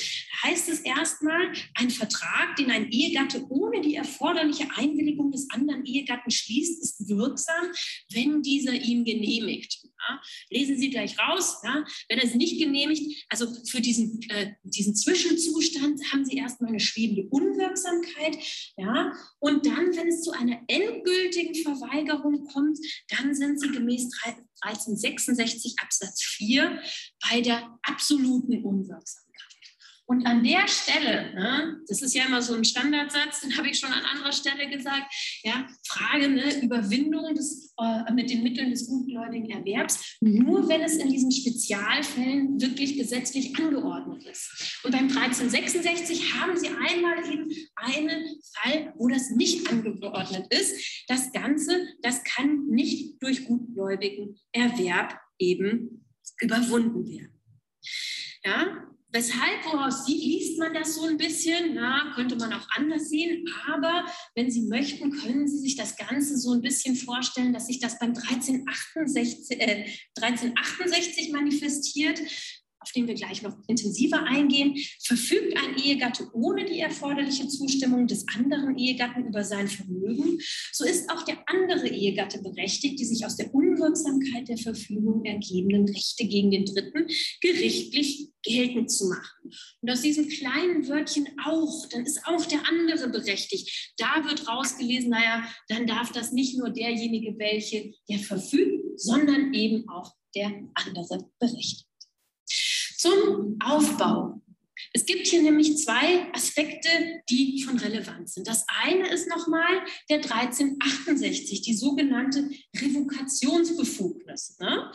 [0.43, 6.31] Heißt es erstmal, ein Vertrag, den ein Ehegatte ohne die erforderliche Einwilligung des anderen Ehegatten
[6.31, 7.67] schließt, ist wirksam,
[8.13, 9.79] wenn dieser ihn genehmigt.
[10.09, 10.21] Ja?
[10.51, 11.59] Lesen Sie gleich raus.
[11.65, 11.85] Ja?
[12.09, 16.81] Wenn er es nicht genehmigt, also für diesen, äh, diesen Zwischenzustand haben Sie erstmal eine
[16.81, 18.39] schwebende Unwirksamkeit.
[18.77, 19.13] Ja?
[19.39, 22.79] Und dann, wenn es zu einer endgültigen Verweigerung kommt,
[23.09, 24.09] dann sind Sie gemäß
[24.61, 26.81] 1366 Absatz 4
[27.31, 29.27] bei der absoluten Unwirksamkeit.
[30.09, 33.79] Und an der Stelle, ne, das ist ja immer so ein Standardsatz, den habe ich
[33.79, 35.13] schon an anderer Stelle gesagt,
[35.43, 40.97] ja, Frage ne, Überwindung des, äh, mit den Mitteln des gutgläubigen Erwerbs, nur wenn es
[40.97, 44.81] in diesen Spezialfällen wirklich gesetzlich angeordnet ist.
[44.85, 51.05] Und beim 1366 haben Sie einmal eben einen Fall, wo das nicht angeordnet ist.
[51.09, 56.05] Das Ganze, das kann nicht durch gutgläubigen Erwerb eben
[56.41, 57.33] überwunden werden.
[58.45, 61.75] Ja, Weshalb, woraus sie, liest man das so ein bisschen?
[61.75, 63.47] Na, könnte man auch anders sehen.
[63.67, 64.05] Aber
[64.35, 67.99] wenn Sie möchten, können Sie sich das Ganze so ein bisschen vorstellen, dass sich das
[67.99, 69.87] beim 1368, äh,
[70.21, 72.21] 1368 manifestiert
[72.87, 78.25] auf den wir gleich noch intensiver eingehen, verfügt ein Ehegatte ohne die erforderliche Zustimmung des
[78.37, 80.39] anderen Ehegatten über sein Vermögen,
[80.73, 85.89] so ist auch der andere Ehegatte berechtigt, die sich aus der Unwirksamkeit der Verfügung ergebenden
[85.89, 87.09] Rechte gegen den Dritten
[87.41, 89.51] gerichtlich geltend zu machen.
[89.81, 93.93] Und aus diesem kleinen Wörtchen auch, dann ist auch der andere berechtigt.
[93.97, 99.89] Da wird rausgelesen, naja, dann darf das nicht nur derjenige, welche der verfügt, sondern eben
[99.89, 101.87] auch der andere berechtigt.
[102.97, 104.41] Zum Aufbau.
[104.93, 106.89] Es gibt hier nämlich zwei Aspekte,
[107.31, 108.47] die von Relevanz sind.
[108.47, 114.59] Das eine ist nochmal der 1368, die sogenannte Revokationsbefugnis.
[114.59, 114.91] Ne?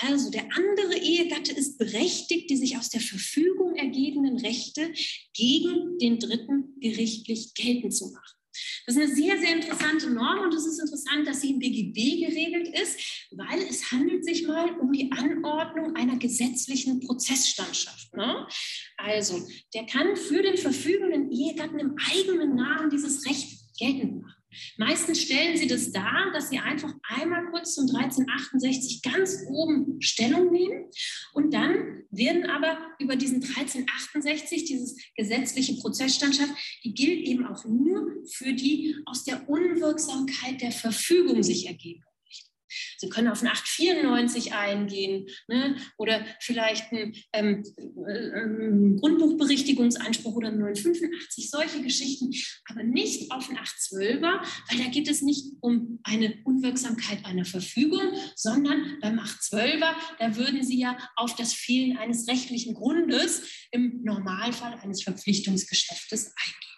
[0.00, 4.92] Also der andere Ehegatte ist berechtigt, die sich aus der Verfügung ergebenden Rechte
[5.32, 8.38] gegen den Dritten gerichtlich geltend zu machen.
[8.86, 12.26] Das ist eine sehr, sehr interessante Norm und es ist interessant, dass sie im BGB
[12.26, 13.00] geregelt ist,
[14.54, 18.14] mal um die Anordnung einer gesetzlichen Prozessstandschaft.
[18.14, 18.46] Ne?
[18.96, 24.44] Also, der kann für den verfügenden Ehegatten im eigenen Namen dieses Recht geltend machen.
[24.76, 30.52] Meistens stellen sie das dar, dass sie einfach einmal kurz zum 1368 ganz oben Stellung
[30.52, 30.84] nehmen
[31.32, 36.52] und dann werden aber über diesen 1368, dieses gesetzliche Prozessstandschaft,
[36.84, 42.04] die gilt eben auch nur für die aus der Unwirksamkeit der Verfügung sich ergeben.
[42.98, 45.76] Sie können auf ein 894 eingehen ne?
[45.98, 52.30] oder vielleicht einen ähm, äh, Grundbuchberichtigungsanspruch oder einen 985, solche Geschichten,
[52.68, 58.12] aber nicht auf ein 812er, weil da geht es nicht um eine Unwirksamkeit einer Verfügung,
[58.36, 64.78] sondern beim 812er, da würden Sie ja auf das Fehlen eines rechtlichen Grundes im Normalfall
[64.82, 66.74] eines Verpflichtungsgeschäftes eingehen.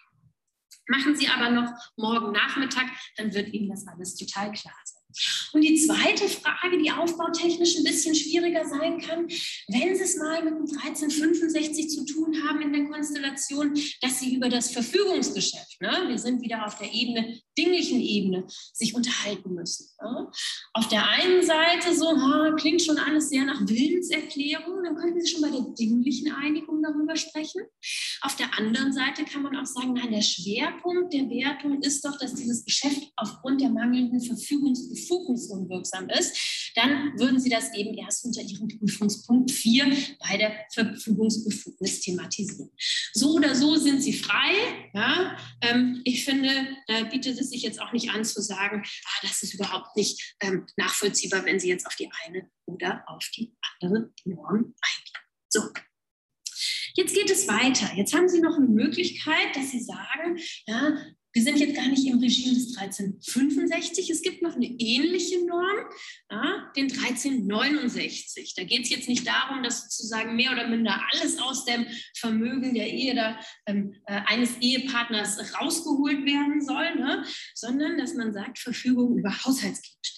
[0.87, 2.85] Machen Sie aber noch morgen Nachmittag,
[3.17, 4.96] dann wird Ihnen das alles total klar sein.
[5.53, 9.27] Und die zweite Frage, die aufbautechnisch ein bisschen schwieriger sein kann,
[9.67, 14.35] wenn Sie es mal mit dem 1365 zu tun haben in der Konstellation, dass Sie
[14.35, 19.87] über das Verfügungsgeschäft, ne, wir sind wieder auf der Ebene, dinglichen Ebene, sich unterhalten müssen.
[20.01, 20.29] Ne.
[20.73, 25.31] Auf der einen Seite so, ha, klingt schon alles sehr nach Willenserklärung, dann könnten Sie
[25.31, 27.61] schon bei der dinglichen Einigung darüber sprechen.
[28.21, 32.17] Auf der anderen Seite kann man auch sagen, nein, der Schwerpunkt der Wertung ist doch,
[32.17, 38.25] dass dieses Geschäft aufgrund der mangelnden Verfügungsbefugnis befugnisunwirksam ist, dann würden Sie das eben erst
[38.25, 42.69] unter Ihrem Prüfungspunkt 4 bei der Verfügungsbefugnis thematisieren.
[43.13, 44.53] So oder so sind Sie frei.
[44.93, 45.37] Ja?
[45.61, 46.49] Ähm, ich finde,
[46.87, 50.35] da bietet es sich jetzt auch nicht an zu sagen, ah, das ist überhaupt nicht
[50.41, 55.23] ähm, nachvollziehbar, wenn Sie jetzt auf die eine oder auf die andere Norm eingehen.
[55.49, 55.69] So,
[56.97, 57.93] Jetzt geht es weiter.
[57.95, 60.97] Jetzt haben Sie noch eine Möglichkeit, dass Sie sagen, ja,
[61.37, 64.09] wir sind jetzt gar nicht im Regime des 1365.
[64.09, 65.85] Es gibt noch eine ähnliche Norm,
[66.31, 68.55] ja, den 1369.
[68.55, 71.85] Da geht es jetzt nicht darum, dass sozusagen mehr oder minder alles aus dem
[72.15, 77.23] Vermögen der Ehe da, ähm, äh, eines Ehepartners rausgeholt werden soll, ne,
[77.53, 80.16] sondern dass man sagt, Verfügung über Haushaltsgegenstände.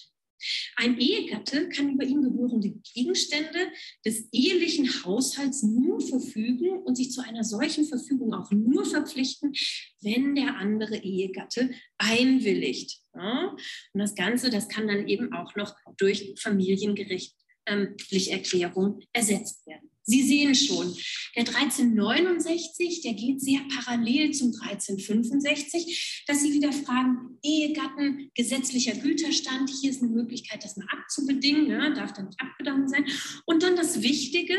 [0.76, 3.70] Ein Ehegatte kann über ihn gehörende Gegenstände
[4.04, 9.52] des ehelichen Haushalts nur verfügen und sich zu einer solchen Verfügung auch nur verpflichten,
[10.00, 13.00] wenn der andere Ehegatte einwilligt.
[13.12, 13.58] Und
[13.94, 17.34] das Ganze, das kann dann eben auch noch durch Familiengericht
[17.66, 19.90] Erklärung ersetzt werden.
[20.02, 20.92] Sie sehen schon,
[21.36, 29.70] der 1369, der geht sehr parallel zum 1365, dass Sie wieder fragen, Ehegatten, gesetzlicher Güterstand,
[29.70, 33.04] hier ist eine Möglichkeit, das mal abzubedingen, ne, darf dann nicht abgedankt sein.
[33.46, 34.56] Und dann das Wichtige,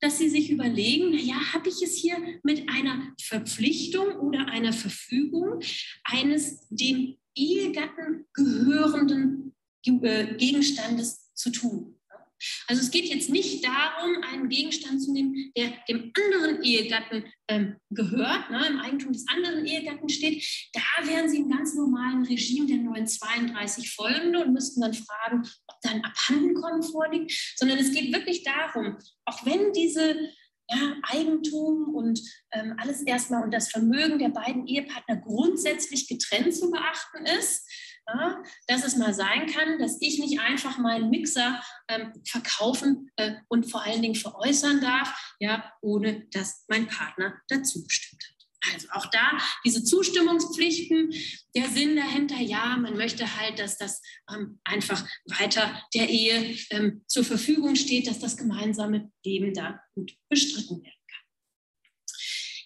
[0.00, 5.60] dass Sie sich überlegen, naja, habe ich es hier mit einer Verpflichtung oder einer Verfügung
[6.04, 9.54] eines dem Ehegatten gehörenden
[9.86, 11.95] äh, Gegenstandes zu tun?
[12.66, 17.76] Also es geht jetzt nicht darum, einen Gegenstand zu nehmen, der dem anderen Ehegatten ähm,
[17.90, 20.44] gehört, ne, im Eigentum des anderen Ehegatten steht.
[20.72, 25.80] Da wären Sie im ganz normalen Regime der 932 folgende und müssten dann fragen, ob
[25.82, 30.16] da ein Abhandenkommen vorliegt, sondern es geht wirklich darum, auch wenn diese
[30.68, 32.20] ja, Eigentum und
[32.52, 37.68] ähm, alles erstmal und das Vermögen der beiden Ehepartner grundsätzlich getrennt zu beachten ist,
[38.06, 43.34] ja, dass es mal sein kann, dass ich nicht einfach meinen Mixer ähm, verkaufen äh,
[43.48, 48.36] und vor allen Dingen veräußern darf, ja, ohne dass mein Partner dazu bestimmt hat.
[48.74, 51.12] Also auch da diese Zustimmungspflichten,
[51.54, 54.02] der Sinn dahinter, ja, man möchte halt, dass das
[54.32, 60.16] ähm, einfach weiter der Ehe ähm, zur Verfügung steht, dass das gemeinsame Leben da gut
[60.28, 60.94] bestritten wird.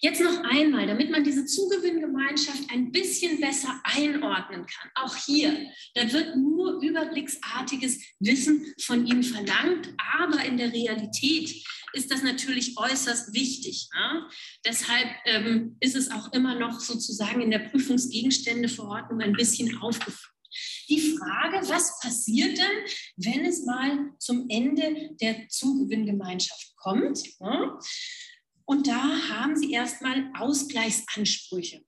[0.03, 4.91] Jetzt noch einmal, damit man diese Zugewinngemeinschaft ein bisschen besser einordnen kann.
[4.95, 11.63] Auch hier, da wird nur überblicksartiges Wissen von Ihnen verlangt, aber in der Realität
[11.93, 13.91] ist das natürlich äußerst wichtig.
[13.95, 14.27] Ja?
[14.65, 20.33] Deshalb ähm, ist es auch immer noch sozusagen in der Prüfungsgegenständeverordnung ein bisschen aufgeführt.
[20.89, 22.85] Die Frage, was passiert denn,
[23.17, 27.21] wenn es mal zum Ende der Zugewinngemeinschaft kommt?
[27.39, 27.79] Ja?
[28.71, 31.85] Und da haben sie erstmal Ausgleichsansprüche.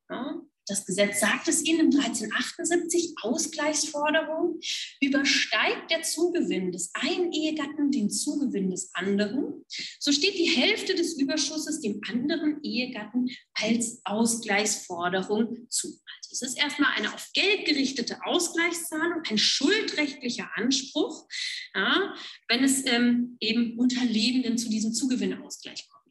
[0.67, 4.59] Das Gesetz sagt es Ihnen im 1378, Ausgleichsforderung,
[5.01, 9.65] übersteigt der Zugewinn des einen Ehegatten den Zugewinn des anderen,
[10.01, 15.87] so steht die Hälfte des Überschusses dem anderen Ehegatten als Ausgleichsforderung zu.
[15.87, 21.29] Also es ist erstmal eine auf Geld gerichtete Ausgleichszahlung, ein schuldrechtlicher Anspruch,
[21.77, 22.13] ja,
[22.49, 26.02] wenn es ähm, eben unter Lebenden zu diesem Zugewinnausgleich kommt.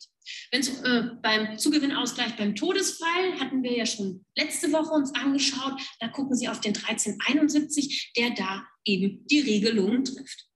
[0.51, 6.07] Wenn äh, beim Zugewinnausgleich beim Todesfall hatten wir ja schon letzte Woche uns angeschaut, da
[6.07, 10.47] gucken Sie auf den 1371, der da eben die Regelungen trifft.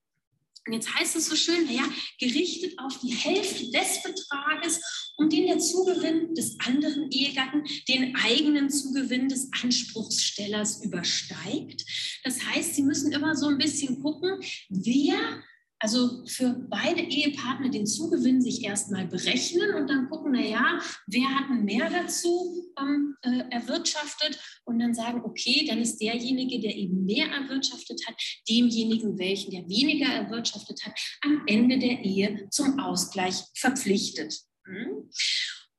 [0.68, 1.84] Und jetzt heißt es so schön, naja,
[2.20, 4.82] gerichtet auf die Hälfte des Betrages,
[5.16, 11.86] um den der Zugewinn des anderen Ehegatten den eigenen Zugewinn des Anspruchsstellers übersteigt.
[12.24, 14.40] Das heißt, Sie müssen immer so ein bisschen gucken,
[14.70, 15.44] wer
[15.80, 21.50] also für beide Ehepartner den Zugewinn sich erstmal berechnen und dann gucken, naja, wer hat
[21.50, 27.28] mehr dazu ähm, äh, erwirtschaftet und dann sagen, okay, dann ist derjenige, der eben mehr
[27.28, 28.16] erwirtschaftet hat,
[28.50, 34.34] demjenigen, welchen der weniger erwirtschaftet hat, am Ende der Ehe zum Ausgleich verpflichtet.
[34.66, 35.10] Hm?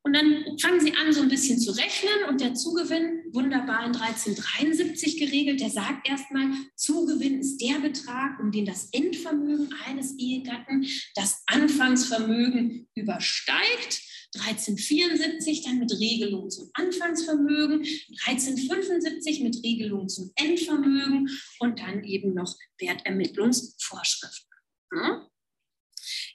[0.06, 3.92] Und dann fangen Sie an, so ein bisschen zu rechnen und der Zugewinn, wunderbar in
[3.92, 6.46] 1373 geregelt, der sagt erstmal,
[6.76, 14.00] Zugewinn ist der Betrag, um den das Endvermögen eines Ehegatten das Anfangsvermögen übersteigt.
[14.32, 17.84] 1374 dann mit Regelung zum Anfangsvermögen,
[18.26, 21.28] 1375 mit Regelung zum Endvermögen
[21.58, 24.52] und dann eben noch Wertermittlungsvorschriften.
[24.94, 25.28] Ja?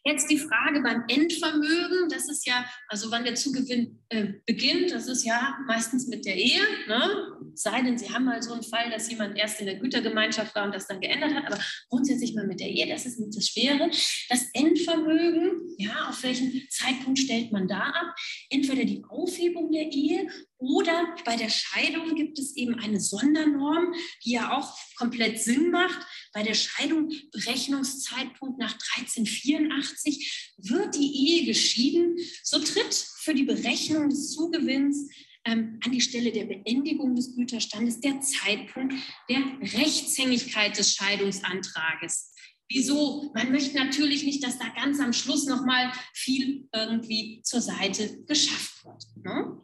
[0.04, 5.08] Jetzt die Frage beim Endvermögen, das ist ja, also wann der Zugewinn äh, beginnt, das
[5.08, 6.62] ist ja meistens mit der Ehe.
[6.88, 7.38] Ne?
[7.54, 10.66] Sei denn, Sie haben mal so einen Fall, dass jemand erst in der Gütergemeinschaft war
[10.66, 11.60] und das dann geändert hat, aber
[11.90, 13.92] grundsätzlich mal mit der Ehe, das ist nicht das Schwere.
[14.30, 18.16] Das Endvermögen, ja, auf welchen Zeitpunkt stellt man da ab?
[18.50, 20.28] Entweder die Aufhebung der Ehe
[20.62, 23.94] oder bei der Scheidung gibt es eben eine Sondernorm,
[24.24, 26.00] die ja auch komplett Sinn macht.
[26.34, 32.16] Bei der Scheidung, Berechnungszeitpunkt nach 1384, wird die Ehe geschieden.
[32.44, 35.10] So tritt für die Berechnung des Zugewinns
[35.46, 38.94] ähm, an die Stelle der Beendigung des Güterstandes der Zeitpunkt
[39.30, 39.42] der
[39.80, 42.32] Rechtshängigkeit des Scheidungsantrages.
[42.70, 43.32] Wieso?
[43.34, 48.86] Man möchte natürlich nicht, dass da ganz am Schluss nochmal viel irgendwie zur Seite geschafft
[48.86, 49.04] wird.
[49.26, 49.62] Ne?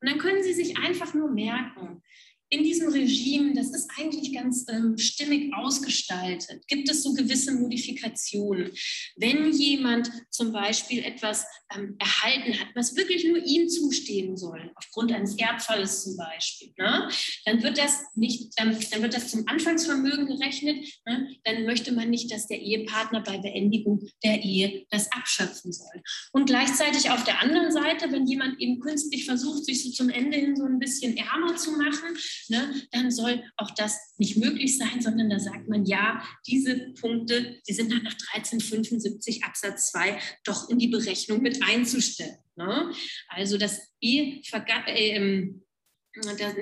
[0.00, 2.02] Und dann können Sie sich einfach nur merken,
[2.52, 8.72] in diesem Regime, das ist eigentlich ganz ähm, stimmig ausgestaltet, gibt es so gewisse Modifikationen.
[9.16, 11.44] Wenn jemand zum Beispiel etwas
[11.74, 17.08] ähm, erhalten hat, was wirklich nur ihm zustehen soll, aufgrund eines Erbfalles zum Beispiel, ne,
[17.44, 20.84] dann wird das nicht, ähm, dann wird das zum Anfangsvermögen gerechnet.
[21.06, 26.02] Ne, dann möchte man nicht, dass der Ehepartner bei Beendigung der Ehe das abschöpfen soll.
[26.32, 30.36] Und gleichzeitig auf der anderen Seite, wenn jemand eben künstlich versucht, sich so zum Ende
[30.36, 32.16] hin so ein bisschen ärmer zu machen,
[32.48, 37.60] ne, dann soll auch das nicht möglich sein, sondern da sagt man, ja, diese Punkte,
[37.68, 42.38] die sind dann nach 1375 Absatz 2 doch in die Berechnung mit einzustellen.
[42.56, 42.92] Ne?
[43.28, 45.52] Also das, e äh,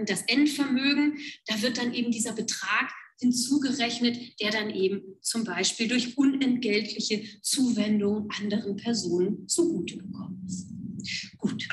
[0.06, 2.90] das Endvermögen, da wird dann eben dieser Betrag
[3.20, 10.68] hinzugerechnet, der dann eben zum Beispiel durch unentgeltliche Zuwendung anderen Personen zugute gekommen ist.
[11.38, 11.66] Gut,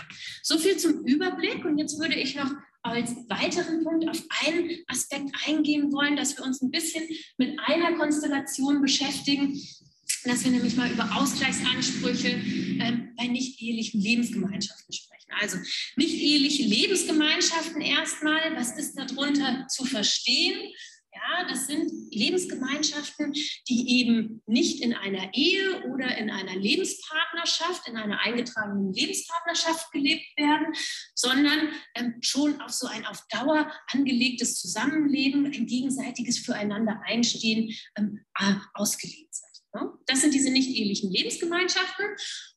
[0.44, 2.52] soviel zum Überblick und jetzt würde ich noch
[2.86, 7.04] als weiteren Punkt auf einen Aspekt eingehen wollen, dass wir uns ein bisschen
[7.38, 9.60] mit einer Konstellation beschäftigen,
[10.24, 15.32] dass wir nämlich mal über Ausgleichsansprüche ähm, bei nicht-ehelichen Lebensgemeinschaften sprechen.
[15.42, 15.58] Also
[15.96, 20.72] nicht-eheliche Lebensgemeinschaften erstmal, was ist darunter zu verstehen?
[21.16, 23.32] Ja, das sind Lebensgemeinschaften,
[23.70, 30.26] die eben nicht in einer Ehe oder in einer Lebenspartnerschaft, in einer eingetragenen Lebenspartnerschaft gelebt
[30.36, 30.74] werden,
[31.14, 38.20] sondern ähm, schon auf so ein auf Dauer angelegtes Zusammenleben, ein gegenseitiges Füreinander einstehen ähm,
[38.74, 39.55] ausgelegt sind.
[40.06, 42.06] Das sind diese nicht ehelichen Lebensgemeinschaften.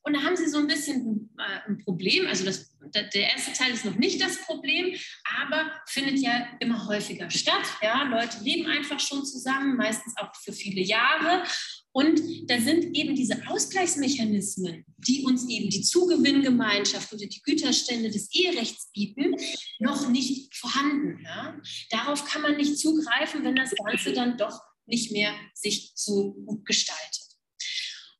[0.03, 2.27] Und da haben Sie so ein bisschen äh, ein Problem.
[2.27, 4.95] Also das, der erste Teil ist noch nicht das Problem,
[5.41, 7.65] aber findet ja immer häufiger statt.
[7.81, 11.43] Ja, Leute leben einfach schon zusammen, meistens auch für viele Jahre.
[11.91, 18.33] Und da sind eben diese Ausgleichsmechanismen, die uns eben die Zugewinngemeinschaft oder die Güterstände des
[18.33, 19.35] Eherechts bieten,
[19.79, 21.19] noch nicht vorhanden.
[21.23, 21.59] Ja?
[21.89, 26.65] Darauf kann man nicht zugreifen, wenn das Ganze dann doch nicht mehr sich so gut
[26.65, 27.29] gestaltet.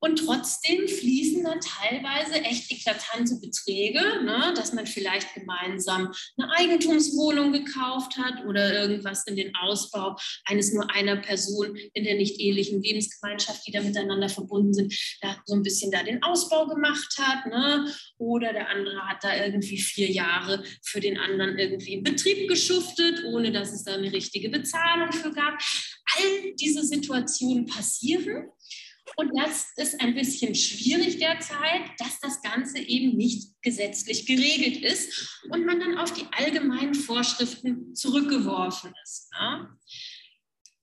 [0.02, 7.52] Und trotzdem fließen dann teilweise echt eklatante Beträge, ne, dass man vielleicht gemeinsam eine Eigentumswohnung
[7.52, 10.16] gekauft hat oder irgendwas in den Ausbau
[10.46, 15.36] eines nur einer Person in der nicht ehelichen Lebensgemeinschaft, die da miteinander verbunden sind, da
[15.46, 17.46] so ein bisschen da den Ausbau gemacht hat.
[17.48, 22.48] Ne, oder der andere hat da irgendwie vier Jahre für den anderen irgendwie im Betrieb
[22.48, 25.60] geschuftet, ohne dass es da eine richtige Bezahlung für gab.
[26.18, 28.50] All diese Situationen passieren.
[29.16, 35.42] Und das ist ein bisschen schwierig derzeit, dass das Ganze eben nicht gesetzlich geregelt ist
[35.50, 39.30] und man dann auf die allgemeinen Vorschriften zurückgeworfen ist.
[39.34, 39.76] Ja?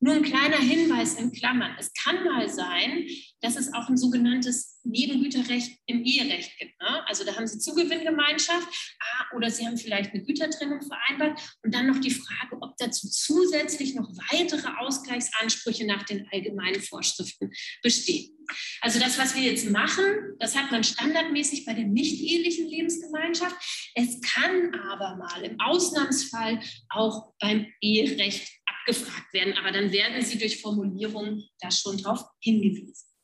[0.00, 1.76] Nur ein kleiner Hinweis in Klammern.
[1.78, 3.06] Es kann mal sein,
[3.40, 6.80] dass es auch ein sogenanntes Nebengüterrecht im Eherecht gibt.
[6.80, 7.06] Ne?
[7.08, 8.68] Also da haben Sie Zugewinngemeinschaft
[9.00, 13.08] ah, oder Sie haben vielleicht eine Gütertrennung vereinbart und dann noch die Frage, ob dazu
[13.08, 17.50] zusätzlich noch weitere Ausgleichsansprüche nach den allgemeinen Vorschriften
[17.82, 18.36] bestehen.
[18.80, 20.04] Also das, was wir jetzt machen,
[20.38, 23.56] das hat man standardmäßig bei der nicht-ehelichen Lebensgemeinschaft.
[23.94, 26.60] Es kann aber mal im Ausnahmsfall
[26.90, 33.15] auch beim Eherecht abgefragt werden, aber dann werden Sie durch Formulierungen da schon drauf hingewiesen.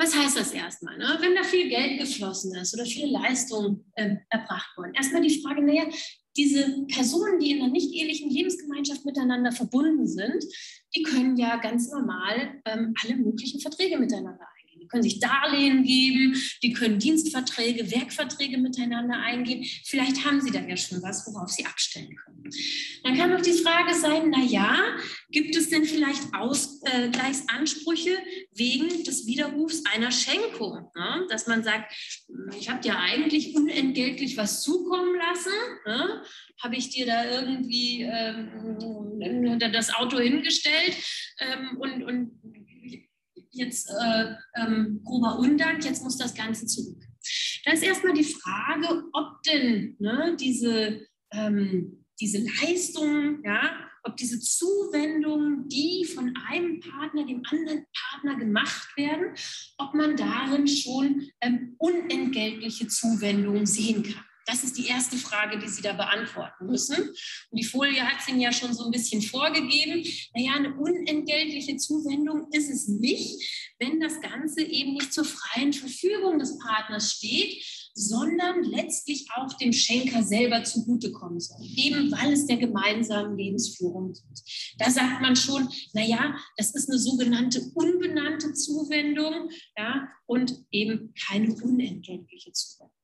[0.00, 0.96] Was heißt das erstmal?
[0.96, 1.18] Ne?
[1.20, 5.62] Wenn da viel Geld geflossen ist oder viel Leistung äh, erbracht worden, erstmal die Frage,
[5.62, 5.84] naja,
[6.38, 10.42] diese Personen, die in einer nicht ehelichen Lebensgemeinschaft miteinander verbunden sind,
[10.96, 14.48] die können ja ganz normal ähm, alle möglichen Verträge miteinander
[14.90, 19.64] können sich Darlehen geben, die können Dienstverträge, Werkverträge miteinander eingehen.
[19.84, 22.50] Vielleicht haben sie da ja schon was, worauf sie abstellen können.
[23.04, 24.96] Dann kann noch die Frage sein, na ja,
[25.30, 28.16] gibt es denn vielleicht Ausgleichsansprüche
[28.54, 30.90] wegen des Widerrufs einer Schenkung?
[30.94, 31.26] Ne?
[31.28, 31.92] Dass man sagt,
[32.58, 35.52] ich habe dir eigentlich unentgeltlich was zukommen lassen,
[35.86, 36.22] ne?
[36.62, 40.96] habe ich dir da irgendwie ähm, das Auto hingestellt
[41.38, 42.59] ähm, und, und
[43.52, 47.02] jetzt äh, ähm, grober Undank, jetzt muss das Ganze zurück.
[47.64, 54.40] Da ist erstmal die Frage, ob denn ne, diese, ähm, diese Leistung, ja, ob diese
[54.40, 59.34] Zuwendungen, die von einem Partner dem anderen Partner gemacht werden,
[59.78, 64.24] ob man darin schon ähm, unentgeltliche Zuwendungen sehen kann.
[64.50, 66.96] Das ist die erste Frage, die Sie da beantworten müssen.
[66.98, 70.04] Und die Folie hat es Ihnen ja schon so ein bisschen vorgegeben.
[70.34, 76.40] Naja, eine unentgeltliche Zuwendung ist es nicht, wenn das Ganze eben nicht zur freien Verfügung
[76.40, 77.64] des Partners steht,
[77.94, 84.40] sondern letztlich auch dem Schenker selber zugutekommen soll, eben weil es der gemeinsamen Lebensführung dient.
[84.78, 91.54] Da sagt man schon, naja, das ist eine sogenannte unbenannte Zuwendung ja, und eben keine
[91.54, 92.96] unentgeltliche Zuwendung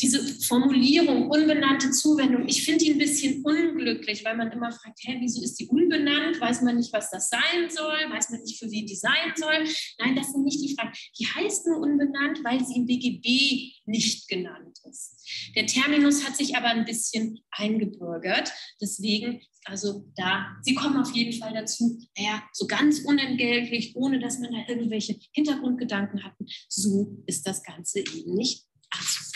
[0.00, 5.16] diese Formulierung unbenannte Zuwendung, ich finde die ein bisschen unglücklich, weil man immer fragt, hä,
[5.20, 6.40] wieso ist die unbenannt?
[6.40, 7.98] Weiß man nicht, was das sein soll?
[8.10, 9.64] Weiß man nicht, für wen die sein soll?
[9.98, 10.92] Nein, das sind nicht die Fragen.
[11.18, 15.52] Die heißt nur unbenannt, weil sie im BGB nicht genannt ist.
[15.56, 18.52] Der Terminus hat sich aber ein bisschen eingebürgert.
[18.80, 24.38] Deswegen, also da, Sie kommen auf jeden Fall dazu, naja, so ganz unentgeltlich, ohne dass
[24.38, 26.34] man da irgendwelche Hintergrundgedanken hat.
[26.68, 29.27] So ist das Ganze eben nicht abzusehen.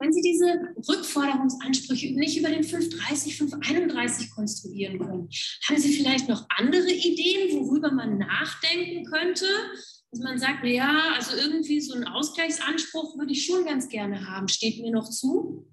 [0.00, 5.28] Wenn Sie diese Rückforderungsansprüche nicht über den 530, 531 konstruieren können,
[5.68, 9.44] haben Sie vielleicht noch andere Ideen, worüber man nachdenken könnte?
[10.10, 14.26] Dass man sagt, na ja, also irgendwie so einen Ausgleichsanspruch würde ich schon ganz gerne
[14.26, 14.48] haben.
[14.48, 15.70] Steht mir noch zu?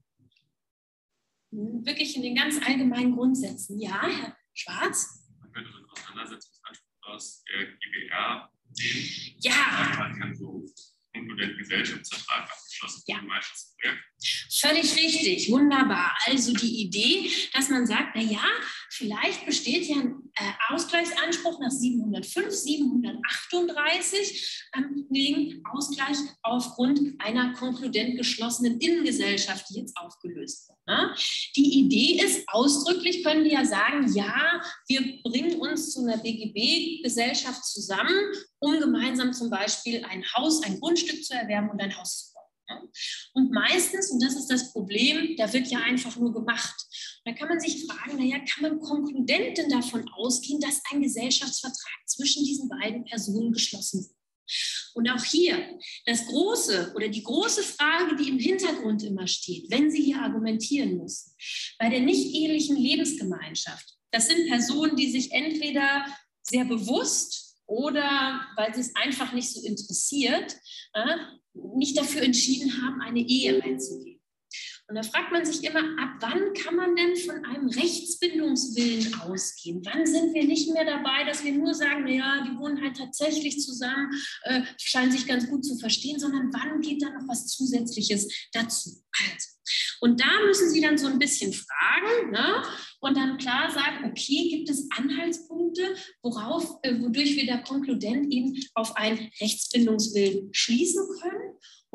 [1.53, 3.79] Hm, wirklich in den ganz allgemeinen Grundsätzen.
[3.79, 5.25] Ja, Herr Schwarz?
[5.39, 9.37] Man könnte so einen Auseinandersetzungsanspruch aus der GBR nehmen.
[9.39, 9.95] Ja.
[9.99, 10.65] Man kann so
[11.13, 13.21] den Gesellschaftsvertrag abgeschlossen ja.
[13.21, 14.03] meistens Projekt.
[14.51, 16.17] Völlig richtig, wunderbar.
[16.25, 18.43] Also die Idee, dass man sagt, na ja,
[18.89, 28.17] vielleicht besteht ja ein äh, Ausgleichsanspruch nach 705, 738 ähm, wegen Ausgleich aufgrund einer konkludent
[28.17, 30.79] geschlossenen Innengesellschaft, die jetzt aufgelöst wird.
[30.87, 31.15] Ne?
[31.55, 37.63] Die Idee ist, ausdrücklich können die ja sagen, ja, wir bringen uns zu einer BGB-Gesellschaft
[37.65, 42.36] zusammen, um gemeinsam zum Beispiel ein Haus, ein Grundstück zu erwerben und ein Haus zu.
[43.33, 46.75] Und meistens, und das ist das Problem, da wird ja einfach nur gemacht.
[47.25, 52.43] da kann man sich fragen, naja, kann man konkludent davon ausgehen, dass ein Gesellschaftsvertrag zwischen
[52.43, 54.17] diesen beiden Personen geschlossen wird?
[54.93, 59.91] Und auch hier, das große oder die große Frage, die im Hintergrund immer steht, wenn
[59.91, 61.33] Sie hier argumentieren müssen,
[61.77, 66.05] bei der nicht ehelichen Lebensgemeinschaft, das sind Personen, die sich entweder
[66.41, 70.55] sehr bewusst oder weil sie es einfach nicht so interessiert,
[71.75, 74.17] nicht dafür entschieden haben, eine Ehe einzugehen.
[74.89, 79.81] Und da fragt man sich immer, ab wann kann man denn von einem Rechtsbindungswillen ausgehen?
[79.83, 83.59] Wann sind wir nicht mehr dabei, dass wir nur sagen, naja, die wohnen halt tatsächlich
[83.59, 84.09] zusammen,
[84.43, 89.03] äh, scheinen sich ganz gut zu verstehen, sondern wann geht da noch was Zusätzliches dazu?
[89.11, 89.57] Also,
[89.99, 92.63] und da müssen Sie dann so ein bisschen fragen ne?
[93.01, 98.57] und dann klar sagen, okay, gibt es Anhaltspunkte, worauf, äh, wodurch wir da konkludent eben
[98.75, 101.36] auf einen Rechtsbindungswillen schließen können?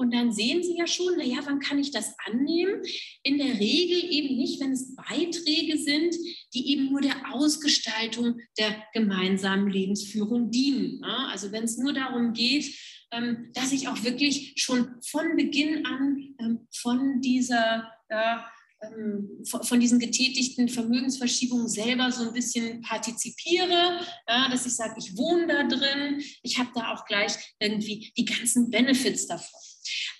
[0.02, 2.82] Und dann sehen Sie ja schon, naja, wann kann ich das annehmen?
[3.22, 6.16] In der Regel eben nicht, wenn es Beiträge sind,
[6.52, 10.98] die eben nur der Ausgestaltung der gemeinsamen Lebensführung dienen.
[10.98, 11.28] Ne?
[11.28, 12.74] Also wenn es nur darum geht,
[13.12, 20.00] ähm, dass ich auch wirklich schon von Beginn an ähm, von dieser ähm, von diesen
[20.00, 26.58] getätigten Vermögensverschiebungen selber so ein bisschen partizipiere, dass ich sage, ich wohne da drin, ich
[26.58, 29.60] habe da auch gleich irgendwie die ganzen Benefits davon.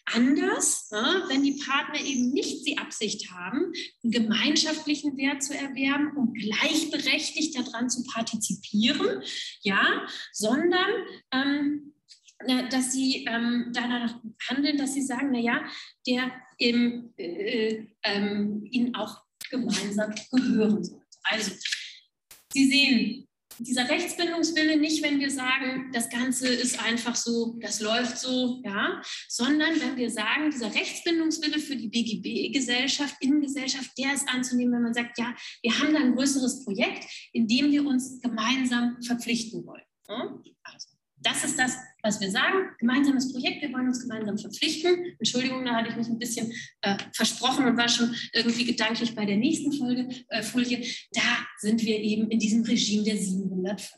[0.06, 3.72] Anders, ja, wenn die Partner eben nicht die Absicht haben,
[4.02, 9.22] einen gemeinschaftlichen Wert zu erwerben, um gleichberechtigt daran zu partizipieren,
[9.62, 10.90] ja, sondern
[11.32, 11.94] ähm,
[12.70, 14.18] dass sie ähm, danach
[14.48, 15.64] handeln, dass sie sagen, naja,
[16.06, 21.06] der im, äh, ähm, ihnen auch gemeinsam gehören sollte.
[21.22, 21.52] Also,
[22.52, 28.18] Sie sehen, dieser Rechtsbindungswille nicht, wenn wir sagen, das Ganze ist einfach so, das läuft
[28.18, 34.74] so, ja, sondern wenn wir sagen, dieser Rechtsbindungswille für die BGB-Gesellschaft, Innengesellschaft, der ist anzunehmen,
[34.74, 38.96] wenn man sagt, ja, wir haben da ein größeres Projekt, in dem wir uns gemeinsam
[39.02, 39.84] verpflichten wollen.
[40.08, 40.38] Ja?
[40.62, 40.88] Also,
[41.18, 42.70] das ist das, was wir sagen.
[42.78, 45.16] Gemeinsames Projekt, wir wollen uns gemeinsam verpflichten.
[45.18, 46.52] Entschuldigung, da hatte ich mich ein bisschen
[46.82, 50.84] äh, versprochen und war schon irgendwie gedanklich bei der nächsten Folge, äh, Folie.
[51.12, 53.92] Da sind wir eben in diesem Regime der 705.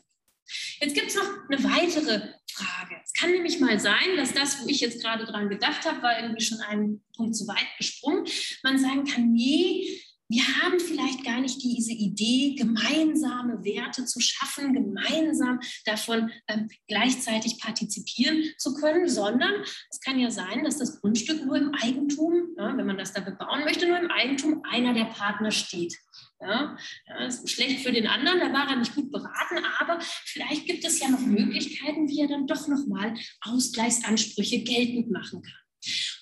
[0.79, 2.95] Jetzt gibt es noch eine weitere Frage.
[3.03, 6.19] Es kann nämlich mal sein, dass das, wo ich jetzt gerade dran gedacht habe, war
[6.19, 8.25] irgendwie schon einen Punkt zu weit gesprungen.
[8.63, 14.73] Man sagen kann, nee, wir haben vielleicht gar nicht diese Idee, gemeinsame Werte zu schaffen,
[14.73, 19.53] gemeinsam davon ähm, gleichzeitig partizipieren zu können, sondern
[19.89, 23.21] es kann ja sein, dass das Grundstück nur im Eigentum, ja, wenn man das da
[23.21, 25.95] bebauen möchte, nur im Eigentum einer der Partner steht.
[26.41, 26.77] Ja,
[27.07, 30.83] ja, ist schlecht für den anderen, da war er nicht gut beraten, aber vielleicht gibt
[30.83, 35.64] es ja noch Möglichkeiten, wie er dann doch nochmal Ausgleichsansprüche geltend machen kann.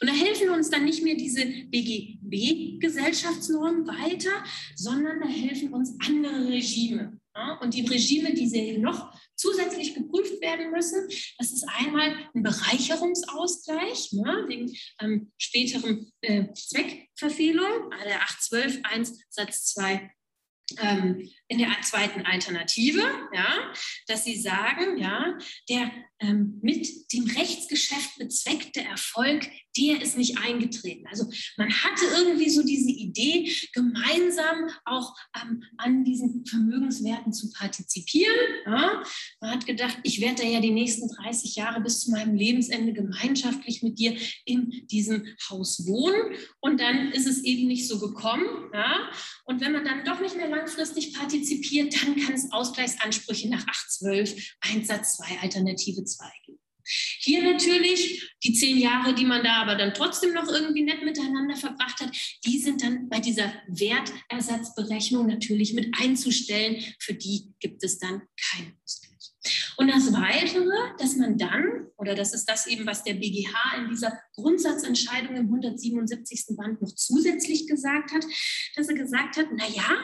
[0.01, 4.31] Und da helfen uns dann nicht mehr diese BGB-Gesellschaftsnormen weiter,
[4.75, 7.19] sondern da helfen uns andere Regime.
[7.35, 11.07] Ja, und die Regime, die noch zusätzlich geprüft werden müssen,
[11.39, 19.65] das ist einmal ein Bereicherungsausgleich ne, wegen ähm, späteren äh, Zweckverfehlung, der 812 1 Satz
[19.73, 20.11] 2
[20.79, 23.03] ähm, in der zweiten Alternative,
[23.33, 23.73] ja,
[24.07, 25.37] dass sie sagen, ja,
[25.69, 31.05] der ähm, mit dem Rechtsgeschäft bezweckte Erfolg, der ist nicht eingetreten.
[31.07, 38.35] Also man hatte irgendwie so diese Idee, gemeinsam auch ähm, an diesen Vermögenswerten zu partizipieren.
[38.65, 39.03] Ja.
[39.41, 42.93] Man hat gedacht, ich werde da ja die nächsten 30 Jahre bis zu meinem Lebensende
[42.93, 46.35] gemeinschaftlich mit dir in diesem Haus wohnen.
[46.59, 48.45] Und dann ist es eben nicht so gekommen.
[48.73, 49.09] Ja.
[49.45, 54.55] Und wenn man dann doch nicht mehr langfristig partizipiert, dann kann es Ausgleichsansprüche nach 812
[54.61, 56.62] Einsatz 2 Alternative 2 geben.
[56.85, 61.55] Hier natürlich die zehn Jahre, die man da aber dann trotzdem noch irgendwie nett miteinander
[61.55, 62.11] verbracht hat,
[62.45, 66.83] die sind dann bei dieser Wertersatzberechnung natürlich mit einzustellen.
[66.99, 69.12] Für die gibt es dann keinen Ausgleich.
[69.77, 73.89] Und das Weitere, dass man dann, oder das ist das eben, was der BGH in
[73.89, 76.55] dieser Grundsatzentscheidung im 177.
[76.55, 78.25] Band noch zusätzlich gesagt hat,
[78.75, 79.97] dass er gesagt hat, naja,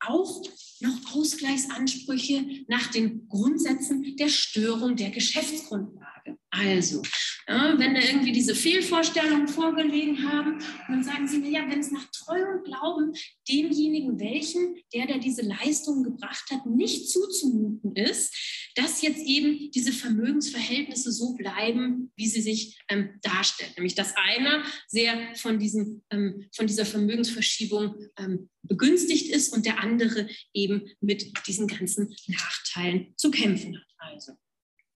[0.00, 0.42] auch
[0.80, 6.38] noch Ausgleichsansprüche nach den Grundsätzen der Störung der Geschäftsgrundlage.
[6.50, 7.02] Also,
[7.46, 10.58] ja, wenn da irgendwie diese Fehlvorstellungen vorgelegen haben,
[10.88, 13.12] dann sagen sie mir, ja, wenn es nach Treu und Glauben
[13.48, 18.34] demjenigen, welchen, der da diese Leistung gebracht hat, nicht zuzumuten ist,
[18.74, 23.72] dass jetzt eben diese Vermögensverhältnisse so bleiben, wie sie sich ähm, darstellen.
[23.76, 29.80] Nämlich, dass einer sehr von, diesem, ähm, von dieser Vermögensverschiebung ähm, begünstigt ist und der
[29.80, 34.12] andere eben mit diesen ganzen Nachteilen zu kämpfen hat.
[34.12, 34.32] Also.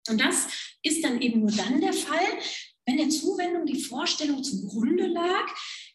[0.08, 0.46] Und das
[0.82, 2.26] ist dann eben nur dann der Fall,
[2.86, 5.46] wenn der Zuwendung die Vorstellung zugrunde lag,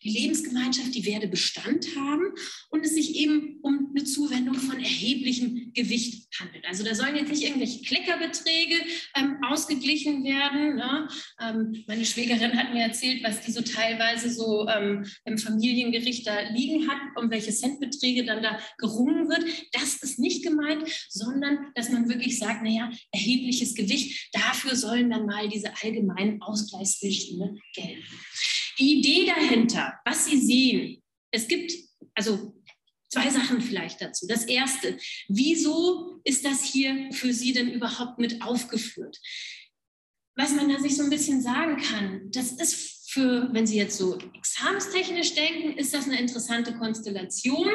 [0.04, 2.34] die Lebensgemeinschaft, die werde Bestand haben
[2.70, 6.66] und es sich eben um eine Zuwendung von erheblichem Gewicht handelt.
[6.68, 8.76] Also da sollen jetzt nicht irgendwelche Kleckerbeträge
[9.16, 10.76] ähm, ausgeglichen werden.
[10.76, 11.08] Ne?
[11.42, 16.42] Ähm, meine Schwägerin hat mir erzählt, was die so teilweise so ähm, im Familiengericht da
[16.50, 19.46] liegen hat, um welche Centbeträge dann da gerungen wird.
[19.74, 25.26] Das ist nicht gemeint, sondern dass man wirklich sagt, naja, erhebliches Gewicht, dafür sollen dann
[25.26, 28.04] mal diese allgemeinen Ausgleichsregime gelten.
[28.80, 31.74] Die Idee dahinter, was Sie sehen, es gibt
[32.16, 32.54] also
[33.10, 34.26] zwei Sachen vielleicht dazu.
[34.28, 34.98] Das erste,
[35.28, 39.20] wieso ist das hier für Sie denn überhaupt mit aufgeführt?
[40.36, 43.98] Was man da sich so ein bisschen sagen kann, das ist für, wenn Sie jetzt
[43.98, 47.68] so examenstechnisch denken, ist das eine interessante Konstellation.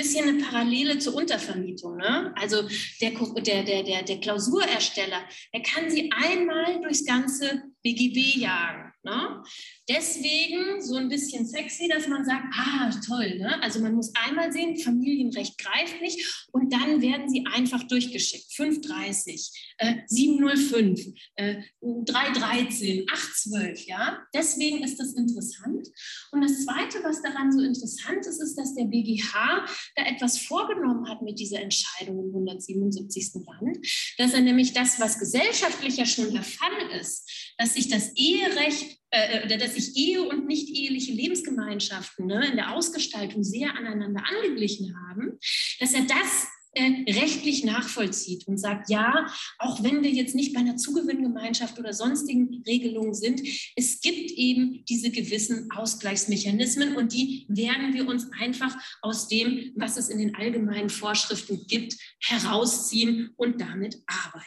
[0.00, 1.96] Bisschen eine Parallele zur Untervermietung.
[1.96, 2.32] Ne?
[2.36, 2.62] Also
[3.00, 5.22] der, der, der, der, der Klausurersteller,
[5.52, 8.92] der kann sie einmal durchs ganze BGB jagen.
[9.02, 9.42] Ne?
[9.88, 13.38] Deswegen so ein bisschen sexy, dass man sagt, ah, toll.
[13.38, 13.62] Ne?
[13.62, 18.52] Also man muss einmal sehen, Familienrecht greift nicht und dann werden sie einfach durchgeschickt.
[18.52, 21.00] 530, äh, 705,
[21.36, 23.86] äh, 313, 812.
[23.86, 24.18] Ja?
[24.34, 25.88] Deswegen ist das interessant.
[26.32, 29.64] Und das Zweite, was daran so interessant ist, ist, dass der BGH
[29.96, 33.32] da etwas vorgenommen hat mit dieser Entscheidung im 177.
[33.46, 33.78] Land,
[34.18, 38.98] dass er nämlich das, was gesellschaftlich ja schon der Fall ist, dass sich das Eherecht
[39.10, 44.22] äh, oder dass sich Ehe und nicht eheliche Lebensgemeinschaften ne, in der Ausgestaltung sehr aneinander
[44.24, 45.38] angeglichen haben,
[45.78, 49.26] dass er das rechtlich nachvollzieht und sagt, ja,
[49.58, 53.42] auch wenn wir jetzt nicht bei einer Zugewinngemeinschaft oder sonstigen Regelungen sind,
[53.76, 59.96] es gibt eben diese gewissen Ausgleichsmechanismen und die werden wir uns einfach aus dem, was
[59.96, 64.46] es in den allgemeinen Vorschriften gibt, herausziehen und damit arbeiten.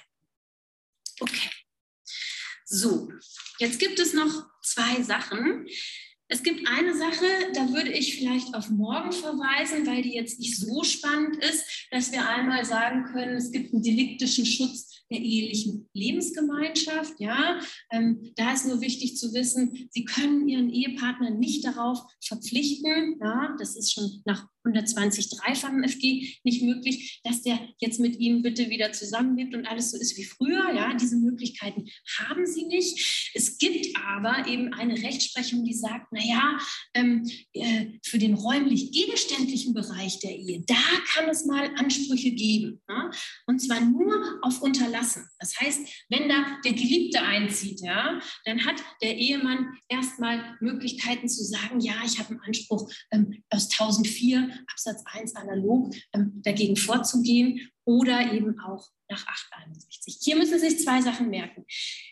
[1.20, 1.50] Okay.
[2.66, 3.12] So,
[3.60, 5.68] jetzt gibt es noch zwei Sachen.
[6.30, 10.58] Es gibt eine Sache, da würde ich vielleicht auf morgen verweisen, weil die jetzt nicht
[10.58, 15.90] so spannend ist, dass wir einmal sagen können, es gibt einen deliktischen Schutz der ehelichen
[15.94, 17.20] Lebensgemeinschaft.
[17.20, 17.60] Ja,
[17.92, 23.20] ähm, da ist nur wichtig zu wissen, Sie können Ihren Ehepartner nicht darauf verpflichten.
[23.22, 28.42] Ja, das ist schon nach 120.3 vom FG nicht möglich, dass der jetzt mit Ihnen
[28.42, 30.74] bitte wieder zusammenlebt und alles so ist wie früher.
[30.74, 31.86] Ja, diese Möglichkeiten
[32.20, 33.32] haben Sie nicht.
[33.34, 36.58] Es gibt aber eben eine Rechtsprechung, die sagt, naja,
[36.94, 40.76] ähm, äh, für den räumlich gegenständlichen Bereich der Ehe, da
[41.08, 42.82] kann es mal Ansprüche geben.
[42.88, 43.10] Ja?
[43.48, 45.28] Und zwar nur auf Unterlassen.
[45.40, 51.44] Das heißt, wenn da der Geliebte einzieht, ja, dann hat der Ehemann erstmal Möglichkeiten zu
[51.44, 57.72] sagen, ja, ich habe einen Anspruch ähm, aus 1004 Absatz 1 analog ähm, dagegen vorzugehen
[57.86, 60.20] oder eben auch nach 861.
[60.22, 61.66] Hier müssen Sie sich zwei Sachen merken.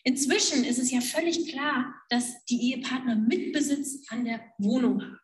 [0.04, 5.20] Inzwischen ist es ja völlig klar, dass die Ehepartner Mitbesitz an der Wohnung haben.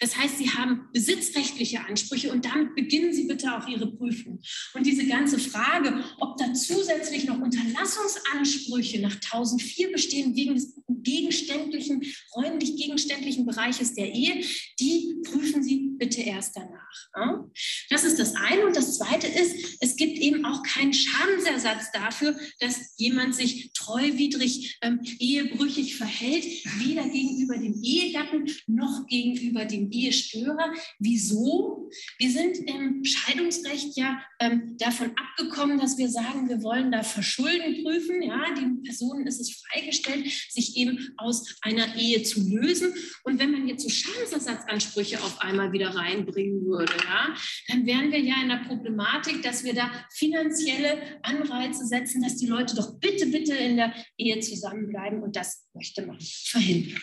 [0.00, 4.40] Das heißt, Sie haben besitzrechtliche Ansprüche und damit beginnen Sie bitte auch Ihre Prüfung.
[4.74, 12.02] Und diese ganze Frage, ob da zusätzlich noch Unterlassungsansprüche nach 1004 bestehen wegen des gegenständlichen,
[12.34, 14.44] räumlich gegenständlichen Bereiches der Ehe,
[14.78, 17.50] die prüfen Sie bitte erst danach.
[17.90, 18.66] Das ist das eine.
[18.66, 24.78] Und das zweite ist, es gibt eben auch keinen Schadensersatz dafür, dass jemand sich treuwidrig,
[24.82, 26.44] ähm, ehebrüchig verhält,
[26.78, 30.72] weder gegenüber dem Ehegatten noch gegenüber dem Ehestörer.
[30.98, 31.90] Wieso?
[32.18, 37.82] Wir sind im Scheidungsrecht ja ähm, davon abgekommen, dass wir sagen, wir wollen da Verschulden
[37.82, 38.22] prüfen.
[38.22, 42.92] Ja, den Personen ist es freigestellt, sich eben aus einer Ehe zu lösen.
[43.24, 47.34] Und wenn man jetzt so Schadensersatzansprüche auf einmal wieder reinbringen würde, ja,
[47.68, 52.46] dann wären wir ja in der Problematik, dass wir da finanzielle Anreize setzen, dass die
[52.46, 55.22] Leute doch bitte, bitte in der Ehe zusammenbleiben.
[55.22, 57.00] Und das möchte man verhindern.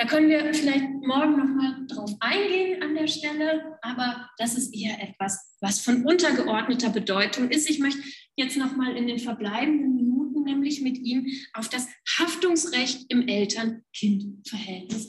[0.00, 5.02] Da können wir vielleicht morgen nochmal drauf eingehen an der Stelle, aber das ist eher
[5.02, 7.68] etwas, was von untergeordneter Bedeutung ist.
[7.68, 8.00] Ich möchte
[8.36, 15.08] jetzt nochmal in den verbleibenden Minuten nämlich mit Ihnen auf das Haftungsrecht im Eltern-Kind-Verhältnis.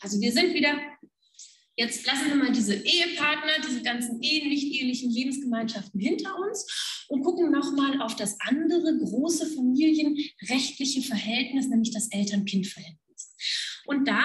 [0.00, 0.80] Also wir sind wieder,
[1.76, 7.22] jetzt lassen wir mal diese Ehepartner, diese ganzen Ehen, nicht ehelichen Lebensgemeinschaften hinter uns und
[7.22, 13.05] gucken nochmal auf das andere große familienrechtliche Verhältnis, nämlich das Eltern-Kind-Verhältnis.
[13.86, 14.20] Und da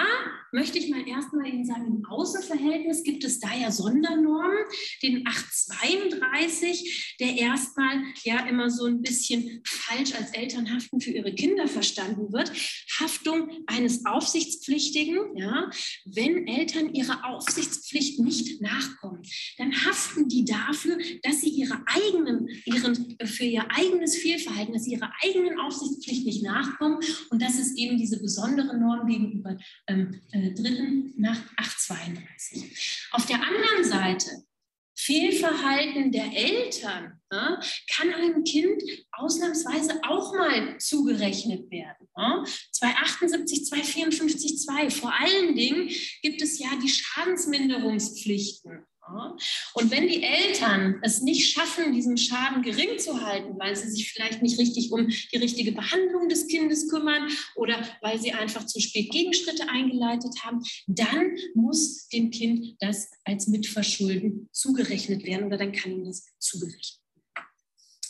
[0.52, 4.58] möchte ich mal erstmal Ihnen sagen, im Außenverhältnis gibt es da ja Sondernormen,
[5.02, 11.66] den 832, der erstmal ja immer so ein bisschen falsch als Elternhaften für ihre Kinder
[11.66, 12.52] verstanden wird.
[13.00, 15.70] Haftung eines Aufsichtspflichtigen, ja,
[16.04, 19.22] wenn Eltern ihrer Aufsichtspflicht nicht nachkommen,
[19.56, 24.92] dann haften die dafür, dass sie ihre eigenen, ihren, für ihr eigenes Fehlverhalten, dass sie
[24.92, 26.98] ihrer eigenen Aufsichtspflicht nicht nachkommen.
[27.30, 29.56] Und das ist eben diese besondere Norm gegenüber
[29.86, 33.08] ähm, äh, Dritten nach 832.
[33.12, 34.44] Auf der anderen Seite
[34.94, 37.60] Fehlverhalten der Eltern ja,
[37.90, 38.82] kann einem Kind
[39.12, 42.08] ausnahmsweise auch mal zugerechnet werden.
[42.16, 42.44] Ja.
[42.72, 44.90] 278, 254, 2.
[44.90, 45.90] Vor allen Dingen
[46.22, 48.84] gibt es ja die Schadensminderungspflichten.
[49.74, 54.12] Und wenn die Eltern es nicht schaffen, diesen Schaden gering zu halten, weil sie sich
[54.12, 58.80] vielleicht nicht richtig um die richtige Behandlung des Kindes kümmern oder weil sie einfach zu
[58.80, 65.72] spät Gegenschritte eingeleitet haben, dann muss dem Kind das als Mitverschulden zugerechnet werden oder dann
[65.72, 67.01] kann ihm das zugerechnet werden.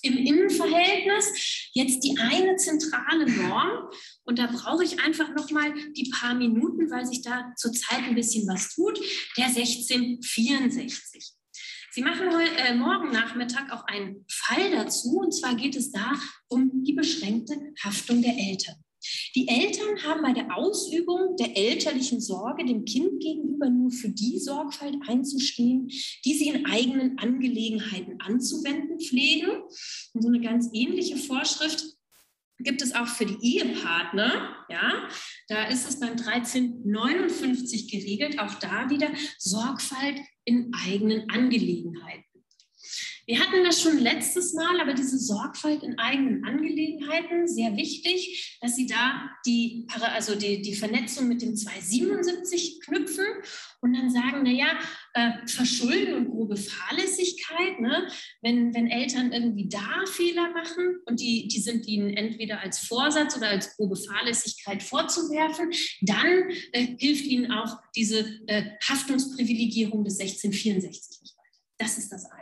[0.03, 3.89] Im Innenverhältnis jetzt die eine zentrale Norm.
[4.25, 8.15] Und da brauche ich einfach noch mal die paar Minuten, weil sich da zurzeit ein
[8.15, 8.99] bisschen was tut.
[9.37, 11.33] Der 1664.
[11.95, 15.19] Sie machen heute, äh, morgen Nachmittag auch einen Fall dazu.
[15.19, 16.13] Und zwar geht es da
[16.49, 18.77] um die beschränkte Haftung der Eltern.
[19.35, 24.39] Die Eltern haben bei der Ausübung der elterlichen Sorge dem Kind gegenüber nur für die
[24.39, 25.89] Sorgfalt einzustehen,
[26.25, 29.51] die sie in eigenen Angelegenheiten anzuwenden pflegen.
[30.13, 31.85] Und so eine ganz ähnliche Vorschrift
[32.59, 34.65] gibt es auch für die Ehepartner.
[34.69, 35.09] Ja,
[35.49, 42.32] da ist es beim 1359 geregelt, auch da wieder Sorgfalt in eigenen Angelegenheiten.
[43.27, 48.75] Wir hatten das schon letztes Mal, aber diese Sorgfalt in eigenen Angelegenheiten, sehr wichtig, dass
[48.75, 53.25] Sie da die, also die, die Vernetzung mit dem 277 knüpfen
[53.81, 54.79] und dann sagen, naja,
[55.15, 58.09] äh, Verschulden und grobe Fahrlässigkeit, ne?
[58.41, 63.37] wenn, wenn Eltern irgendwie da Fehler machen und die, die sind ihnen entweder als Vorsatz
[63.37, 65.71] oder als grobe Fahrlässigkeit vorzuwerfen,
[66.01, 71.59] dann äh, hilft ihnen auch diese äh, Haftungsprivilegierung des 1664 nicht weiter.
[71.79, 72.42] Das ist das eine.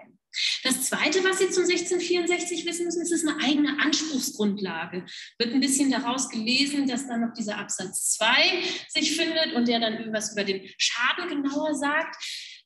[0.62, 5.06] Das Zweite, was Sie zum 1664 wissen müssen, ist, es eine eigene Anspruchsgrundlage.
[5.38, 9.80] Wird ein bisschen daraus gelesen, dass dann noch dieser Absatz 2 sich findet und der
[9.80, 12.16] dann irgendwas über den Schaden genauer sagt.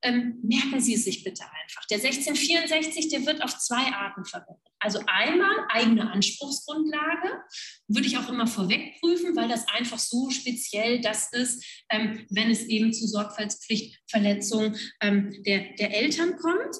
[0.03, 1.87] Ähm, merken Sie es sich bitte einfach.
[1.87, 4.61] Der 1664, der wird auf zwei Arten verwendet.
[4.79, 7.43] Also einmal eigene Anspruchsgrundlage,
[7.89, 12.51] würde ich auch immer vorweg prüfen, weil das einfach so speziell das ist, ähm, wenn
[12.51, 16.77] es eben zu Sorgfaltspflichtverletzungen ähm, der, der Eltern kommt.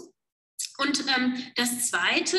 [0.79, 2.39] Und ähm, das Zweite,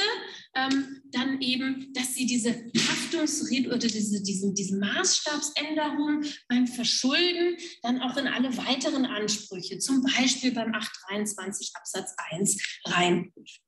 [0.56, 8.02] ähm, dann eben, dass sie diese Haftungsred oder diese, diese, diese Maßstabsänderung beim Verschulden dann
[8.02, 13.62] auch in alle weiteren Ansprüche, zum Beispiel beim 823 Absatz 1, reinprüfen.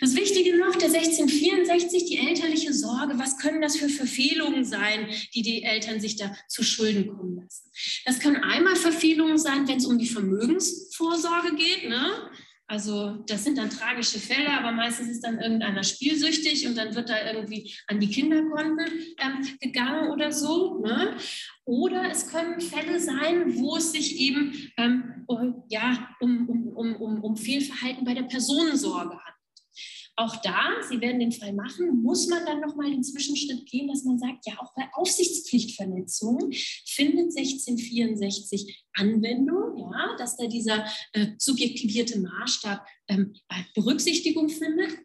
[0.00, 5.42] Das Wichtige noch, der 1664, die elterliche Sorge, was können das für Verfehlungen sein, die
[5.42, 7.70] die Eltern sich da zu Schulden kommen lassen?
[8.06, 11.88] Das können einmal Verfehlungen sein, wenn es um die Vermögensvorsorge geht.
[11.88, 12.30] Ne?
[12.70, 17.10] Also das sind dann tragische Fälle, aber meistens ist dann irgendeiner spielsüchtig und dann wird
[17.10, 18.86] da irgendwie an die Kinderkonten
[19.18, 20.78] ähm, gegangen oder so.
[20.78, 21.16] Ne?
[21.64, 25.26] Oder es können Fälle sein, wo es sich eben ähm,
[25.68, 29.39] ja, um, um, um, um Fehlverhalten bei der Personensorge handelt.
[30.16, 34.04] Auch da, Sie werden den Fall machen, muss man dann nochmal den Zwischenschritt gehen, dass
[34.04, 36.52] man sagt, ja, auch bei Aufsichtspflichtverletzungen
[36.86, 43.34] findet 1664 Anwendung, ja, dass da dieser äh, subjektivierte Maßstab ähm,
[43.74, 44.98] Berücksichtigung findet.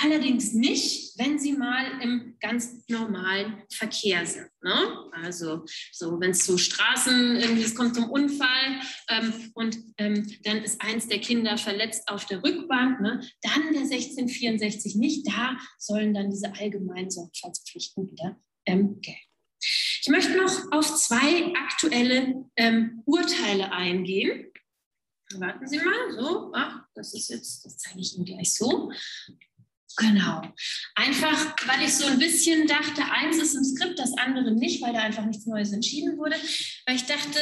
[0.00, 4.48] Allerdings nicht, wenn sie mal im ganz normalen Verkehr sind.
[4.62, 5.10] Ne?
[5.12, 10.58] Also so, wenn es zu Straßen, irgendwie es kommt zum Unfall ähm, und ähm, dann
[10.58, 13.20] ist eins der Kinder verletzt auf der Rückbank, ne?
[13.42, 15.26] dann der 1664 nicht.
[15.26, 19.20] Da sollen dann diese allgemeinen Sorgfaltspflichten wieder ähm, gelten.
[19.60, 24.52] Ich möchte noch auf zwei aktuelle ähm, Urteile eingehen.
[25.34, 28.90] Warten Sie mal, so, ach, das ist jetzt, das zeige ich Ihnen gleich so.
[29.98, 30.42] Genau.
[30.94, 34.92] Einfach, weil ich so ein bisschen dachte, eins ist im Skript, das andere nicht, weil
[34.92, 36.36] da einfach nichts Neues entschieden wurde.
[36.86, 37.40] Weil ich dachte,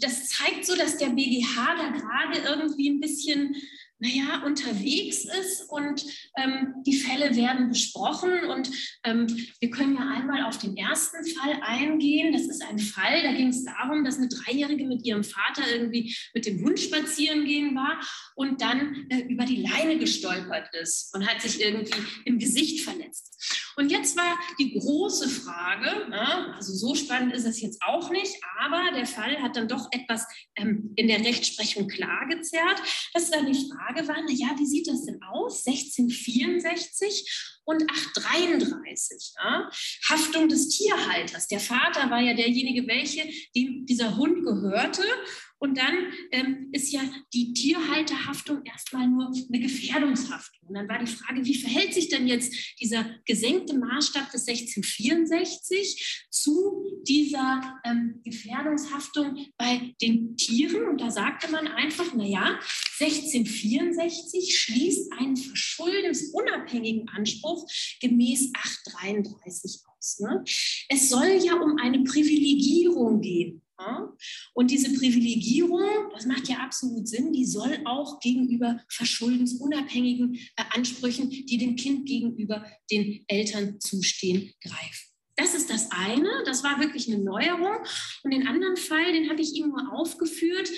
[0.00, 3.54] das zeigt so, dass der BGH da gerade irgendwie ein bisschen
[4.02, 6.04] naja, unterwegs ist und
[6.36, 8.32] ähm, die Fälle werden besprochen.
[8.50, 8.68] Und
[9.04, 9.28] ähm,
[9.60, 12.32] wir können ja einmal auf den ersten Fall eingehen.
[12.32, 16.16] Das ist ein Fall, da ging es darum, dass eine Dreijährige mit ihrem Vater irgendwie
[16.34, 18.00] mit dem Hund spazieren gehen war
[18.34, 23.61] und dann äh, über die Leine gestolpert ist und hat sich irgendwie im Gesicht verletzt.
[23.76, 28.36] Und jetzt war die große Frage, na, also so spannend ist es jetzt auch nicht,
[28.60, 30.26] aber der Fall hat dann doch etwas
[30.56, 32.82] ähm, in der Rechtsprechung klargezerrt,
[33.14, 35.66] dass dann die Frage war, na ja, wie sieht das denn aus?
[35.66, 39.34] 1664 und 833.
[39.42, 39.70] Ja?
[40.08, 41.48] Haftung des Tierhalters.
[41.48, 45.02] Der Vater war ja derjenige, welche dem dieser Hund gehörte
[45.62, 45.94] und dann
[46.32, 47.02] ähm, ist ja
[47.32, 50.68] die Tierhalterhaftung erstmal nur eine Gefährdungshaftung.
[50.68, 56.26] Und dann war die Frage, wie verhält sich denn jetzt dieser gesenkte Maßstab des 1664
[56.30, 60.88] zu dieser ähm, Gefährdungshaftung bei den Tieren?
[60.88, 62.58] Und da sagte man einfach, naja,
[62.98, 67.70] 1664 schließt einen verschuldensunabhängigen Anspruch
[68.00, 70.18] gemäß 833 aus.
[70.18, 70.42] Ne?
[70.88, 73.61] Es soll ja um eine Privilegierung gehen.
[74.54, 81.30] Und diese Privilegierung, das macht ja absolut Sinn, die soll auch gegenüber verschuldensunabhängigen äh, Ansprüchen,
[81.30, 85.12] die dem Kind gegenüber den Eltern zustehen, greifen.
[85.36, 87.76] Das ist das eine, das war wirklich eine Neuerung.
[88.22, 90.70] Und den anderen Fall, den habe ich Ihnen nur aufgeführt,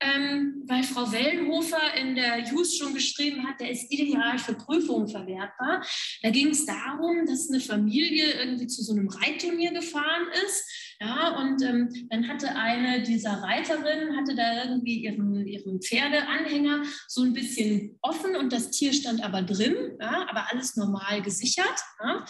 [0.00, 5.08] ähm, weil Frau Wellenhofer in der JUS schon geschrieben hat, der ist ideal für Prüfungen
[5.08, 5.84] verwertbar.
[6.22, 11.36] Da ging es darum, dass eine Familie irgendwie zu so einem Reitturnier gefahren ist ja,
[11.38, 17.34] und ähm, dann hatte eine dieser Reiterinnen, hatte da irgendwie ihren, ihren Pferdeanhänger so ein
[17.34, 21.78] bisschen offen und das Tier stand aber drin, ja, aber alles normal gesichert.
[22.02, 22.24] Ja.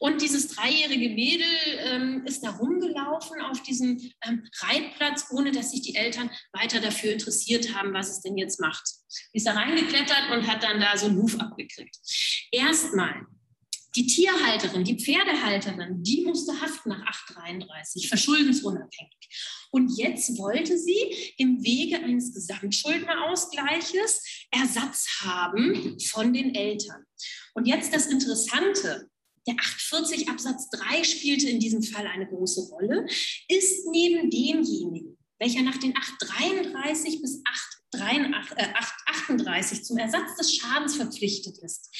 [0.00, 1.46] Und dieses dreijährige Mädel
[1.78, 7.12] ähm, ist da rumgelaufen auf diesem ähm, Reitplatz, ohne dass sich die Eltern weiter dafür
[7.12, 8.84] interessiert haben, was es denn jetzt macht.
[9.32, 11.96] Ist da reingeklettert und hat dann da so einen Ruf abgekriegt.
[12.52, 13.26] Erstmal
[13.96, 19.16] die Tierhalterin, die Pferdehalterin, die musste haften nach 833, verschuldensunabhängig.
[19.72, 27.04] Und jetzt wollte sie im Wege eines Gesamtschuldnerausgleiches Ersatz haben von den Eltern.
[27.54, 29.08] Und jetzt das Interessante,
[29.46, 33.06] der 840 Absatz 3 spielte in diesem Fall eine große Rolle,
[33.48, 37.40] ist neben demjenigen, welcher nach den 833 bis
[37.92, 41.90] 838 äh, zum Ersatz des Schadens verpflichtet ist.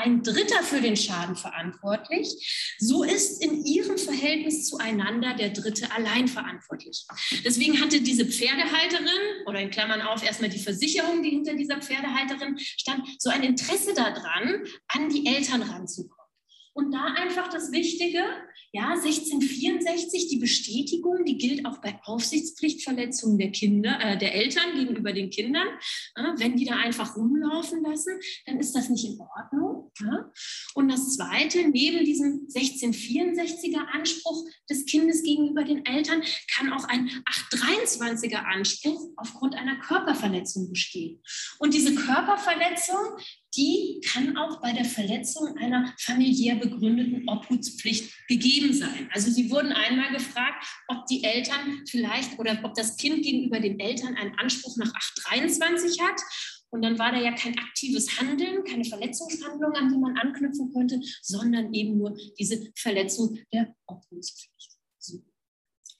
[0.00, 2.76] Ein Dritter für den Schaden verantwortlich.
[2.78, 7.04] So ist in ihrem Verhältnis zueinander der Dritte allein verantwortlich.
[7.44, 12.56] Deswegen hatte diese Pferdehalterin oder in Klammern auf erstmal die Versicherung, die hinter dieser Pferdehalterin
[12.58, 16.17] stand, so ein Interesse daran, an die Eltern ranzukommen.
[16.78, 18.22] Und da einfach das Wichtige,
[18.70, 25.12] ja, 1664, die Bestätigung, die gilt auch bei Aufsichtspflichtverletzungen der Kinder, äh, der Eltern gegenüber
[25.12, 25.66] den Kindern.
[26.14, 29.90] Äh, wenn die da einfach rumlaufen lassen, dann ist das nicht in Ordnung.
[29.98, 30.30] Ja?
[30.74, 36.22] Und das Zweite, neben diesem 1664er Anspruch des Kindes gegenüber den Eltern,
[36.54, 37.10] kann auch ein
[37.50, 41.20] 823er Anspruch aufgrund einer Körperverletzung bestehen.
[41.58, 43.18] Und diese Körperverletzung,
[43.56, 49.08] die kann auch bei der Verletzung einer familiär begründeten Obhutspflicht gegeben sein.
[49.12, 53.80] Also Sie wurden einmal gefragt, ob die Eltern vielleicht oder ob das Kind gegenüber den
[53.80, 56.20] Eltern einen Anspruch nach 823 hat.
[56.70, 61.00] Und dann war da ja kein aktives Handeln, keine Verletzungshandlung, an die man anknüpfen könnte,
[61.22, 64.72] sondern eben nur diese Verletzung der Obhutspflicht.
[64.98, 65.22] So.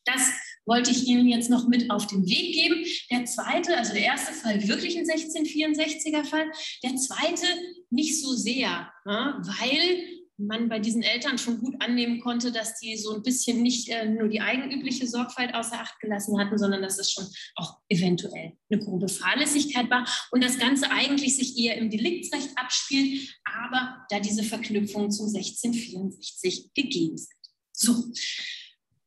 [0.04, 0.30] Das
[0.69, 2.85] wollte ich Ihnen jetzt noch mit auf den Weg geben.
[3.11, 6.47] Der zweite, also der erste Fall wirklich ein 1664er Fall,
[6.85, 7.47] der zweite
[7.90, 12.97] nicht so sehr, ne, weil man bei diesen Eltern schon gut annehmen konnte, dass die
[12.97, 16.99] so ein bisschen nicht äh, nur die eigenübliche Sorgfalt außer Acht gelassen hatten, sondern dass
[17.01, 17.27] es schon
[17.57, 23.35] auch eventuell eine grobe Fahrlässigkeit war und das Ganze eigentlich sich eher im Deliktsrecht abspielt,
[23.45, 27.35] aber da diese Verknüpfungen zum 1664 gegeben sind.
[27.73, 28.12] So,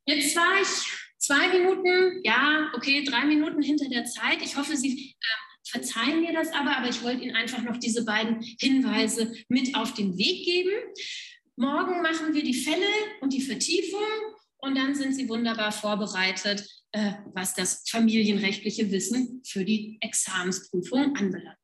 [0.04, 4.42] Jetzt war ich zwei Minuten, ja, okay, drei Minuten hinter der Zeit.
[4.42, 8.04] Ich hoffe, Sie äh, verzeihen mir das aber, aber ich wollte Ihnen einfach noch diese
[8.04, 10.72] beiden Hinweise mit auf den Weg geben.
[11.56, 12.86] Morgen machen wir die Fälle
[13.20, 14.00] und die Vertiefung
[14.58, 21.56] und dann sind Sie wunderbar vorbereitet, äh, was das familienrechtliche Wissen für die Examensprüfung anbelangt.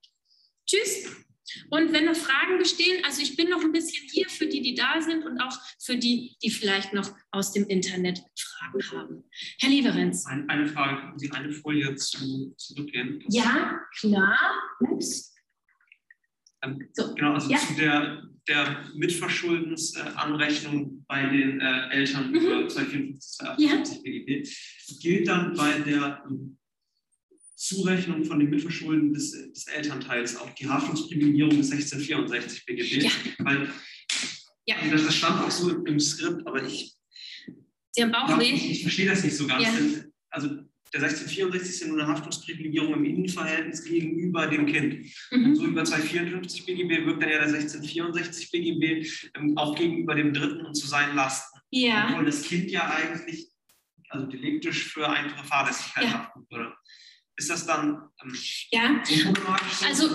[0.66, 1.27] Tschüss.
[1.70, 4.74] Und wenn noch Fragen bestehen, also ich bin noch ein bisschen hier für die, die
[4.74, 9.24] da sind und auch für die, die vielleicht noch aus dem Internet Fragen haben.
[9.60, 10.26] Herr Leverenz.
[10.26, 13.22] Eine, eine Frage, können Sie eine Folie zu, zurückgehen?
[13.28, 14.38] Ja, klar.
[14.80, 15.34] Ups.
[16.62, 17.14] Ähm, so.
[17.14, 17.58] Genau, also ja.
[17.58, 22.36] zu der, der Mitverschuldensanrechnung bei den äh, Eltern mhm.
[22.36, 24.02] über 254, 258 ja.
[24.02, 24.48] BGB
[25.00, 26.24] gilt dann bei der
[27.58, 33.02] Zurechnung von dem Mitverschulden des, des Elternteils auch die Haftungsprivilegierung des 1664 BGB.
[33.02, 33.10] Ja.
[33.40, 33.68] Weil
[34.64, 34.76] ja.
[34.92, 36.94] Also das stand auch so im Skript, aber ich,
[37.90, 38.52] Sie haben Bauchweh.
[38.52, 39.64] Ich, ich verstehe das nicht so ganz.
[39.64, 40.04] Ja.
[40.30, 40.48] Also
[40.92, 45.06] der 1664 ist ja nur eine Haftungsprivilegierung im Innenverhältnis gegenüber dem Kind.
[45.32, 45.44] Mhm.
[45.44, 50.32] Und so über 254 BGB wirkt dann ja der 1664 BGB ähm, auch gegenüber dem
[50.32, 51.58] Dritten und zu seinen Lasten.
[51.70, 52.10] Ja.
[52.10, 53.48] Obwohl das Kind ja eigentlich,
[54.10, 56.12] also deliktisch für einfache Fahrlässigkeit ja.
[56.12, 56.72] haften würde
[57.38, 58.36] ist das dann ähm,
[58.70, 59.02] ja
[59.86, 60.10] also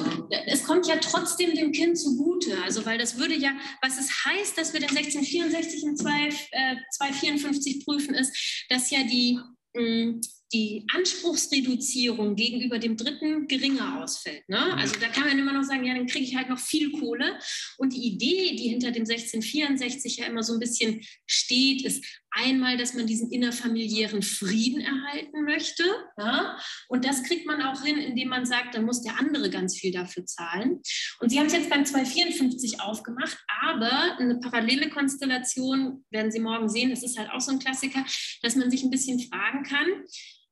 [0.48, 2.62] es kommt ja trotzdem dem Kind zugute.
[2.64, 6.76] Also weil das würde ja was es heißt dass wir den 1664 und 2, äh,
[6.98, 9.40] 254 prüfen ist dass ja die
[9.74, 10.22] mh, mm,
[10.54, 14.48] die Anspruchsreduzierung gegenüber dem Dritten geringer ausfällt.
[14.48, 14.60] Ne?
[14.60, 14.80] Mhm.
[14.80, 17.40] Also da kann man immer noch sagen, ja, dann kriege ich halt noch viel Kohle.
[17.78, 22.78] Und die Idee, die hinter dem 1664 ja immer so ein bisschen steht, ist einmal,
[22.78, 25.84] dass man diesen innerfamiliären Frieden erhalten möchte.
[26.18, 26.58] Ja?
[26.90, 29.92] Und das kriegt man auch hin, indem man sagt, dann muss der andere ganz viel
[29.92, 30.82] dafür zahlen.
[31.20, 36.70] Und Sie haben es jetzt beim 254 aufgemacht, aber eine parallele Konstellation werden Sie morgen
[36.70, 38.06] sehen, das ist halt auch so ein Klassiker,
[38.42, 39.88] dass man sich ein bisschen fragen kann,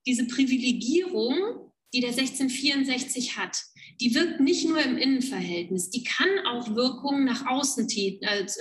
[0.05, 3.61] diese Privilegierung, die der 1664 hat,
[3.99, 7.87] die wirkt nicht nur im Innenverhältnis, die kann auch Wirkungen nach außen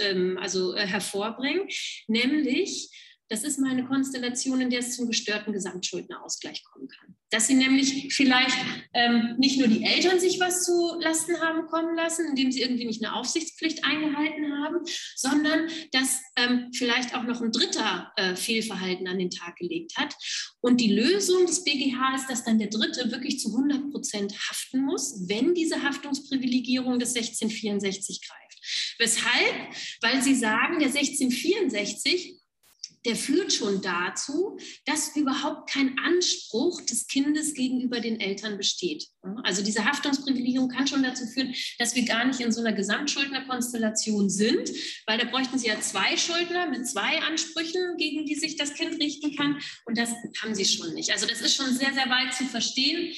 [0.01, 1.69] ähm, also, äh, hervorbringen,
[2.09, 2.91] nämlich,
[3.29, 7.17] das ist mal eine Konstellation, in der es zum gestörten Gesamtschuldnerausgleich kommen kann.
[7.31, 8.57] Dass sie nämlich vielleicht
[8.95, 12.87] ähm, nicht nur die Eltern sich was zu Lasten haben kommen lassen, indem sie irgendwie
[12.87, 14.79] nicht eine Aufsichtspflicht eingehalten haben,
[15.15, 20.15] sondern dass ähm, vielleicht auch noch ein Dritter äh, Fehlverhalten an den Tag gelegt hat.
[20.61, 24.85] Und die Lösung des BGH ist, dass dann der Dritte wirklich zu 100 Prozent haften
[24.85, 28.97] muss, wenn diese Haftungsprivilegierung des 1664 greift.
[28.99, 29.75] Weshalb?
[30.01, 32.40] Weil sie sagen, der 1664
[33.07, 39.07] der führt schon dazu, dass überhaupt kein Anspruch des Kindes gegenüber den Eltern besteht.
[39.43, 44.29] Also diese Haftungsprivilegierung kann schon dazu führen, dass wir gar nicht in so einer Gesamtschuldnerkonstellation
[44.29, 44.71] sind,
[45.07, 49.01] weil da bräuchten sie ja zwei Schuldner mit zwei Ansprüchen, gegen die sich das Kind
[49.01, 49.61] richten kann.
[49.87, 50.11] Und das
[50.43, 51.11] haben sie schon nicht.
[51.11, 53.15] Also das ist schon sehr, sehr weit zu verstehen.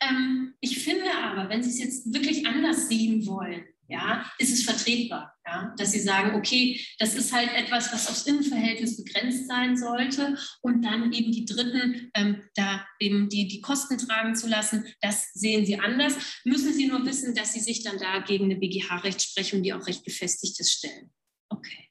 [0.00, 4.62] Ähm, ich finde aber, wenn Sie es jetzt wirklich anders sehen wollen, ja, ist es
[4.62, 9.76] vertretbar, ja, dass sie sagen, okay, das ist halt etwas, was aufs Innenverhältnis begrenzt sein
[9.76, 14.86] sollte und dann eben die Dritten ähm, da eben die, die Kosten tragen zu lassen,
[15.00, 16.14] das sehen sie anders.
[16.44, 20.04] Müssen sie nur wissen, dass sie sich dann da gegen eine BGH-Rechtsprechung, die auch recht
[20.04, 21.10] gefestigt ist, stellen.
[21.48, 21.88] Okay,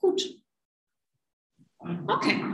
[0.00, 0.40] gut.
[1.78, 2.44] Okay.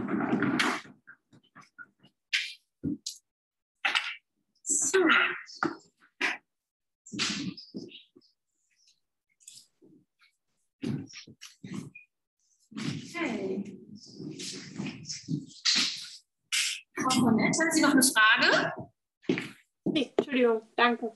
[4.62, 4.98] So.
[12.76, 13.80] Okay.
[16.96, 18.72] Frau Cornett, haben Sie noch eine Frage?
[19.84, 21.12] Nee, Entschuldigung, danke.